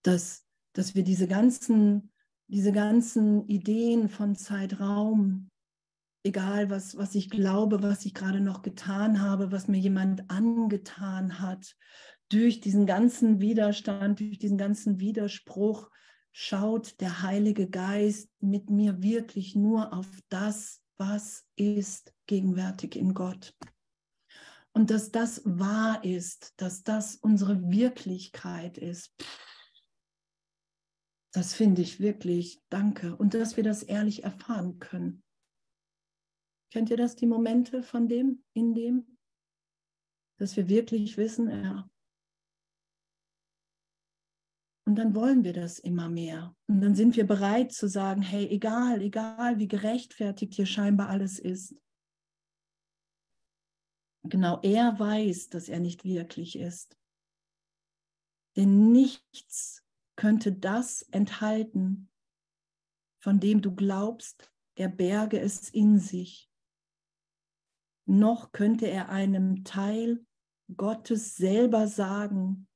Dass, 0.03 0.45
dass 0.75 0.95
wir 0.95 1.05
diese 1.05 1.27
ganzen, 1.27 2.13
diese 2.49 2.73
ganzen 2.73 3.47
Ideen 3.49 4.11
von 4.11 4.37
Zeitraum, 4.37 5.51
egal 6.25 6.71
was, 6.71 6.97
was 6.97 7.15
ich 7.15 7.31
glaube, 7.31 7.83
was 7.83 8.05
ich 8.05 8.15
gerade 8.15 8.41
noch 8.41 8.63
getan 8.63 9.21
habe, 9.21 9.53
was 9.53 9.69
mir 9.69 9.79
jemand 9.79 10.31
angetan 10.31 11.41
hat, 11.41 11.77
durch 12.29 12.61
diesen 12.61 12.87
ganzen 12.87 13.41
Widerstand, 13.41 14.21
durch 14.21 14.39
diesen 14.39 14.57
ganzen 14.57 15.01
Widerspruch 15.01 15.91
schaut 16.33 17.01
der 17.01 17.23
Heilige 17.23 17.69
Geist 17.69 18.31
mit 18.41 18.71
mir 18.71 19.03
wirklich 19.03 19.55
nur 19.55 19.93
auf 19.93 20.09
das, 20.31 20.83
was 20.97 21.45
ist 21.57 22.15
gegenwärtig 22.27 22.97
in 22.97 23.13
Gott. 23.13 23.55
Und 24.73 24.91
dass 24.91 25.11
das 25.11 25.43
wahr 25.45 26.03
ist, 26.05 26.55
dass 26.57 26.83
das 26.83 27.17
unsere 27.17 27.71
Wirklichkeit 27.71 28.79
ist, 28.79 29.13
das 31.35 31.55
finde 31.55 31.83
ich 31.83 32.01
wirklich, 32.01 32.63
danke. 32.69 33.17
Und 33.17 33.35
dass 33.35 33.57
wir 33.57 33.65
das 33.65 33.83
ehrlich 33.83 34.25
erfahren 34.25 34.79
können. 34.79 35.22
Kennt 36.73 36.91
ihr 36.91 36.97
das, 36.97 37.17
die 37.17 37.27
Momente 37.27 37.83
von 37.83 38.09
dem, 38.09 38.43
in 38.55 38.75
dem? 38.75 39.19
Dass 40.39 40.57
wir 40.57 40.69
wirklich 40.69 41.17
wissen, 41.19 41.51
ja, 41.51 41.89
und 44.85 44.97
dann 44.97 45.15
wollen 45.15 45.45
wir 45.45 45.53
das 45.53 45.79
immer 45.79 46.09
mehr. 46.09 46.57
Und 46.69 46.81
dann 46.81 46.95
sind 46.95 47.17
wir 47.17 47.27
bereit 47.27 47.73
zu 47.73 47.89
sagen, 47.89 48.21
hey, 48.21 48.47
egal, 48.49 49.01
egal, 49.01 49.59
wie 49.59 49.69
gerechtfertigt 49.69 50.55
hier 50.55 50.67
scheinbar 50.67 51.09
alles 51.09 51.39
ist. 51.39 51.75
Genau, 54.25 54.61
er 54.63 54.99
weiß, 54.99 55.49
dass 55.49 55.69
er 55.69 55.81
nicht 55.81 56.05
wirklich 56.05 56.59
ist. 56.59 56.97
Denn 58.57 58.93
nichts 58.93 59.85
könnte 60.17 60.53
das 60.53 61.03
enthalten, 61.11 62.11
von 63.23 63.41
dem 63.41 63.63
du 63.63 63.75
glaubst, 63.75 64.53
er 64.75 64.89
berge 64.89 65.41
es 65.41 65.71
in 65.71 65.99
sich. 65.99 66.52
Noch 68.13 68.53
könnte 68.53 68.89
er 68.89 69.09
einem 69.09 69.65
Teil 69.65 70.23
Gottes 70.77 71.35
selber 71.35 71.89
sagen, 71.89 72.69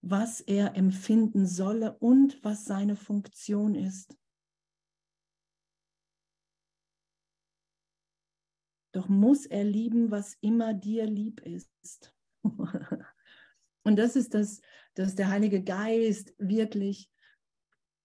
was 0.00 0.40
er 0.40 0.76
empfinden 0.76 1.46
solle 1.46 1.98
und 1.98 2.42
was 2.42 2.64
seine 2.64 2.96
Funktion 2.96 3.74
ist. 3.74 4.16
Doch 8.92 9.10
muss 9.10 9.44
er 9.44 9.62
lieben, 9.62 10.10
was 10.10 10.38
immer 10.40 10.72
dir 10.72 11.04
lieb 11.04 11.42
ist. 11.42 12.14
und 13.84 13.96
das 13.96 14.16
ist 14.16 14.32
das, 14.32 14.62
dass 14.94 15.14
der 15.14 15.28
Heilige 15.28 15.62
Geist 15.62 16.32
wirklich, 16.38 17.10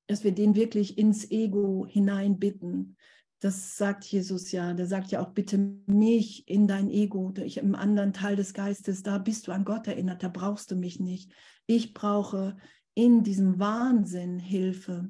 dass 0.07 0.25
wir 0.25 0.33
den 0.33 0.53
wirklich 0.53 0.97
ins 0.97 1.31
Ego 1.31 1.85
hineinbitten, 1.87 2.97
das 3.43 3.77
sagt 3.77 4.05
Jesus 4.05 4.53
ja. 4.53 4.73
Der 4.73 4.87
sagt 4.87 5.11
ja 5.11 5.21
auch, 5.21 5.31
bitte 5.31 5.57
mich 5.85 6.47
in 6.47 6.65
dein 6.65 6.89
Ego, 6.89 7.33
ich 7.43 7.57
im 7.57 7.75
anderen 7.75 8.13
Teil 8.13 8.37
des 8.37 8.53
Geistes, 8.53 9.03
da 9.03 9.17
bist 9.17 9.47
du 9.47 9.51
an 9.51 9.65
Gott 9.65 9.85
erinnert, 9.87 10.23
da 10.23 10.29
brauchst 10.29 10.71
du 10.71 10.77
mich 10.77 11.01
nicht. 11.01 11.33
Ich 11.65 11.93
brauche 11.93 12.55
in 12.93 13.23
diesem 13.23 13.59
Wahnsinn 13.59 14.39
Hilfe, 14.39 15.09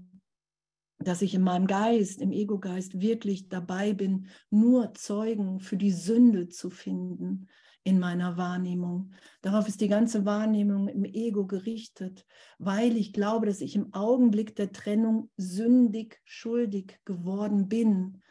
dass 0.97 1.21
ich 1.21 1.35
in 1.35 1.43
meinem 1.43 1.67
Geist, 1.67 2.21
im 2.21 2.31
Ego-Geist 2.31 2.99
wirklich 2.99 3.49
dabei 3.49 3.93
bin, 3.93 4.25
nur 4.49 4.95
Zeugen 4.95 5.59
für 5.59 5.77
die 5.77 5.91
Sünde 5.91 6.49
zu 6.49 6.71
finden 6.71 7.49
in 7.83 7.99
meiner 7.99 8.35
Wahrnehmung. 8.35 9.11
Darauf 9.43 9.67
ist 9.67 9.81
die 9.81 9.89
ganze 9.89 10.25
Wahrnehmung 10.25 10.87
im 10.87 11.05
Ego 11.05 11.45
gerichtet, 11.45 12.25
weil 12.57 12.97
ich 12.97 13.13
glaube, 13.13 13.45
dass 13.45 13.61
ich 13.61 13.75
im 13.75 13.93
Augenblick 13.93 14.55
der 14.55 14.71
Trennung 14.71 15.29
sündig, 15.37 16.19
schuldig 16.25 16.99
geworden 17.05 17.67
bin 17.67 18.22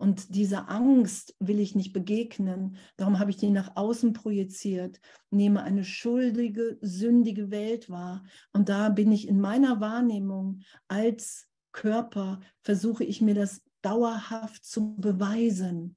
und 0.00 0.34
dieser 0.34 0.70
Angst 0.70 1.36
will 1.40 1.60
ich 1.60 1.74
nicht 1.74 1.92
begegnen. 1.92 2.76
Darum 2.96 3.18
habe 3.18 3.30
ich 3.30 3.36
die 3.36 3.50
nach 3.50 3.76
außen 3.76 4.14
projiziert, 4.14 4.98
nehme 5.30 5.62
eine 5.62 5.84
schuldige, 5.84 6.78
sündige 6.80 7.50
Welt 7.50 7.90
wahr. 7.90 8.24
Und 8.54 8.70
da 8.70 8.88
bin 8.88 9.12
ich 9.12 9.28
in 9.28 9.38
meiner 9.38 9.78
Wahrnehmung 9.82 10.62
als 10.88 11.48
Körper, 11.72 12.40
versuche 12.62 13.04
ich 13.04 13.20
mir 13.20 13.34
das 13.34 13.60
dauerhaft 13.82 14.64
zu 14.64 14.96
beweisen 14.96 15.96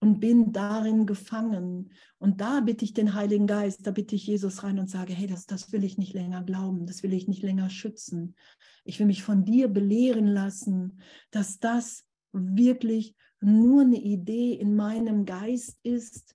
und 0.00 0.18
bin 0.18 0.50
darin 0.50 1.06
gefangen. 1.06 1.92
Und 2.18 2.40
da 2.40 2.58
bitte 2.58 2.84
ich 2.84 2.94
den 2.94 3.14
Heiligen 3.14 3.46
Geist, 3.46 3.86
da 3.86 3.92
bitte 3.92 4.16
ich 4.16 4.26
Jesus 4.26 4.64
rein 4.64 4.80
und 4.80 4.90
sage, 4.90 5.12
hey, 5.12 5.28
das, 5.28 5.46
das 5.46 5.70
will 5.70 5.84
ich 5.84 5.98
nicht 5.98 6.14
länger 6.14 6.42
glauben, 6.42 6.84
das 6.84 7.04
will 7.04 7.12
ich 7.12 7.28
nicht 7.28 7.44
länger 7.44 7.70
schützen. 7.70 8.34
Ich 8.82 8.98
will 8.98 9.06
mich 9.06 9.22
von 9.22 9.44
dir 9.44 9.68
belehren 9.68 10.26
lassen, 10.26 10.98
dass 11.30 11.60
das 11.60 12.04
wirklich 12.34 13.16
nur 13.40 13.82
eine 13.82 14.00
Idee 14.00 14.54
in 14.54 14.74
meinem 14.74 15.24
Geist 15.24 15.78
ist, 15.82 16.34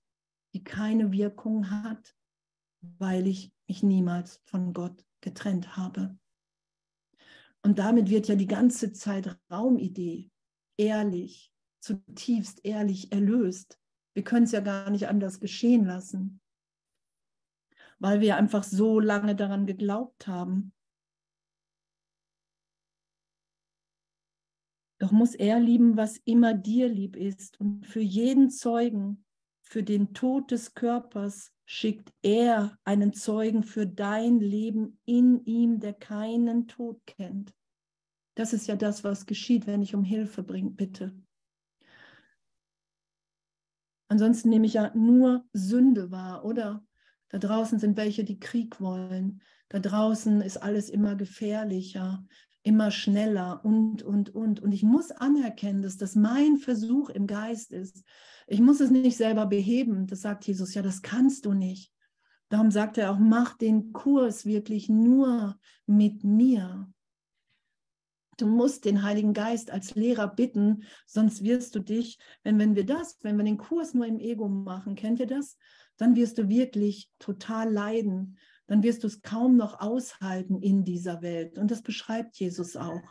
die 0.54 0.64
keine 0.64 1.12
Wirkung 1.12 1.70
hat, 1.70 2.14
weil 2.98 3.26
ich 3.26 3.52
mich 3.68 3.82
niemals 3.82 4.40
von 4.44 4.72
Gott 4.72 5.04
getrennt 5.20 5.76
habe. 5.76 6.18
Und 7.62 7.78
damit 7.78 8.08
wird 8.08 8.28
ja 8.28 8.36
die 8.36 8.46
ganze 8.46 8.92
Zeit 8.92 9.38
Raumidee 9.50 10.30
ehrlich, 10.78 11.52
zutiefst 11.80 12.64
ehrlich 12.64 13.12
erlöst. 13.12 13.78
Wir 14.14 14.24
können 14.24 14.44
es 14.44 14.52
ja 14.52 14.60
gar 14.60 14.90
nicht 14.90 15.08
anders 15.08 15.40
geschehen 15.40 15.84
lassen, 15.84 16.40
weil 17.98 18.20
wir 18.20 18.36
einfach 18.36 18.64
so 18.64 18.98
lange 18.98 19.36
daran 19.36 19.66
geglaubt 19.66 20.26
haben. 20.26 20.72
Doch 25.00 25.12
muss 25.12 25.34
er 25.34 25.58
lieben, 25.58 25.96
was 25.96 26.18
immer 26.18 26.52
dir 26.52 26.86
lieb 26.86 27.16
ist. 27.16 27.58
Und 27.58 27.86
für 27.86 28.02
jeden 28.02 28.50
Zeugen, 28.50 29.24
für 29.62 29.82
den 29.82 30.12
Tod 30.12 30.50
des 30.50 30.74
Körpers, 30.74 31.52
schickt 31.64 32.12
er 32.20 32.78
einen 32.84 33.14
Zeugen 33.14 33.62
für 33.62 33.86
dein 33.86 34.40
Leben 34.40 35.00
in 35.06 35.42
ihm, 35.46 35.80
der 35.80 35.94
keinen 35.94 36.68
Tod 36.68 37.00
kennt. 37.06 37.54
Das 38.34 38.52
ist 38.52 38.66
ja 38.66 38.76
das, 38.76 39.02
was 39.02 39.24
geschieht, 39.24 39.66
wenn 39.66 39.80
ich 39.80 39.94
um 39.94 40.04
Hilfe 40.04 40.42
bringe, 40.42 40.70
bitte. 40.70 41.18
Ansonsten 44.08 44.50
nehme 44.50 44.66
ich 44.66 44.74
ja 44.74 44.94
nur 44.94 45.46
Sünde 45.54 46.10
wahr, 46.10 46.44
oder? 46.44 46.84
Da 47.30 47.38
draußen 47.38 47.78
sind 47.78 47.96
welche, 47.96 48.24
die 48.24 48.38
Krieg 48.38 48.80
wollen. 48.82 49.40
Da 49.68 49.78
draußen 49.78 50.42
ist 50.42 50.58
alles 50.58 50.90
immer 50.90 51.14
gefährlicher, 51.14 52.26
immer 52.62 52.90
schneller 52.90 53.64
und, 53.64 54.02
und, 54.02 54.34
und. 54.34 54.60
Und 54.60 54.72
ich 54.72 54.82
muss 54.82 55.10
anerkennen, 55.10 55.82
dass 55.82 55.96
das 55.96 56.14
mein 56.14 56.58
Versuch 56.58 57.08
im 57.08 57.26
Geist 57.26 57.72
ist. 57.72 58.04
Ich 58.46 58.60
muss 58.60 58.80
es 58.80 58.90
nicht 58.90 59.16
selber 59.16 59.46
beheben. 59.46 60.06
Das 60.06 60.22
sagt 60.22 60.46
Jesus, 60.46 60.74
ja, 60.74 60.82
das 60.82 61.02
kannst 61.02 61.46
du 61.46 61.52
nicht. 61.52 61.92
Darum 62.48 62.70
sagt 62.70 62.98
er 62.98 63.12
auch, 63.12 63.18
mach 63.18 63.56
den 63.56 63.92
Kurs 63.92 64.44
wirklich 64.44 64.88
nur 64.88 65.58
mit 65.86 66.24
mir. 66.24 66.92
Du 68.36 68.46
musst 68.46 68.86
den 68.86 69.02
Heiligen 69.02 69.34
Geist 69.34 69.70
als 69.70 69.94
Lehrer 69.94 70.26
bitten, 70.26 70.84
sonst 71.06 71.44
wirst 71.44 71.74
du 71.74 71.80
dich, 71.80 72.18
wenn, 72.42 72.58
wenn 72.58 72.74
wir 72.74 72.86
das, 72.86 73.18
wenn 73.22 73.36
wir 73.36 73.44
den 73.44 73.58
Kurs 73.58 73.92
nur 73.92 74.06
im 74.06 74.18
Ego 74.18 74.48
machen, 74.48 74.94
kennt 74.94 75.20
ihr 75.20 75.26
das? 75.26 75.58
Dann 75.98 76.16
wirst 76.16 76.38
du 76.38 76.48
wirklich 76.48 77.10
total 77.18 77.70
leiden. 77.70 78.38
Dann 78.70 78.84
wirst 78.84 79.02
du 79.02 79.08
es 79.08 79.20
kaum 79.20 79.56
noch 79.56 79.80
aushalten 79.80 80.62
in 80.62 80.84
dieser 80.84 81.22
Welt. 81.22 81.58
Und 81.58 81.72
das 81.72 81.82
beschreibt 81.82 82.38
Jesus 82.38 82.76
auch. 82.76 83.02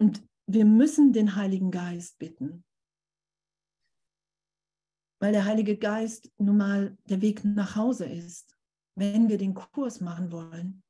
Und 0.00 0.26
wir 0.46 0.64
müssen 0.64 1.12
den 1.12 1.36
Heiligen 1.36 1.70
Geist 1.70 2.18
bitten. 2.18 2.64
Weil 5.20 5.32
der 5.32 5.44
Heilige 5.44 5.76
Geist 5.76 6.32
nun 6.38 6.56
mal 6.56 6.96
der 7.04 7.20
Weg 7.20 7.44
nach 7.44 7.76
Hause 7.76 8.06
ist, 8.06 8.56
wenn 8.94 9.28
wir 9.28 9.36
den 9.36 9.52
Kurs 9.52 10.00
machen 10.00 10.32
wollen. 10.32 10.82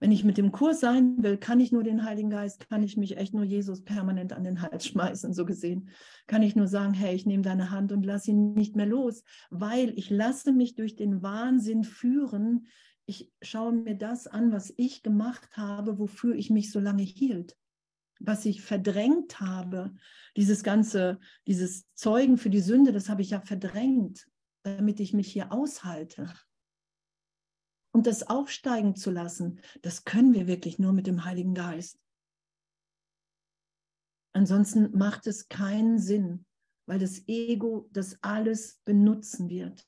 Wenn 0.00 0.12
ich 0.12 0.24
mit 0.24 0.38
dem 0.38 0.52
Kurs 0.52 0.80
sein 0.80 1.22
will, 1.22 1.36
kann 1.36 1.60
ich 1.60 1.72
nur 1.72 1.82
den 1.82 2.04
Heiligen 2.04 2.30
Geist, 2.30 2.68
kann 2.68 2.82
ich 2.82 2.96
mich 2.96 3.16
echt 3.16 3.34
nur 3.34 3.44
Jesus 3.44 3.82
permanent 3.82 4.32
an 4.32 4.44
den 4.44 4.60
Hals 4.62 4.86
schmeißen, 4.86 5.32
so 5.32 5.44
gesehen. 5.44 5.90
Kann 6.26 6.42
ich 6.42 6.56
nur 6.56 6.68
sagen, 6.68 6.94
hey, 6.94 7.14
ich 7.14 7.26
nehme 7.26 7.42
deine 7.42 7.70
Hand 7.70 7.92
und 7.92 8.04
lass 8.04 8.28
ihn 8.28 8.54
nicht 8.54 8.76
mehr 8.76 8.86
los, 8.86 9.24
weil 9.50 9.92
ich 9.96 10.10
lasse 10.10 10.52
mich 10.52 10.74
durch 10.74 10.96
den 10.96 11.22
Wahnsinn 11.22 11.84
führen. 11.84 12.66
Ich 13.06 13.32
schaue 13.42 13.72
mir 13.72 13.96
das 13.96 14.26
an, 14.26 14.52
was 14.52 14.72
ich 14.76 15.02
gemacht 15.02 15.56
habe, 15.56 15.98
wofür 15.98 16.34
ich 16.34 16.50
mich 16.50 16.70
so 16.70 16.80
lange 16.80 17.02
hielt 17.02 17.56
was 18.20 18.44
ich 18.46 18.62
verdrängt 18.62 19.40
habe, 19.40 19.94
dieses 20.36 20.62
ganze, 20.62 21.18
dieses 21.46 21.92
Zeugen 21.94 22.38
für 22.38 22.50
die 22.50 22.60
Sünde, 22.60 22.92
das 22.92 23.08
habe 23.08 23.22
ich 23.22 23.30
ja 23.30 23.40
verdrängt, 23.40 24.26
damit 24.62 25.00
ich 25.00 25.12
mich 25.12 25.30
hier 25.30 25.52
aushalte. 25.52 26.32
Und 27.94 28.08
das 28.08 28.24
aufsteigen 28.24 28.96
zu 28.96 29.12
lassen, 29.12 29.60
das 29.82 30.04
können 30.04 30.34
wir 30.34 30.48
wirklich 30.48 30.80
nur 30.80 30.92
mit 30.92 31.06
dem 31.06 31.24
Heiligen 31.24 31.54
Geist. 31.54 31.96
Ansonsten 34.32 34.90
macht 34.98 35.28
es 35.28 35.48
keinen 35.48 36.00
Sinn, 36.00 36.44
weil 36.86 36.98
das 36.98 37.22
Ego 37.28 37.88
das 37.92 38.18
alles 38.20 38.80
benutzen 38.84 39.48
wird. 39.48 39.86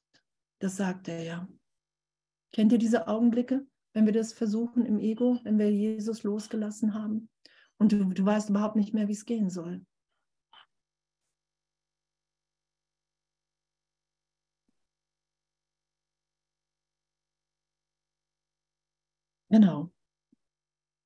Das 0.61 0.77
sagt 0.77 1.09
er 1.09 1.25
ja. 1.25 1.49
Kennt 2.53 2.71
ihr 2.71 2.79
diese 2.79 3.09
Augenblicke, 3.09 3.67
wenn 3.93 4.07
wir 4.07 4.13
das 4.13 4.33
versuchen 4.33 4.87
im 4.87 5.01
Ego, 5.01 5.41
wenn 5.43 5.59
wir 5.59 5.73
Jesus 5.73 6.23
losgelassen 6.23 6.95
haben 6.95 7.29
und 7.77 7.91
du, 7.91 8.05
du 8.05 8.25
weißt 8.25 8.51
überhaupt 8.51 8.77
nicht 8.77 8.95
mehr, 8.95 9.09
wie 9.09 9.13
es 9.15 9.25
gehen 9.25 9.51
soll? 9.51 9.85
Genau. 19.57 19.91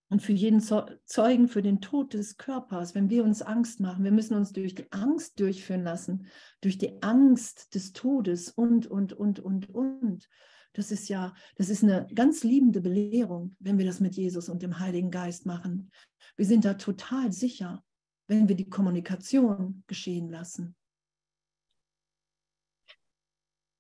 Und 0.09 0.23
für 0.23 0.33
jeden 0.33 0.61
Zeugen, 0.61 1.47
für 1.47 1.63
den 1.63 1.81
Tod 1.81 2.15
des 2.15 2.37
Körpers, 2.37 2.97
wenn 2.97 3.09
wir 3.09 3.23
uns 3.23 3.43
Angst 3.43 3.79
machen, 3.79 4.03
wir 4.03 4.11
müssen 4.11 4.35
uns 4.35 4.53
durch 4.53 4.75
die 4.75 4.91
Angst 4.91 5.39
durchführen 5.39 5.85
lassen, 5.85 6.27
durch 6.61 6.77
die 6.77 7.01
Angst 7.01 7.77
des 7.77 7.93
Todes 7.93 8.51
und, 8.51 8.89
und, 8.89 9.13
und, 9.13 9.39
und, 9.39 9.71
und. 9.71 10.29
Das 10.73 10.91
ist 10.91 11.09
ja, 11.09 11.33
das 11.55 11.69
ist 11.69 11.85
eine 11.85 12.09
ganz 12.13 12.43
liebende 12.43 12.81
Belehrung, 12.81 13.55
wenn 13.61 13.79
wir 13.79 13.87
das 13.87 14.01
mit 14.01 14.17
Jesus 14.17 14.49
und 14.49 14.63
dem 14.63 14.81
Heiligen 14.81 15.13
Geist 15.13 15.47
machen. 15.47 15.93
Wir 16.35 16.47
sind 16.47 16.65
da 16.65 16.75
total 16.75 17.31
sicher, 17.31 17.85
wenn 18.27 18.49
wir 18.49 18.57
die 18.57 18.69
Kommunikation 18.69 19.85
geschehen 19.87 20.29
lassen. 20.29 20.75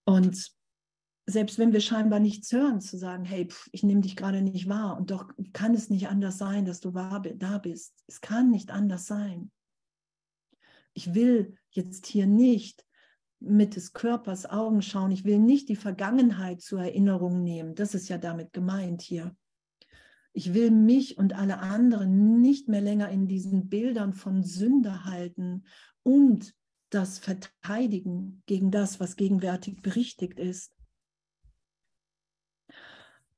Und 0.05 0.60
selbst 1.31 1.59
wenn 1.59 1.73
wir 1.73 1.81
scheinbar 1.81 2.21
nichts 2.21 2.53
hören, 2.53 2.81
zu 2.81 2.99
sagen, 2.99 3.25
hey, 3.25 3.47
pff, 3.47 3.69
ich 3.73 3.83
nehme 3.83 4.01
dich 4.01 4.17
gerade 4.17 4.43
nicht 4.43 4.69
wahr 4.69 4.97
und 4.97 5.11
doch 5.11 5.31
kann 5.53 5.75
es 5.75 5.91
nicht 5.91 6.09
anders 6.09 6.39
sein, 6.39 6.65
dass 6.65 6.81
du 6.81 6.91
da 6.91 7.59
bist. 7.59 7.95
Es 8.07 8.21
kann 8.21 8.51
nicht 8.51 8.71
anders 8.71 9.07
sein. 9.07 9.51
Ich 10.93 11.15
will 11.15 11.57
jetzt 11.71 12.07
hier 12.07 12.27
nicht 12.27 12.85
mit 13.39 13.77
des 13.77 13.93
Körpers 13.93 14.47
Augen 14.47 14.83
schauen. 14.83 15.13
Ich 15.13 15.25
will 15.25 15.39
nicht 15.39 15.69
die 15.69 15.77
Vergangenheit 15.77 16.61
zur 16.61 16.81
Erinnerung 16.81 17.43
nehmen. 17.43 17.75
Das 17.75 17.95
ist 17.95 18.09
ja 18.09 18.19
damit 18.19 18.53
gemeint 18.53 19.01
hier. 19.01 19.35
Ich 20.33 20.55
will 20.55 20.71
mich 20.71 21.19
und 21.19 21.35
alle 21.35 21.59
anderen 21.59 22.41
nicht 22.41 22.69
mehr 22.69 22.81
länger 22.81 23.09
in 23.09 23.27
diesen 23.27 23.69
Bildern 23.69 24.13
von 24.13 24.45
Sünde 24.45 25.05
halten 25.05 25.65
und 26.03 26.55
das 26.91 27.19
verteidigen 27.19 28.43
gegen 28.47 28.71
das, 28.71 29.01
was 29.01 29.17
gegenwärtig 29.17 29.81
berichtigt 29.81 30.39
ist. 30.39 30.73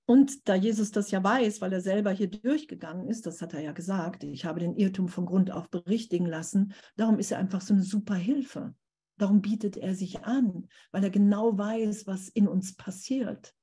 Und 0.07 0.49
da 0.49 0.55
Jesus 0.55 0.91
das 0.91 1.11
ja 1.11 1.23
weiß, 1.23 1.61
weil 1.61 1.73
er 1.73 1.81
selber 1.81 2.11
hier 2.11 2.29
durchgegangen 2.29 3.09
ist, 3.09 3.27
das 3.27 3.41
hat 3.41 3.55
er 3.55 3.61
ja 3.61 3.73
gesagt, 3.73 4.25
ich 4.25 4.45
habe 4.45 4.61
den 4.61 4.75
Irrtum 4.75 5.09
von 5.09 5.27
Grund 5.27 5.51
auf 5.51 5.71
berichtigen 5.71 6.27
lassen, 6.27 6.75
darum 6.97 7.19
ist 7.19 7.31
er 7.31 7.39
einfach 7.39 7.61
so 7.61 7.73
eine 7.73 7.85
super 7.85 8.15
Hilfe. 8.15 8.75
Darum 9.19 9.41
bietet 9.41 9.77
er 9.77 9.95
sich 9.95 10.25
an, 10.25 10.69
weil 10.91 11.05
er 11.05 11.11
genau 11.11 11.57
weiß, 11.57 12.07
was 12.07 12.29
in 12.29 12.49
uns 12.49 12.75
passiert. 12.75 13.55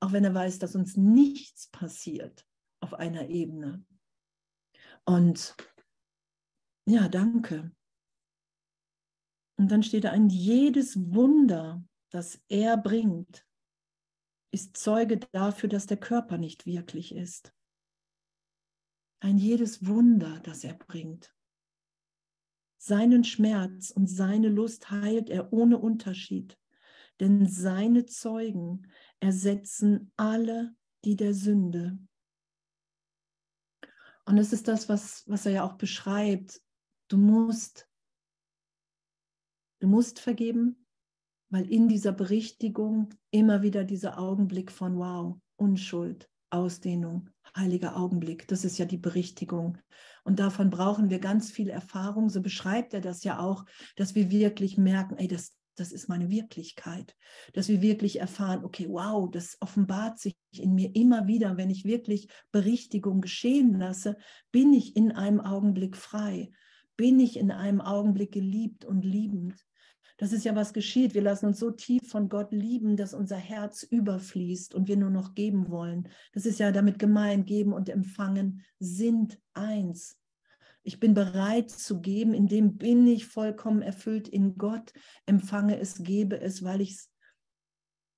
Auch 0.00 0.12
wenn 0.12 0.24
er 0.24 0.34
weiß, 0.34 0.58
dass 0.58 0.74
uns 0.74 0.96
nichts 0.96 1.68
passiert 1.68 2.44
auf 2.80 2.92
einer 2.94 3.28
Ebene. 3.28 3.84
Und 5.04 5.56
ja, 6.86 7.08
danke. 7.08 7.72
Und 9.56 9.70
dann 9.70 9.82
steht 9.82 10.04
da 10.04 10.10
ein 10.10 10.28
jedes 10.28 10.96
Wunder, 11.14 11.84
das 12.10 12.42
er 12.48 12.76
bringt, 12.76 13.46
ist 14.52 14.76
Zeuge 14.76 15.18
dafür, 15.32 15.68
dass 15.68 15.86
der 15.86 15.96
Körper 15.96 16.38
nicht 16.38 16.66
wirklich 16.66 17.14
ist. 17.14 17.52
Ein 19.20 19.38
jedes 19.38 19.86
Wunder, 19.86 20.40
das 20.40 20.62
er 20.62 20.74
bringt. 20.74 21.34
Seinen 22.76 23.24
Schmerz 23.24 23.90
und 23.90 24.08
seine 24.08 24.48
Lust 24.48 24.90
heilt 24.90 25.30
er 25.30 25.52
ohne 25.52 25.78
Unterschied, 25.78 26.58
denn 27.20 27.46
seine 27.46 28.06
Zeugen 28.06 28.90
ersetzen 29.20 30.12
alle 30.16 30.74
die 31.04 31.16
der 31.16 31.34
Sünde. 31.34 31.98
Und 34.24 34.38
es 34.38 34.52
ist 34.52 34.68
das, 34.68 34.88
was, 34.88 35.28
was 35.28 35.46
er 35.46 35.52
ja 35.52 35.64
auch 35.64 35.74
beschreibt. 35.74 36.60
Du 37.08 37.16
musst, 37.16 37.88
du 39.80 39.88
musst 39.88 40.20
vergeben, 40.20 40.81
weil 41.52 41.70
in 41.70 41.86
dieser 41.86 42.12
Berichtigung 42.12 43.10
immer 43.30 43.60
wieder 43.60 43.84
dieser 43.84 44.18
Augenblick 44.18 44.72
von 44.72 44.96
Wow, 44.96 45.36
Unschuld, 45.56 46.30
Ausdehnung, 46.48 47.28
heiliger 47.54 47.94
Augenblick, 47.94 48.48
das 48.48 48.64
ist 48.64 48.78
ja 48.78 48.86
die 48.86 48.96
Berichtigung. 48.96 49.76
Und 50.24 50.38
davon 50.38 50.70
brauchen 50.70 51.10
wir 51.10 51.18
ganz 51.18 51.50
viel 51.50 51.68
Erfahrung. 51.68 52.30
So 52.30 52.40
beschreibt 52.40 52.94
er 52.94 53.02
das 53.02 53.22
ja 53.22 53.38
auch, 53.38 53.66
dass 53.96 54.14
wir 54.14 54.30
wirklich 54.30 54.78
merken, 54.78 55.18
ey, 55.18 55.28
das, 55.28 55.54
das 55.76 55.92
ist 55.92 56.08
meine 56.08 56.30
Wirklichkeit. 56.30 57.14
Dass 57.52 57.68
wir 57.68 57.82
wirklich 57.82 58.18
erfahren, 58.18 58.64
okay, 58.64 58.86
wow, 58.88 59.30
das 59.30 59.58
offenbart 59.60 60.18
sich 60.18 60.34
in 60.52 60.74
mir 60.74 60.96
immer 60.96 61.26
wieder, 61.26 61.58
wenn 61.58 61.68
ich 61.68 61.84
wirklich 61.84 62.28
Berichtigung 62.50 63.20
geschehen 63.20 63.78
lasse, 63.78 64.16
bin 64.52 64.72
ich 64.72 64.96
in 64.96 65.12
einem 65.12 65.42
Augenblick 65.42 65.98
frei, 65.98 66.50
bin 66.96 67.20
ich 67.20 67.36
in 67.36 67.50
einem 67.50 67.82
Augenblick 67.82 68.32
geliebt 68.32 68.86
und 68.86 69.04
liebend. 69.04 69.62
Das 70.22 70.32
ist 70.32 70.44
ja, 70.44 70.54
was 70.54 70.72
geschieht. 70.72 71.14
Wir 71.14 71.22
lassen 71.22 71.46
uns 71.46 71.58
so 71.58 71.72
tief 71.72 72.08
von 72.08 72.28
Gott 72.28 72.52
lieben, 72.52 72.96
dass 72.96 73.12
unser 73.12 73.34
Herz 73.34 73.82
überfließt 73.82 74.72
und 74.72 74.86
wir 74.86 74.96
nur 74.96 75.10
noch 75.10 75.34
geben 75.34 75.68
wollen. 75.68 76.08
Das 76.32 76.46
ist 76.46 76.60
ja 76.60 76.70
damit 76.70 77.00
gemeint, 77.00 77.44
geben 77.48 77.72
und 77.72 77.88
empfangen 77.88 78.64
sind 78.78 79.40
eins. 79.52 80.16
Ich 80.84 81.00
bin 81.00 81.12
bereit 81.12 81.70
zu 81.70 82.00
geben, 82.00 82.34
in 82.34 82.46
dem 82.46 82.76
bin 82.76 83.04
ich 83.08 83.26
vollkommen 83.26 83.82
erfüllt 83.82 84.28
in 84.28 84.56
Gott, 84.58 84.92
empfange 85.26 85.80
es, 85.80 86.04
gebe 86.04 86.40
es, 86.40 86.62
weil 86.62 86.82
ich 86.82 86.92
es 86.92 87.10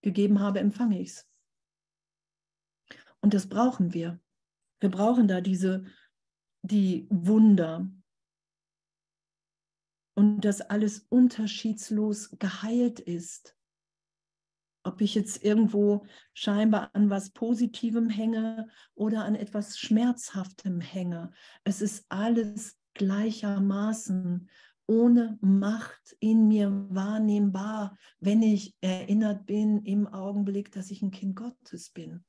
gegeben 0.02 0.40
habe, 0.40 0.60
empfange 0.60 1.00
ich 1.00 1.08
es. 1.08 1.26
Und 3.22 3.32
das 3.32 3.46
brauchen 3.46 3.94
wir. 3.94 4.20
Wir 4.78 4.90
brauchen 4.90 5.26
da 5.26 5.40
diese, 5.40 5.86
die 6.60 7.06
Wunder, 7.08 7.90
und 10.14 10.42
dass 10.42 10.60
alles 10.60 11.06
unterschiedslos 11.08 12.36
geheilt 12.38 13.00
ist. 13.00 13.56
Ob 14.84 15.00
ich 15.00 15.14
jetzt 15.14 15.42
irgendwo 15.42 16.06
scheinbar 16.34 16.90
an 16.94 17.10
was 17.10 17.30
Positivem 17.30 18.10
hänge 18.10 18.68
oder 18.94 19.24
an 19.24 19.34
etwas 19.34 19.78
Schmerzhaftem 19.78 20.80
hänge. 20.80 21.32
Es 21.64 21.80
ist 21.80 22.04
alles 22.10 22.78
gleichermaßen 22.94 24.48
ohne 24.86 25.38
Macht 25.40 26.16
in 26.20 26.48
mir 26.48 26.70
wahrnehmbar, 26.90 27.96
wenn 28.20 28.42
ich 28.42 28.74
erinnert 28.80 29.46
bin 29.46 29.82
im 29.84 30.06
Augenblick, 30.06 30.70
dass 30.72 30.90
ich 30.90 31.02
ein 31.02 31.10
Kind 31.10 31.36
Gottes 31.36 31.90
bin. 31.90 32.24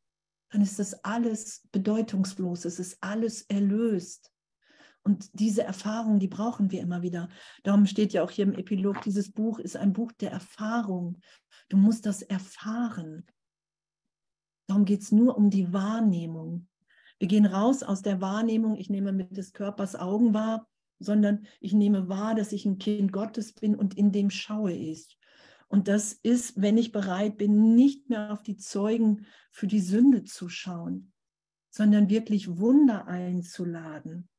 Dann 0.50 0.62
ist 0.62 0.80
das 0.80 1.04
alles 1.04 1.68
bedeutungslos, 1.72 2.66
es 2.66 2.80
ist 2.80 2.98
alles 3.02 3.42
erlöst. 3.44 4.32
Und 5.06 5.40
diese 5.40 5.62
Erfahrung, 5.62 6.18
die 6.18 6.28
brauchen 6.28 6.72
wir 6.72 6.82
immer 6.82 7.04
wieder. 7.04 7.30
Darum 7.62 7.86
steht 7.86 8.12
ja 8.12 8.24
auch 8.24 8.32
hier 8.32 8.46
im 8.46 8.56
Epilog, 8.56 9.02
dieses 9.04 9.32
Buch 9.32 9.60
ist 9.60 9.78
ein 9.78 9.94
Buch 9.94 10.12
der 10.14 10.32
Erfahrung. 10.32 11.20
Du 11.70 11.78
musst 11.78 12.08
das 12.08 12.24
erfahren. 12.24 13.24
Darum 14.68 14.84
geht 14.84 15.04
es 15.04 15.12
nur 15.12 15.38
um 15.38 15.52
die 15.52 15.72
Wahrnehmung. 15.72 16.68
Wir 17.20 17.28
gehen 17.28 17.46
raus 17.46 17.84
aus 17.84 18.02
der 18.02 18.20
Wahrnehmung, 18.20 18.76
ich 18.78 18.90
nehme 18.90 19.12
mit 19.14 19.38
des 19.38 19.54
Körpers 19.54 19.96
Augen 19.96 20.34
wahr, 20.34 20.68
sondern 20.98 21.46
ich 21.60 21.74
nehme 21.74 22.10
wahr, 22.10 22.34
dass 22.34 22.52
ich 22.52 22.66
ein 22.66 22.80
Kind 22.80 23.14
Gottes 23.14 23.54
bin 23.54 23.76
und 23.76 23.96
in 23.96 24.12
dem 24.12 24.32
schaue 24.32 24.74
ich. 24.74 25.20
Und 25.68 25.88
das 25.88 26.14
ist, 26.14 26.60
wenn 26.60 26.80
ich 26.80 26.92
bereit 26.92 27.38
bin, 27.38 27.76
nicht 27.76 28.10
mehr 28.10 28.34
auf 28.34 28.42
die 28.42 28.58
Zeugen 28.58 29.28
für 29.52 29.68
die 29.68 29.82
Sünde 29.82 30.24
zu 30.24 30.50
schauen, 30.50 31.14
sondern 31.70 32.10
wirklich 32.10 32.58
Wunder 32.58 33.06
einzuladen. 33.06 34.30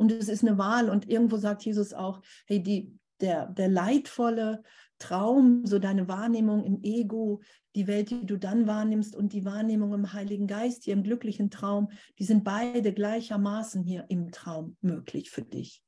Und 0.00 0.12
es 0.12 0.30
ist 0.30 0.42
eine 0.42 0.56
Wahl. 0.56 0.88
Und 0.88 1.10
irgendwo 1.10 1.36
sagt 1.36 1.62
Jesus 1.62 1.92
auch, 1.92 2.22
hey, 2.46 2.62
die, 2.62 2.98
der, 3.20 3.48
der 3.48 3.68
leidvolle 3.68 4.62
Traum, 4.98 5.66
so 5.66 5.78
deine 5.78 6.08
Wahrnehmung 6.08 6.64
im 6.64 6.82
Ego, 6.82 7.42
die 7.74 7.86
Welt, 7.86 8.08
die 8.08 8.24
du 8.24 8.38
dann 8.38 8.66
wahrnimmst 8.66 9.14
und 9.14 9.34
die 9.34 9.44
Wahrnehmung 9.44 9.92
im 9.92 10.14
Heiligen 10.14 10.46
Geist, 10.46 10.84
hier 10.84 10.94
im 10.94 11.02
glücklichen 11.02 11.50
Traum, 11.50 11.90
die 12.18 12.24
sind 12.24 12.44
beide 12.44 12.94
gleichermaßen 12.94 13.84
hier 13.84 14.06
im 14.08 14.32
Traum 14.32 14.78
möglich 14.80 15.30
für 15.30 15.42
dich. 15.42 15.82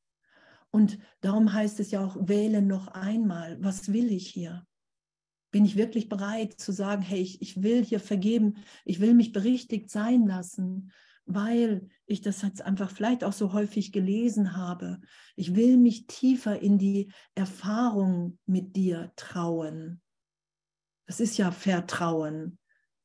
Und 0.71 0.99
darum 1.23 1.51
heißt 1.51 1.81
es 1.81 1.91
ja 1.91 2.05
auch, 2.05 2.17
wähle 2.21 2.61
noch 2.61 2.89
einmal, 2.89 3.57
was 3.63 3.95
will 3.95 4.13
ich 4.13 4.29
hier? 4.29 4.67
Bin 5.53 5.65
ich 5.65 5.77
wirklich 5.77 6.11
bereit 6.11 6.53
zu 6.53 6.71
sagen, 6.71 7.01
hey, 7.01 7.23
ich, 7.23 7.41
ich 7.41 7.63
will 7.63 7.83
hier 7.83 8.01
vergeben, 8.01 8.57
ich 8.85 9.01
will 9.01 9.15
mich 9.15 9.33
berichtigt 9.33 9.89
sein 9.89 10.27
lassen, 10.27 10.93
weil 11.27 11.89
ich 12.07 12.21
das 12.21 12.43
jetzt 12.43 12.63
einfach 12.63 12.91
vielleicht 12.91 13.25
auch 13.25 13.33
so 13.33 13.53
häufig 13.53 13.93
gelesen 13.93 14.57
habe. 14.57 15.01
Ich 15.37 15.55
will 15.55 15.77
mich 15.77 16.07
tiefer 16.07 16.61
in 16.61 16.79
die 16.79 17.13
Erfahrung 17.35 18.39
mit 18.47 18.77
dir 18.77 19.13
trauen. 19.17 20.01
Das 21.07 21.21
ist 21.21 21.39
ja 21.39 21.51
Vertrauen. 21.51 22.59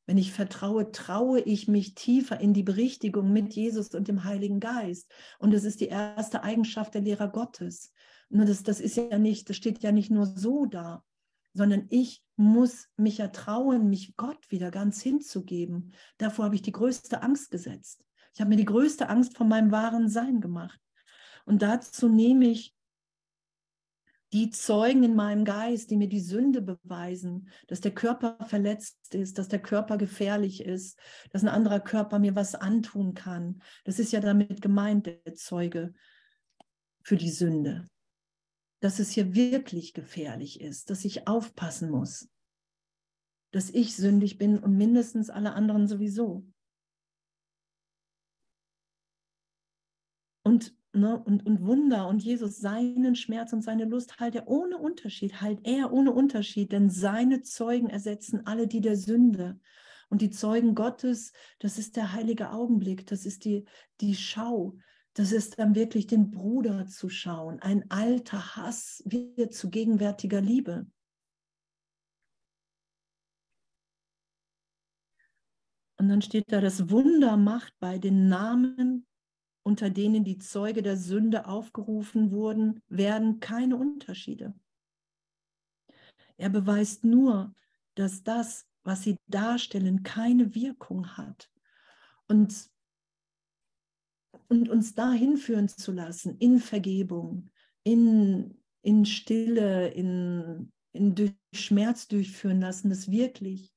Wenn 0.06 0.16
ich 0.18 0.32
vertraue, 0.32 0.90
traue 0.90 1.40
ich 1.40 1.68
mich 1.68 1.94
tiefer 1.94 2.40
in 2.40 2.54
die 2.54 2.62
Berichtigung 2.62 3.30
mit 3.30 3.52
Jesus 3.52 3.90
und 3.90 4.08
dem 4.08 4.24
Heiligen 4.24 4.58
Geist. 4.58 5.10
Und 5.38 5.52
das 5.52 5.64
ist 5.64 5.82
die 5.82 5.88
erste 5.88 6.42
Eigenschaft 6.42 6.94
der 6.94 7.02
Lehrer 7.02 7.28
Gottes. 7.28 7.92
Nur 8.30 8.46
das, 8.46 8.62
das 8.62 8.80
ist 8.80 8.96
ja 8.96 9.18
nicht, 9.18 9.50
das 9.50 9.56
steht 9.56 9.82
ja 9.82 9.92
nicht 9.92 10.10
nur 10.10 10.24
so 10.24 10.64
da, 10.64 11.04
sondern 11.52 11.86
ich 11.90 12.22
muss 12.36 12.88
mich 12.96 13.18
ja 13.18 13.28
trauen, 13.28 13.90
mich 13.90 14.16
Gott 14.16 14.50
wieder 14.50 14.70
ganz 14.70 15.02
hinzugeben. 15.02 15.92
Davor 16.16 16.46
habe 16.46 16.54
ich 16.54 16.62
die 16.62 16.72
größte 16.72 17.22
Angst 17.22 17.50
gesetzt. 17.50 18.04
Ich 18.38 18.40
habe 18.40 18.50
mir 18.50 18.56
die 18.56 18.66
größte 18.66 19.08
Angst 19.08 19.36
vor 19.36 19.46
meinem 19.46 19.72
wahren 19.72 20.08
Sein 20.08 20.40
gemacht. 20.40 20.80
Und 21.44 21.60
dazu 21.60 22.08
nehme 22.08 22.44
ich 22.44 22.72
die 24.32 24.50
Zeugen 24.50 25.02
in 25.02 25.16
meinem 25.16 25.44
Geist, 25.44 25.90
die 25.90 25.96
mir 25.96 26.08
die 26.08 26.20
Sünde 26.20 26.62
beweisen, 26.62 27.48
dass 27.66 27.80
der 27.80 27.92
Körper 27.92 28.38
verletzt 28.46 29.12
ist, 29.12 29.38
dass 29.38 29.48
der 29.48 29.60
Körper 29.60 29.98
gefährlich 29.98 30.62
ist, 30.64 31.00
dass 31.32 31.42
ein 31.42 31.48
anderer 31.48 31.80
Körper 31.80 32.20
mir 32.20 32.36
was 32.36 32.54
antun 32.54 33.14
kann. 33.14 33.60
Das 33.82 33.98
ist 33.98 34.12
ja 34.12 34.20
damit 34.20 34.62
gemeint, 34.62 35.06
der 35.06 35.34
Zeuge 35.34 35.92
für 37.02 37.16
die 37.16 37.32
Sünde. 37.32 37.88
Dass 38.78 39.00
es 39.00 39.10
hier 39.10 39.34
wirklich 39.34 39.94
gefährlich 39.94 40.60
ist, 40.60 40.90
dass 40.90 41.04
ich 41.04 41.26
aufpassen 41.26 41.90
muss, 41.90 42.28
dass 43.50 43.68
ich 43.68 43.96
sündig 43.96 44.38
bin 44.38 44.60
und 44.60 44.76
mindestens 44.76 45.28
alle 45.28 45.54
anderen 45.54 45.88
sowieso. 45.88 46.46
Und, 50.48 50.74
ne, 50.94 51.22
und, 51.22 51.44
und 51.44 51.66
Wunder 51.66 52.08
und 52.08 52.24
Jesus 52.24 52.56
seinen 52.58 53.14
Schmerz 53.14 53.52
und 53.52 53.60
seine 53.60 53.84
Lust 53.84 54.18
halt 54.18 54.34
er 54.34 54.48
ohne 54.48 54.78
Unterschied, 54.78 55.42
halt 55.42 55.60
er 55.64 55.92
ohne 55.92 56.10
Unterschied, 56.10 56.72
denn 56.72 56.88
seine 56.88 57.42
Zeugen 57.42 57.90
ersetzen 57.90 58.46
alle 58.46 58.66
die 58.66 58.80
der 58.80 58.96
Sünde. 58.96 59.60
Und 60.08 60.22
die 60.22 60.30
Zeugen 60.30 60.74
Gottes, 60.74 61.34
das 61.58 61.76
ist 61.76 61.96
der 61.96 62.14
heilige 62.14 62.50
Augenblick, 62.50 63.06
das 63.06 63.26
ist 63.26 63.44
die, 63.44 63.66
die 64.00 64.14
Schau, 64.14 64.78
das 65.12 65.32
ist 65.32 65.58
dann 65.58 65.74
wirklich 65.74 66.06
den 66.06 66.30
Bruder 66.30 66.86
zu 66.86 67.10
schauen. 67.10 67.60
Ein 67.60 67.90
alter 67.90 68.56
Hass 68.56 69.02
wird 69.04 69.52
zu 69.52 69.68
gegenwärtiger 69.68 70.40
Liebe. 70.40 70.86
Und 75.98 76.08
dann 76.08 76.22
steht 76.22 76.50
da, 76.52 76.62
das 76.62 76.88
Wunder 76.88 77.36
macht 77.36 77.74
bei 77.80 77.98
den 77.98 78.28
Namen 78.28 79.07
unter 79.68 79.90
denen 79.90 80.24
die 80.24 80.38
Zeuge 80.38 80.82
der 80.82 80.96
Sünde 80.96 81.46
aufgerufen 81.46 82.32
wurden, 82.32 82.80
werden 82.88 83.38
keine 83.38 83.76
Unterschiede. 83.76 84.54
Er 86.38 86.48
beweist 86.48 87.04
nur, 87.04 87.54
dass 87.94 88.22
das, 88.22 88.66
was 88.82 89.02
sie 89.02 89.18
darstellen, 89.26 90.04
keine 90.04 90.54
Wirkung 90.54 91.18
hat. 91.18 91.50
Und, 92.28 92.70
und 94.48 94.70
uns 94.70 94.94
dahin 94.94 95.36
führen 95.36 95.68
zu 95.68 95.92
lassen, 95.92 96.38
in 96.38 96.60
Vergebung, 96.60 97.50
in, 97.82 98.62
in 98.80 99.04
Stille, 99.04 99.88
in, 99.88 100.72
in 100.92 101.14
durch 101.14 101.34
Schmerz 101.52 102.08
durchführen 102.08 102.62
lassen, 102.62 102.88
das 102.88 103.10
wirklich 103.10 103.74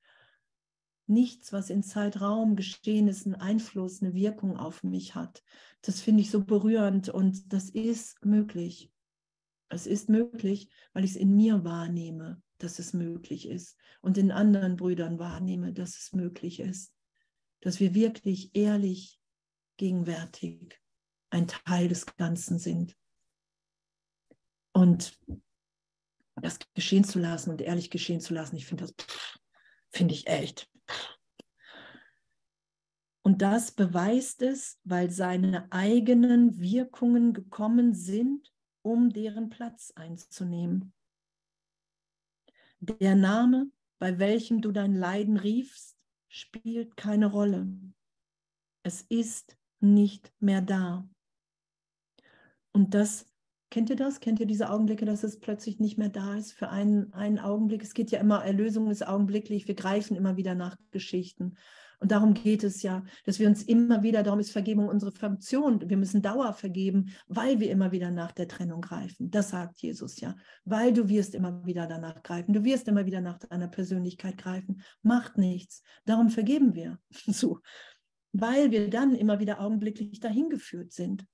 nichts, 1.08 1.52
was 1.54 1.70
in 1.70 1.84
Zeitraum 1.84 2.56
geschehen 2.56 3.08
ist, 3.08 3.26
einen 3.26 3.36
Einfluss, 3.36 4.02
eine 4.02 4.14
Wirkung 4.14 4.58
auf 4.58 4.84
mich 4.84 5.16
hat. 5.16 5.43
Das 5.82 6.02
finde 6.02 6.22
ich 6.22 6.32
so 6.32 6.43
berührend 6.43 7.10
und 7.10 7.52
das 7.52 7.70
ist 7.70 8.24
möglich. 8.24 8.91
Es 9.70 9.88
ist 9.88 10.10
möglich, 10.10 10.70
weil 10.93 11.04
ich 11.04 11.12
es 11.12 11.18
in 11.18 11.36
mir 11.36 11.64
wahrnehme, 11.64 12.41
dass 12.58 12.80
es 12.80 12.93
möglich 12.93 13.47
ist 13.47 13.78
und 14.02 14.18
in 14.18 14.32
anderen 14.32 14.76
Brüdern 14.76 15.20
wahrnehme, 15.20 15.74
dass 15.74 15.97
es 15.97 16.14
möglich 16.14 16.60
ist. 16.60 16.93
Dass 17.62 17.80
wir 17.80 17.93
wirklich 17.93 18.52
ehrlich, 18.54 19.20
gegenwärtig 19.78 20.80
ein 21.30 21.47
Teil 21.47 21.88
des 21.88 22.06
Ganzen 22.18 22.60
sind. 22.60 22.95
Und 24.74 25.18
das 26.36 26.60
geschehen 26.74 27.04
zu 27.04 27.20
lassen 27.20 27.49
und 27.49 27.62
ehrlich 27.62 27.89
geschehen 27.89 28.22
zu 28.22 28.34
lassen, 28.34 28.56
ich 28.56 28.66
finde 28.66 28.86
das, 28.86 28.95
finde 29.89 30.14
ich 30.14 30.28
echt 30.28 30.71
und 33.24 33.42
das 33.42 33.72
beweist 33.72 34.42
es, 34.42 34.80
weil 34.84 35.12
seine 35.12 35.72
eigenen 35.72 36.60
Wirkungen 36.60 37.34
gekommen 37.34 37.94
sind, 37.94 38.52
um 38.82 39.12
deren 39.12 39.50
Platz 39.50 39.92
einzunehmen. 39.96 40.94
Der 42.80 43.16
Name, 43.16 43.70
bei 44.00 44.18
welchem 44.18 44.62
du 44.62 44.72
dein 44.72 44.96
Leiden 44.96 45.38
riefst, 45.38 45.96
spielt 46.30 46.98
keine 46.98 47.28
Rolle. 47.28 47.68
Es 48.82 49.04
ist 49.04 49.56
nicht 49.82 50.34
mehr 50.40 50.62
da. 50.62 51.08
Und 52.72 52.96
das, 52.96 53.28
kennt 53.70 53.92
ihr 53.92 53.96
das? 53.96 54.20
Kennt 54.20 54.40
ihr 54.40 54.48
diese 54.48 54.72
Augenblicke, 54.72 55.06
dass 55.06 55.24
es 55.24 55.40
plötzlich 55.40 55.80
nicht 55.80 56.00
mehr 56.00 56.10
da 56.10 56.36
ist 56.36 56.54
für 56.54 56.70
einen, 56.70 57.14
einen 57.14 57.38
Augenblick? 57.38 57.84
Es 57.84 57.94
geht 57.94 58.10
ja 58.10 58.20
immer, 58.20 58.44
Erlösung 58.44 58.90
ist 58.90 59.06
augenblicklich. 59.06 59.68
Wir 59.68 59.76
greifen 59.76 60.16
immer 60.16 60.38
wieder 60.38 60.56
nach 60.56 60.78
Geschichten. 60.90 61.58
Und 62.02 62.12
darum 62.12 62.34
geht 62.34 62.64
es 62.64 62.82
ja, 62.82 63.04
dass 63.26 63.38
wir 63.38 63.47
uns 63.47 63.62
immer 63.62 64.02
wieder, 64.02 64.24
darum 64.24 64.39
ist 64.39 64.52
Vergebung 64.52 64.89
unsere 64.89 65.12
Funktion. 65.12 65.88
Wir 65.88 65.97
müssen 65.97 66.24
Dauer 66.24 66.52
vergeben, 66.54 67.12
weil 67.28 67.60
wir 67.60 67.70
immer 67.70 67.91
wieder 67.91 68.10
nach 68.10 68.32
der 68.32 68.47
Trennung 68.47 68.82
greifen. 68.82 69.30
Das 69.30 69.52
sagt 69.52 69.78
Jesus 69.84 70.20
ja. 70.20 70.36
Weil 70.66 70.93
du 70.93 71.10
wirst 71.10 71.36
immer 71.36 71.64
wieder 71.64 71.86
danach 71.86 72.24
greifen. 72.24 72.54
Du 72.54 72.64
wirst 72.64 72.88
immer 72.88 73.06
wieder 73.06 73.22
nach 73.22 73.38
deiner 73.38 73.68
Persönlichkeit 73.68 74.39
greifen. 74.39 74.82
Macht 75.04 75.38
nichts. 75.38 75.84
Darum 76.06 76.30
vergeben 76.30 76.74
wir. 76.74 76.99
So. 77.28 77.60
Weil 78.34 78.72
wir 78.72 78.89
dann 78.89 79.14
immer 79.14 79.39
wieder 79.39 79.60
augenblicklich 79.62 80.20
dahin 80.20 80.49
geführt 80.49 80.91
sind. 80.93 81.28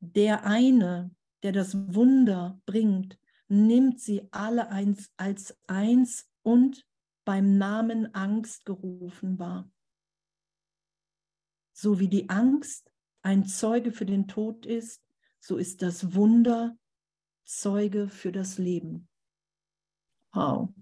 Der 0.00 0.44
eine, 0.44 1.12
der 1.42 1.52
das 1.52 1.74
Wunder 1.94 2.60
bringt, 2.66 3.18
nimmt 3.48 4.00
sie 4.00 4.28
alle 4.32 4.68
eins 4.68 5.10
als 5.16 5.56
eins 5.66 6.28
und 6.42 6.86
beim 7.24 7.58
Namen 7.58 8.14
Angst 8.14 8.64
gerufen 8.64 9.38
war. 9.38 9.70
So 11.72 11.98
wie 12.00 12.08
die 12.08 12.28
Angst 12.28 12.90
ein 13.22 13.46
Zeuge 13.46 13.92
für 13.92 14.06
den 14.06 14.28
Tod 14.28 14.66
ist, 14.66 15.02
so 15.38 15.56
ist 15.56 15.82
das 15.82 16.14
Wunder 16.14 16.76
Zeuge 17.44 18.08
für 18.08 18.32
das 18.32 18.58
Leben. 18.58 19.08
Wow. 20.32 20.72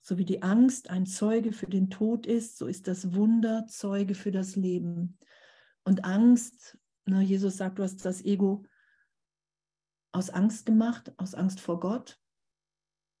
So 0.00 0.18
wie 0.18 0.24
die 0.24 0.42
Angst 0.42 0.90
ein 0.90 1.06
Zeuge 1.06 1.52
für 1.52 1.66
den 1.66 1.90
Tod 1.90 2.26
ist, 2.26 2.58
so 2.58 2.66
ist 2.66 2.88
das 2.88 3.14
Wunder 3.14 3.66
Zeuge 3.66 4.14
für 4.14 4.32
das 4.32 4.56
Leben. 4.56 5.18
Und 5.84 6.04
Angst, 6.04 6.78
Ne, 7.08 7.22
Jesus 7.22 7.56
sagt, 7.56 7.78
du 7.78 7.82
hast 7.82 8.04
das 8.04 8.22
Ego 8.22 8.66
aus 10.12 10.28
Angst 10.28 10.66
gemacht, 10.66 11.10
aus 11.16 11.34
Angst 11.34 11.58
vor 11.58 11.80
Gott. 11.80 12.20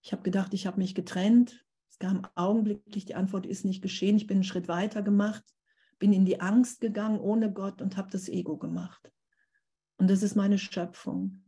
Ich 0.08 0.12
habe 0.12 0.22
gedacht, 0.22 0.54
ich 0.54 0.66
habe 0.66 0.78
mich 0.78 0.94
getrennt. 0.94 1.66
Es 1.90 1.98
kam 1.98 2.26
augenblicklich, 2.34 3.04
die 3.04 3.14
Antwort 3.14 3.44
ist 3.44 3.66
nicht 3.66 3.82
geschehen. 3.82 4.16
Ich 4.16 4.26
bin 4.26 4.38
einen 4.38 4.44
Schritt 4.44 4.66
weiter 4.66 5.02
gemacht, 5.02 5.44
bin 5.98 6.14
in 6.14 6.24
die 6.24 6.40
Angst 6.40 6.80
gegangen 6.80 7.20
ohne 7.20 7.52
Gott 7.52 7.82
und 7.82 7.98
habe 7.98 8.08
das 8.10 8.30
Ego 8.30 8.56
gemacht. 8.56 9.12
Und 9.98 10.08
das 10.08 10.22
ist 10.22 10.34
meine 10.34 10.56
Schöpfung. 10.56 11.44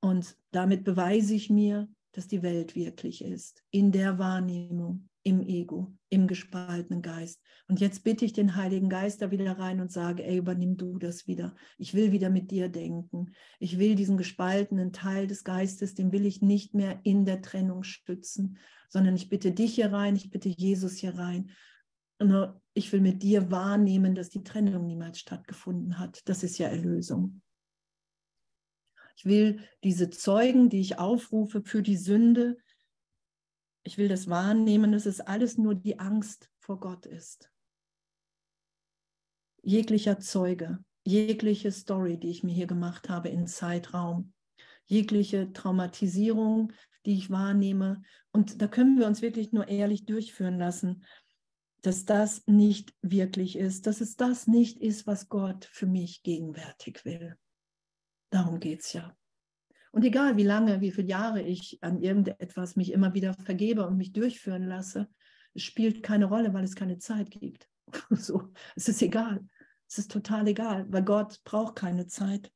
Und 0.00 0.36
damit 0.50 0.84
beweise 0.84 1.32
ich 1.32 1.48
mir, 1.48 1.88
dass 2.10 2.28
die 2.28 2.42
Welt 2.42 2.76
wirklich 2.76 3.24
ist, 3.24 3.64
in 3.70 3.92
der 3.92 4.18
Wahrnehmung, 4.18 5.08
im 5.24 5.40
Ego, 5.40 5.92
im 6.08 6.26
gespaltenen 6.26 7.02
Geist. 7.02 7.40
Und 7.68 7.80
jetzt 7.80 8.04
bitte 8.04 8.24
ich 8.24 8.32
den 8.32 8.56
Heiligen 8.56 8.88
Geist 8.88 9.22
da 9.22 9.30
wieder 9.30 9.58
rein 9.58 9.80
und 9.80 9.92
sage, 9.92 10.24
ey, 10.24 10.38
übernimm 10.38 10.76
du 10.76 10.98
das 10.98 11.26
wieder. 11.26 11.54
Ich 11.78 11.94
will 11.94 12.12
wieder 12.12 12.28
mit 12.28 12.50
dir 12.50 12.68
denken. 12.68 13.32
Ich 13.58 13.78
will 13.78 13.94
diesen 13.94 14.16
gespaltenen 14.16 14.92
Teil 14.92 15.26
des 15.26 15.44
Geistes, 15.44 15.94
den 15.94 16.12
will 16.12 16.26
ich 16.26 16.42
nicht 16.42 16.74
mehr 16.74 17.00
in 17.04 17.24
der 17.24 17.40
Trennung 17.40 17.82
stützen, 17.82 18.58
sondern 18.88 19.14
ich 19.14 19.28
bitte 19.28 19.52
dich 19.52 19.76
hier 19.76 19.92
rein, 19.92 20.16
ich 20.16 20.30
bitte 20.30 20.48
Jesus 20.48 20.96
hier 20.96 21.16
rein. 21.16 21.50
Und 22.18 22.52
ich 22.74 22.92
will 22.92 23.00
mit 23.00 23.22
dir 23.22 23.50
wahrnehmen, 23.50 24.14
dass 24.14 24.28
die 24.28 24.44
Trennung 24.44 24.86
niemals 24.86 25.18
stattgefunden 25.18 25.98
hat. 25.98 26.20
Das 26.26 26.42
ist 26.42 26.58
ja 26.58 26.68
Erlösung. 26.68 27.42
Ich 29.16 29.24
will 29.24 29.60
diese 29.84 30.10
Zeugen, 30.10 30.68
die 30.68 30.80
ich 30.80 30.98
aufrufe 30.98 31.62
für 31.62 31.82
die 31.82 31.96
Sünde, 31.96 32.56
ich 33.84 33.98
will 33.98 34.08
das 34.08 34.28
wahrnehmen, 34.28 34.92
dass 34.92 35.06
es 35.06 35.20
alles 35.20 35.58
nur 35.58 35.74
die 35.74 35.98
Angst 35.98 36.50
vor 36.58 36.78
Gott 36.80 37.06
ist. 37.06 37.50
Jeglicher 39.62 40.18
Zeuge, 40.18 40.84
jegliche 41.04 41.72
Story, 41.72 42.18
die 42.18 42.30
ich 42.30 42.42
mir 42.42 42.54
hier 42.54 42.66
gemacht 42.66 43.08
habe 43.08 43.28
in 43.28 43.46
Zeitraum, 43.46 44.32
jegliche 44.86 45.52
Traumatisierung, 45.52 46.72
die 47.06 47.14
ich 47.14 47.30
wahrnehme. 47.30 48.02
Und 48.32 48.60
da 48.60 48.68
können 48.68 48.98
wir 48.98 49.06
uns 49.06 49.22
wirklich 49.22 49.52
nur 49.52 49.68
ehrlich 49.68 50.06
durchführen 50.06 50.58
lassen, 50.58 51.04
dass 51.82 52.04
das 52.04 52.46
nicht 52.46 52.94
wirklich 53.02 53.56
ist, 53.56 53.86
dass 53.86 54.00
es 54.00 54.16
das 54.16 54.46
nicht 54.46 54.78
ist, 54.78 55.06
was 55.06 55.28
Gott 55.28 55.64
für 55.64 55.86
mich 55.86 56.22
gegenwärtig 56.22 57.04
will. 57.04 57.36
Darum 58.30 58.60
geht 58.60 58.80
es 58.80 58.92
ja. 58.92 59.16
Und 59.92 60.04
egal 60.04 60.38
wie 60.38 60.42
lange, 60.42 60.80
wie 60.80 60.90
viele 60.90 61.08
Jahre 61.08 61.42
ich 61.42 61.78
an 61.82 62.00
irgendetwas 62.00 62.76
mich 62.76 62.92
immer 62.92 63.12
wieder 63.12 63.34
vergebe 63.34 63.86
und 63.86 63.98
mich 63.98 64.12
durchführen 64.12 64.64
lasse, 64.64 65.08
spielt 65.54 66.02
keine 66.02 66.24
Rolle, 66.24 66.54
weil 66.54 66.64
es 66.64 66.74
keine 66.74 66.98
Zeit 66.98 67.30
gibt. 67.30 67.68
so, 68.10 68.50
es 68.74 68.88
ist 68.88 69.02
egal. 69.02 69.46
Es 69.86 69.98
ist 69.98 70.10
total 70.10 70.48
egal, 70.48 70.90
weil 70.90 71.04
Gott 71.04 71.44
braucht 71.44 71.76
keine 71.76 72.06
Zeit. 72.06 72.50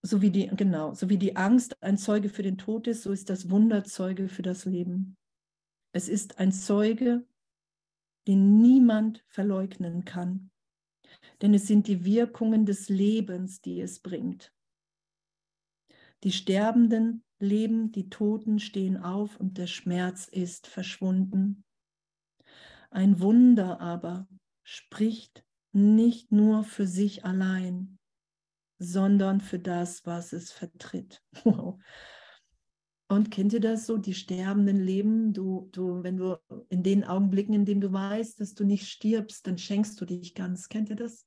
So 0.00 0.22
wie 0.22 0.30
die, 0.30 0.46
genau, 0.48 0.94
so 0.94 1.10
wie 1.10 1.18
die 1.18 1.36
Angst 1.36 1.80
ein 1.82 1.98
Zeuge 1.98 2.30
für 2.30 2.42
den 2.42 2.56
Tod 2.56 2.86
ist, 2.86 3.02
so 3.02 3.12
ist 3.12 3.28
das 3.28 3.50
Wunder 3.50 3.84
Zeuge 3.84 4.28
für 4.28 4.42
das 4.42 4.64
Leben. 4.64 5.18
Es 5.92 6.08
ist 6.08 6.38
ein 6.38 6.50
Zeuge, 6.50 7.26
den 8.26 8.58
niemand 8.58 9.22
verleugnen 9.28 10.06
kann 10.06 10.51
denn 11.40 11.54
es 11.54 11.66
sind 11.66 11.86
die 11.88 12.04
Wirkungen 12.04 12.66
des 12.66 12.88
Lebens, 12.88 13.60
die 13.60 13.80
es 13.80 14.00
bringt. 14.00 14.52
Die 16.24 16.32
Sterbenden 16.32 17.24
leben, 17.40 17.90
die 17.90 18.08
Toten 18.08 18.58
stehen 18.60 18.96
auf 18.96 19.38
und 19.38 19.58
der 19.58 19.66
Schmerz 19.66 20.28
ist 20.28 20.66
verschwunden. 20.66 21.64
Ein 22.90 23.20
Wunder 23.20 23.80
aber 23.80 24.28
spricht 24.62 25.44
nicht 25.72 26.30
nur 26.30 26.62
für 26.62 26.86
sich 26.86 27.24
allein, 27.24 27.98
sondern 28.78 29.40
für 29.40 29.58
das, 29.58 30.06
was 30.06 30.32
es 30.32 30.52
vertritt. 30.52 31.22
Wow. 31.44 31.80
Und 33.12 33.30
kennt 33.30 33.52
ihr 33.52 33.60
das 33.60 33.84
so, 33.84 33.98
die 33.98 34.14
Sterbenden 34.14 34.80
leben? 34.80 35.34
Du, 35.34 35.68
du, 35.72 36.02
wenn 36.02 36.16
du 36.16 36.38
in 36.70 36.82
den 36.82 37.04
Augenblicken, 37.04 37.52
in 37.52 37.66
denen 37.66 37.82
du 37.82 37.92
weißt, 37.92 38.40
dass 38.40 38.54
du 38.54 38.64
nicht 38.64 38.88
stirbst, 38.88 39.46
dann 39.46 39.58
schenkst 39.58 40.00
du 40.00 40.06
dich 40.06 40.34
ganz. 40.34 40.70
Kennt 40.70 40.88
ihr 40.88 40.96
das? 40.96 41.26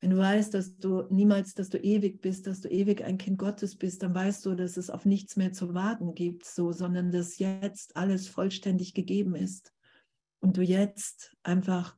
Wenn 0.00 0.08
du 0.08 0.16
weißt, 0.16 0.54
dass 0.54 0.78
du 0.78 1.02
niemals, 1.10 1.52
dass 1.52 1.68
du 1.68 1.76
ewig 1.76 2.22
bist, 2.22 2.46
dass 2.46 2.62
du 2.62 2.70
ewig 2.70 3.04
ein 3.04 3.18
Kind 3.18 3.36
Gottes 3.36 3.76
bist, 3.76 4.02
dann 4.02 4.14
weißt 4.14 4.46
du, 4.46 4.54
dass 4.54 4.78
es 4.78 4.88
auf 4.88 5.04
nichts 5.04 5.36
mehr 5.36 5.52
zu 5.52 5.74
warten 5.74 6.14
gibt, 6.14 6.46
so, 6.46 6.72
sondern 6.72 7.12
dass 7.12 7.36
jetzt 7.36 7.94
alles 7.94 8.26
vollständig 8.26 8.94
gegeben 8.94 9.34
ist. 9.34 9.74
Und 10.40 10.56
du 10.56 10.62
jetzt 10.62 11.36
einfach, 11.42 11.94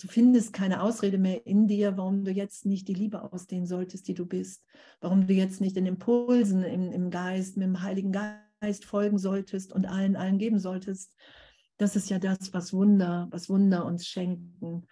du 0.00 0.08
findest 0.08 0.52
keine 0.52 0.82
Ausrede 0.82 1.18
mehr 1.18 1.46
in 1.46 1.68
dir, 1.68 1.96
warum 1.96 2.24
du 2.24 2.30
jetzt 2.30 2.66
nicht 2.66 2.88
die 2.88 2.94
Liebe 2.94 3.32
ausdehnen 3.32 3.66
solltest, 3.66 4.08
die 4.08 4.14
du 4.14 4.26
bist, 4.26 4.64
warum 5.00 5.26
du 5.26 5.32
jetzt 5.32 5.60
nicht 5.60 5.76
den 5.76 5.86
Impulsen 5.86 6.62
im, 6.62 6.92
im 6.92 7.10
Geist, 7.10 7.56
mit 7.56 7.66
dem 7.66 7.82
Heiligen 7.82 8.12
Geist 8.12 8.84
folgen 8.84 9.18
solltest 9.18 9.72
und 9.72 9.86
allen, 9.86 10.16
allen 10.16 10.38
geben 10.38 10.58
solltest. 10.58 11.14
Das 11.78 11.96
ist 11.96 12.10
ja 12.10 12.18
das, 12.18 12.52
was 12.52 12.72
Wunder, 12.72 13.28
was 13.30 13.48
Wunder 13.48 13.84
uns 13.84 14.06
schenken 14.06 14.86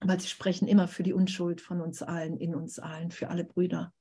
weil 0.00 0.20
sie 0.20 0.28
sprechen 0.28 0.68
immer 0.68 0.88
für 0.88 1.02
die 1.02 1.12
Unschuld 1.12 1.60
von 1.60 1.80
uns 1.80 2.02
allen, 2.02 2.36
in 2.36 2.54
uns 2.54 2.78
allen, 2.78 3.10
für 3.10 3.28
alle 3.28 3.44
Brüder. 3.44 3.92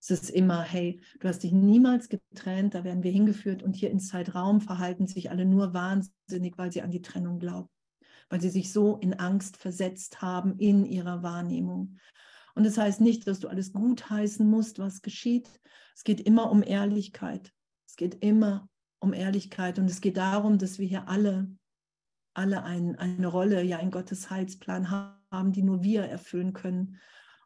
Es 0.00 0.10
ist 0.10 0.30
immer, 0.30 0.62
hey, 0.62 1.00
du 1.20 1.28
hast 1.28 1.42
dich 1.42 1.52
niemals 1.52 2.08
getrennt, 2.08 2.74
da 2.74 2.84
werden 2.84 3.02
wir 3.02 3.10
hingeführt 3.10 3.62
und 3.62 3.74
hier 3.74 3.90
in 3.90 3.98
Zeitraum 3.98 4.60
verhalten 4.60 5.06
sich 5.06 5.30
alle 5.30 5.46
nur 5.46 5.72
wahnsinnig, 5.74 6.58
weil 6.58 6.70
sie 6.70 6.82
an 6.82 6.90
die 6.90 7.02
Trennung 7.02 7.38
glauben, 7.38 7.68
weil 8.28 8.40
sie 8.40 8.50
sich 8.50 8.72
so 8.72 8.96
in 8.98 9.14
Angst 9.14 9.56
versetzt 9.56 10.22
haben 10.22 10.58
in 10.58 10.84
ihrer 10.84 11.22
Wahrnehmung. 11.22 11.98
Und 12.54 12.64
das 12.64 12.78
heißt 12.78 13.00
nicht, 13.00 13.26
dass 13.26 13.40
du 13.40 13.48
alles 13.48 13.72
gutheißen 13.72 14.48
musst, 14.48 14.78
was 14.78 15.02
geschieht. 15.02 15.48
Es 15.94 16.04
geht 16.04 16.20
immer 16.20 16.50
um 16.50 16.62
Ehrlichkeit. 16.62 17.52
Es 17.86 17.96
geht 17.96 18.22
immer 18.24 18.68
um 18.98 19.12
Ehrlichkeit 19.12 19.78
und 19.78 19.90
es 19.90 20.00
geht 20.00 20.16
darum, 20.16 20.58
dass 20.58 20.78
wir 20.78 20.86
hier 20.86 21.08
alle 21.08 21.48
alle 22.36 22.64
ein, 22.64 22.96
eine 22.96 23.26
Rolle 23.26 23.62
ja 23.62 23.78
in 23.78 23.90
Gottes 23.90 24.30
Heilsplan 24.30 24.90
haben, 24.90 25.52
die 25.52 25.62
nur 25.62 25.82
wir 25.82 26.02
erfüllen 26.02 26.52
können. 26.52 26.98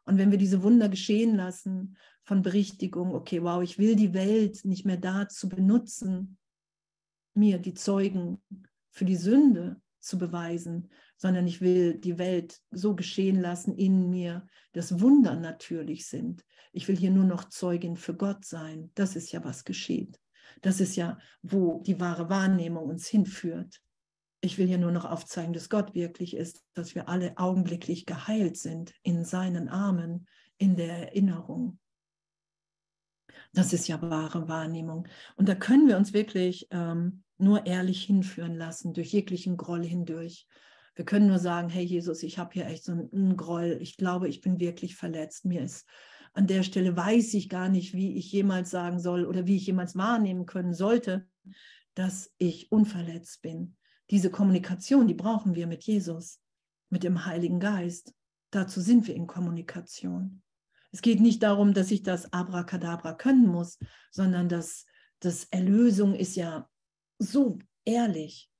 Und 0.03 0.17
wenn 0.17 0.31
wir 0.31 0.37
diese 0.37 0.63
Wunder 0.63 0.89
geschehen 0.89 1.35
lassen 1.35 1.95
von 2.23 2.41
Berichtigung, 2.41 3.15
okay, 3.15 3.41
wow, 3.41 3.63
ich 3.63 3.79
will 3.79 3.95
die 3.95 4.13
Welt 4.13 4.65
nicht 4.65 4.85
mehr 4.85 4.97
dazu 4.97 5.47
benutzen, 5.47 6.37
mir 7.33 7.57
die 7.57 7.73
Zeugen 7.73 8.43
für 8.89 9.05
die 9.05 9.15
Sünde 9.15 9.81
zu 10.01 10.17
beweisen, 10.17 10.89
sondern 11.17 11.47
ich 11.47 11.61
will 11.61 11.97
die 11.97 12.17
Welt 12.17 12.59
so 12.71 12.95
geschehen 12.95 13.39
lassen 13.39 13.73
in 13.73 14.09
mir, 14.09 14.47
dass 14.73 14.99
Wunder 14.99 15.35
natürlich 15.35 16.07
sind. 16.07 16.43
Ich 16.73 16.87
will 16.87 16.97
hier 16.97 17.11
nur 17.11 17.25
noch 17.25 17.45
Zeugin 17.45 17.95
für 17.97 18.15
Gott 18.15 18.45
sein. 18.45 18.91
Das 18.95 19.15
ist 19.15 19.31
ja, 19.31 19.43
was 19.43 19.63
geschieht. 19.63 20.19
Das 20.61 20.79
ist 20.79 20.95
ja, 20.95 21.17
wo 21.41 21.81
die 21.85 21.99
wahre 21.99 22.29
Wahrnehmung 22.29 22.85
uns 22.85 23.07
hinführt. 23.07 23.81
Ich 24.41 24.57
will 24.57 24.67
hier 24.67 24.79
nur 24.79 24.91
noch 24.91 25.05
aufzeigen, 25.05 25.53
dass 25.53 25.69
Gott 25.69 25.93
wirklich 25.93 26.35
ist, 26.35 26.63
dass 26.73 26.95
wir 26.95 27.07
alle 27.07 27.37
augenblicklich 27.37 28.05
geheilt 28.05 28.57
sind 28.57 28.93
in 29.03 29.23
seinen 29.23 29.69
Armen, 29.69 30.27
in 30.57 30.75
der 30.75 31.09
Erinnerung. 31.09 31.77
Das 33.53 33.73
ist 33.73 33.87
ja 33.87 34.01
wahre 34.01 34.47
Wahrnehmung. 34.47 35.07
Und 35.35 35.49
da 35.49 35.55
können 35.55 35.87
wir 35.87 35.97
uns 35.97 36.13
wirklich 36.13 36.67
ähm, 36.71 37.23
nur 37.37 37.65
ehrlich 37.65 38.03
hinführen 38.03 38.55
lassen, 38.55 38.93
durch 38.93 39.11
jeglichen 39.13 39.57
Groll 39.57 39.83
hindurch. 39.83 40.47
Wir 40.95 41.05
können 41.05 41.27
nur 41.27 41.39
sagen, 41.39 41.69
hey 41.69 41.83
Jesus, 41.83 42.23
ich 42.23 42.37
habe 42.37 42.51
hier 42.53 42.67
echt 42.67 42.83
so 42.83 42.91
einen 42.91 43.37
Groll. 43.37 43.77
Ich 43.81 43.97
glaube, 43.97 44.27
ich 44.29 44.41
bin 44.41 44.59
wirklich 44.59 44.95
verletzt. 44.95 45.45
Mir 45.45 45.61
ist 45.61 45.87
an 46.33 46.47
der 46.47 46.63
Stelle, 46.63 46.95
weiß 46.95 47.33
ich 47.33 47.49
gar 47.49 47.69
nicht, 47.69 47.93
wie 47.93 48.17
ich 48.17 48.31
jemals 48.31 48.69
sagen 48.69 48.99
soll 48.99 49.25
oder 49.25 49.47
wie 49.47 49.57
ich 49.57 49.65
jemals 49.65 49.95
wahrnehmen 49.95 50.45
können 50.45 50.73
sollte, 50.73 51.27
dass 51.93 52.33
ich 52.37 52.71
unverletzt 52.71 53.41
bin. 53.41 53.75
Diese 54.09 54.29
Kommunikation, 54.29 55.07
die 55.07 55.13
brauchen 55.13 55.55
wir 55.55 55.67
mit 55.67 55.83
Jesus, 55.83 56.41
mit 56.89 57.03
dem 57.03 57.25
Heiligen 57.25 57.59
Geist. 57.59 58.13
Dazu 58.51 58.81
sind 58.81 59.07
wir 59.07 59.15
in 59.15 59.27
Kommunikation. 59.27 60.41
Es 60.91 61.01
geht 61.01 61.21
nicht 61.21 61.41
darum, 61.41 61.73
dass 61.73 61.91
ich 61.91 62.03
das 62.03 62.31
Abracadabra 62.33 63.13
können 63.13 63.47
muss, 63.47 63.79
sondern 64.11 64.49
dass 64.49 64.85
das 65.19 65.45
Erlösung 65.45 66.15
ist 66.15 66.35
ja 66.35 66.69
so 67.17 67.59
ehrlich. 67.85 68.51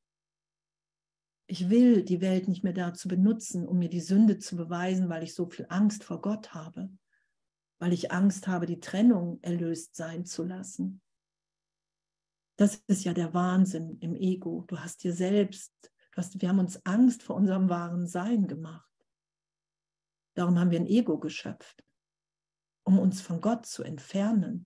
Ich 1.48 1.70
will 1.70 2.04
die 2.04 2.22
Welt 2.22 2.48
nicht 2.48 2.64
mehr 2.64 2.74
dazu 2.74 3.10
benutzen, 3.10 3.68
um 3.68 3.80
mir 3.80 3.90
die 3.90 4.00
Sünde 4.00 4.38
zu 4.38 4.56
beweisen, 4.56 5.10
weil 5.10 5.24
ich 5.24 5.36
so 5.36 5.50
viel 5.50 5.66
Angst 5.68 6.04
vor 6.04 6.22
Gott 6.22 6.54
habe, 6.54 6.90
weil 7.80 7.92
ich 7.92 8.12
Angst 8.12 8.48
habe, 8.48 8.66
die 8.66 8.80
Trennung 8.80 9.40
erlöst 9.42 9.96
sein 9.96 10.26
zu 10.26 10.44
lassen. 10.44 11.02
Das 12.58 12.76
ist 12.88 13.04
ja 13.04 13.14
der 13.14 13.34
Wahnsinn 13.34 13.98
im 14.00 14.16
Ego. 14.16 14.64
Du 14.68 14.78
hast 14.80 15.04
dir 15.04 15.14
selbst, 15.14 15.74
hast, 16.16 16.42
wir 16.42 16.48
haben 16.48 16.60
uns 16.60 16.86
Angst 16.86 17.24
vor 17.24 17.36
unserem 17.36 17.70
wahren 17.70 18.08
Sein 18.08 18.48
gemacht. 18.48 18.88
Darum 20.36 20.60
haben 20.60 20.72
wir 20.72 20.80
ein 20.80 20.88
Ego 20.88 21.20
geschöpft, 21.20 21.84
um 22.84 23.00
uns 23.00 23.22
von 23.22 23.42
Gott 23.42 23.66
zu 23.66 23.84
entfernen. 23.84 24.66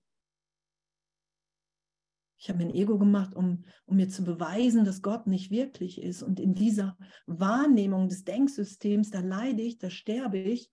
Ich 2.37 2.49
habe 2.49 2.59
mir 2.59 2.69
ein 2.69 2.75
Ego 2.75 2.99
gemacht, 2.99 3.33
um, 3.35 3.65
um 3.85 3.95
mir 3.95 4.09
zu 4.09 4.23
beweisen, 4.23 4.85
dass 4.85 5.01
Gott 5.01 5.25
nicht 5.25 5.51
wirklich 5.51 6.01
ist. 6.01 6.21
Und 6.21 6.39
in 6.39 6.53
dieser 6.53 6.97
Wahrnehmung 7.25 8.07
des 8.07 8.23
Denksystems, 8.23 9.09
da 9.09 9.21
leide 9.21 9.61
ich, 9.61 9.77
da 9.77 9.89
sterbe 9.89 10.37
ich. 10.37 10.69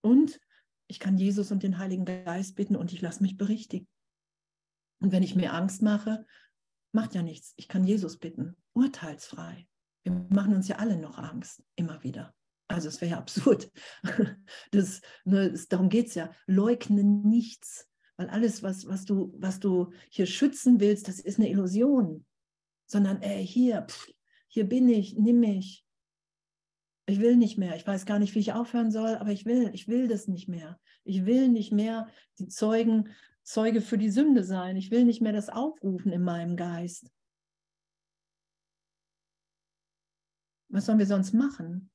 Und 0.00 0.40
ich 0.86 0.98
kann 0.98 1.16
Jesus 1.16 1.52
und 1.52 1.62
den 1.62 1.78
Heiligen 1.78 2.04
Geist 2.04 2.56
bitten 2.56 2.76
und 2.76 2.92
ich 2.92 3.00
lasse 3.00 3.22
mich 3.22 3.36
berichtigen. 3.36 3.86
Und 5.00 5.12
wenn 5.12 5.22
ich 5.22 5.36
mir 5.36 5.52
Angst 5.52 5.82
mache, 5.82 6.26
macht 6.92 7.14
ja 7.14 7.22
nichts. 7.22 7.52
Ich 7.56 7.68
kann 7.68 7.84
Jesus 7.84 8.18
bitten, 8.18 8.56
urteilsfrei. 8.72 9.66
Wir 10.02 10.12
machen 10.30 10.54
uns 10.54 10.68
ja 10.68 10.76
alle 10.76 10.96
noch 10.96 11.18
Angst, 11.18 11.62
immer 11.76 12.02
wieder. 12.02 12.34
Also 12.68 12.88
es 12.88 13.00
wäre 13.00 13.12
ja 13.12 13.18
absurd. 13.18 13.70
Das, 14.70 15.00
ne, 15.24 15.52
das, 15.52 15.68
darum 15.68 15.88
geht 15.88 16.08
es 16.08 16.14
ja. 16.14 16.30
Leugne 16.46 17.04
nichts. 17.04 17.88
Weil 18.16 18.28
alles, 18.28 18.62
was, 18.62 18.86
was, 18.86 19.04
du, 19.04 19.34
was 19.38 19.60
du 19.60 19.92
hier 20.08 20.26
schützen 20.26 20.80
willst, 20.80 21.08
das 21.08 21.20
ist 21.20 21.38
eine 21.38 21.50
Illusion. 21.50 22.24
Sondern, 22.86 23.22
ey, 23.22 23.46
hier, 23.46 23.82
pff, 23.82 24.08
hier 24.48 24.68
bin 24.68 24.88
ich, 24.88 25.16
nimm 25.16 25.40
mich. 25.40 25.84
Ich 27.06 27.20
will 27.20 27.36
nicht 27.36 27.58
mehr. 27.58 27.76
Ich 27.76 27.86
weiß 27.86 28.06
gar 28.06 28.18
nicht, 28.18 28.34
wie 28.34 28.38
ich 28.38 28.52
aufhören 28.52 28.90
soll, 28.90 29.16
aber 29.16 29.30
ich 29.30 29.44
will, 29.44 29.70
ich 29.74 29.88
will 29.88 30.08
das 30.08 30.26
nicht 30.26 30.48
mehr. 30.48 30.80
Ich 31.04 31.26
will 31.26 31.48
nicht 31.48 31.72
mehr 31.72 32.08
die 32.38 32.48
Zeugen, 32.48 33.10
Zeuge 33.42 33.82
für 33.82 33.98
die 33.98 34.10
Sünde 34.10 34.42
sein. 34.42 34.76
Ich 34.76 34.90
will 34.90 35.04
nicht 35.04 35.20
mehr 35.20 35.32
das 35.32 35.50
aufrufen 35.50 36.12
in 36.12 36.22
meinem 36.22 36.56
Geist. 36.56 37.10
Was 40.68 40.86
sollen 40.86 40.98
wir 40.98 41.06
sonst 41.06 41.34
machen? 41.34 41.90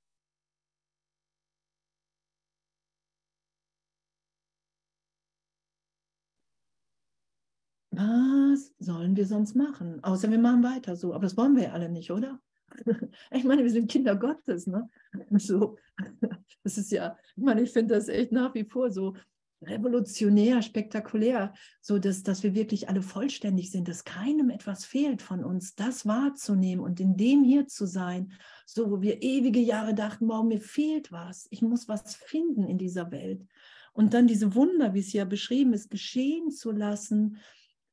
Was 8.00 8.74
sollen 8.80 9.18
wir 9.18 9.26
sonst 9.26 9.56
machen? 9.56 10.02
Außer 10.06 10.32
wir 10.32 10.40
machen 10.40 10.64
weiter 10.64 10.96
so. 10.96 11.14
Aber 11.14 11.24
das 11.24 11.36
wollen 11.36 11.58
wir 11.58 11.64
ja 11.64 11.72
alle 11.74 11.90
nicht, 11.90 12.12
oder? 12.12 12.40
Ich 13.32 13.44
meine, 13.44 13.64
wir 13.64 13.72
sind 13.72 13.92
Kinder 13.92 14.16
Gottes, 14.16 14.68
ne? 14.68 14.90
So, 15.38 15.78
das 16.64 16.78
ist 16.78 16.92
ja, 16.92 17.18
ich 17.36 17.44
meine, 17.44 17.62
ich 17.62 17.72
finde 17.72 17.96
das 17.96 18.08
echt 18.08 18.32
nach 18.32 18.54
wie 18.54 18.64
vor 18.64 18.90
so 18.90 19.16
revolutionär, 19.62 20.62
spektakulär, 20.62 21.54
so 21.82 22.00
dass, 22.00 22.24
dass 22.24 22.42
wir 22.44 22.56
wirklich 22.56 22.88
alle 22.88 23.02
vollständig 23.02 23.70
sind, 23.70 23.90
dass 23.90 24.06
keinem 24.06 24.50
etwas 24.50 24.86
fehlt 24.86 25.22
von 25.22 25.44
uns, 25.44 25.76
das 25.76 26.06
wahrzunehmen 26.06 26.82
und 26.82 27.02
in 27.02 27.18
dem 27.18 27.44
hier 27.44 27.68
zu 27.68 27.86
sein, 27.86 28.32
so 28.66 28.90
wo 28.90 29.02
wir 29.02 29.22
ewige 29.22 29.60
Jahre 29.60 29.94
dachten, 29.94 30.30
wow, 30.30 30.46
mir 30.46 30.62
fehlt 30.62 31.12
was, 31.12 31.48
ich 31.52 31.62
muss 31.62 31.90
was 31.90 32.16
finden 32.16 32.66
in 32.66 32.78
dieser 32.78 33.12
Welt. 33.12 33.46
Und 33.92 34.14
dann 34.14 34.28
diese 34.28 34.56
Wunder, 34.56 34.94
wie 34.94 35.00
es 35.00 35.12
ja 35.12 35.26
beschrieben 35.26 35.74
ist, 35.74 35.90
geschehen 35.90 36.52
zu 36.52 36.72
lassen, 36.72 37.38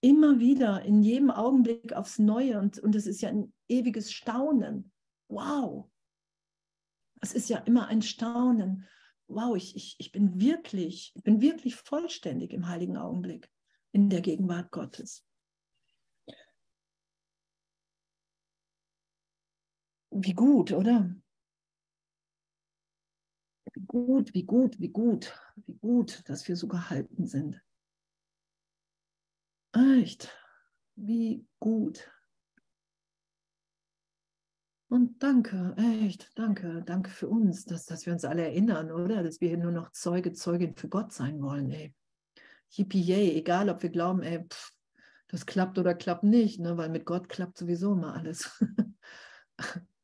immer 0.06 0.38
wieder, 0.38 0.82
in 0.82 1.02
jedem 1.02 1.32
Augenblick 1.32 1.92
aufs 1.92 2.20
Neue. 2.20 2.60
Und, 2.60 2.78
und 2.78 2.94
es 2.94 3.08
ist 3.08 3.22
ja 3.22 3.28
ein 3.28 3.52
ewiges 3.68 4.12
Staunen. 4.12 4.92
Wow. 5.28 5.90
Es 7.20 7.34
ist 7.34 7.48
ja 7.48 7.58
immer 7.58 7.88
ein 7.88 8.02
Staunen. 8.02 8.86
Wow, 9.26 9.56
ich, 9.56 9.74
ich, 9.74 9.96
ich 9.98 10.12
bin 10.12 10.40
wirklich, 10.40 11.12
ich 11.16 11.22
bin 11.24 11.40
wirklich 11.40 11.74
vollständig 11.74 12.52
im 12.52 12.68
heiligen 12.68 12.96
Augenblick, 12.96 13.50
in 13.90 14.08
der 14.08 14.20
Gegenwart 14.20 14.70
Gottes. 14.70 15.26
Wie 20.10 20.34
gut, 20.34 20.70
oder? 20.70 21.12
Wie 23.74 23.84
gut, 23.86 24.32
wie 24.34 24.44
gut, 24.44 24.78
wie 24.78 24.88
gut, 24.88 25.36
wie 25.66 25.74
gut, 25.74 26.22
dass 26.28 26.46
wir 26.46 26.54
so 26.54 26.68
gehalten 26.68 27.26
sind. 27.26 27.60
Echt, 29.76 30.34
wie 30.94 31.46
gut. 31.58 32.10
Und 34.88 35.22
danke, 35.22 35.74
echt, 35.76 36.30
danke, 36.38 36.82
danke 36.86 37.10
für 37.10 37.28
uns, 37.28 37.66
dass, 37.66 37.84
dass 37.84 38.06
wir 38.06 38.14
uns 38.14 38.24
alle 38.24 38.44
erinnern, 38.44 38.90
oder? 38.90 39.22
Dass 39.22 39.40
wir 39.42 39.54
nur 39.58 39.72
noch 39.72 39.90
Zeuge, 39.90 40.32
Zeugin 40.32 40.74
für 40.76 40.88
Gott 40.88 41.12
sein 41.12 41.42
wollen, 41.42 41.70
ey. 41.70 41.92
Yippie, 42.70 43.02
yay, 43.02 43.36
egal 43.36 43.68
ob 43.68 43.82
wir 43.82 43.90
glauben, 43.90 44.22
ey, 44.22 44.46
pff, 44.48 44.72
das 45.28 45.44
klappt 45.44 45.78
oder 45.78 45.94
klappt 45.94 46.22
nicht, 46.22 46.58
ne? 46.60 46.76
weil 46.76 46.88
mit 46.88 47.04
Gott 47.04 47.28
klappt 47.28 47.58
sowieso 47.58 47.92
immer 47.92 48.14
alles. 48.14 48.50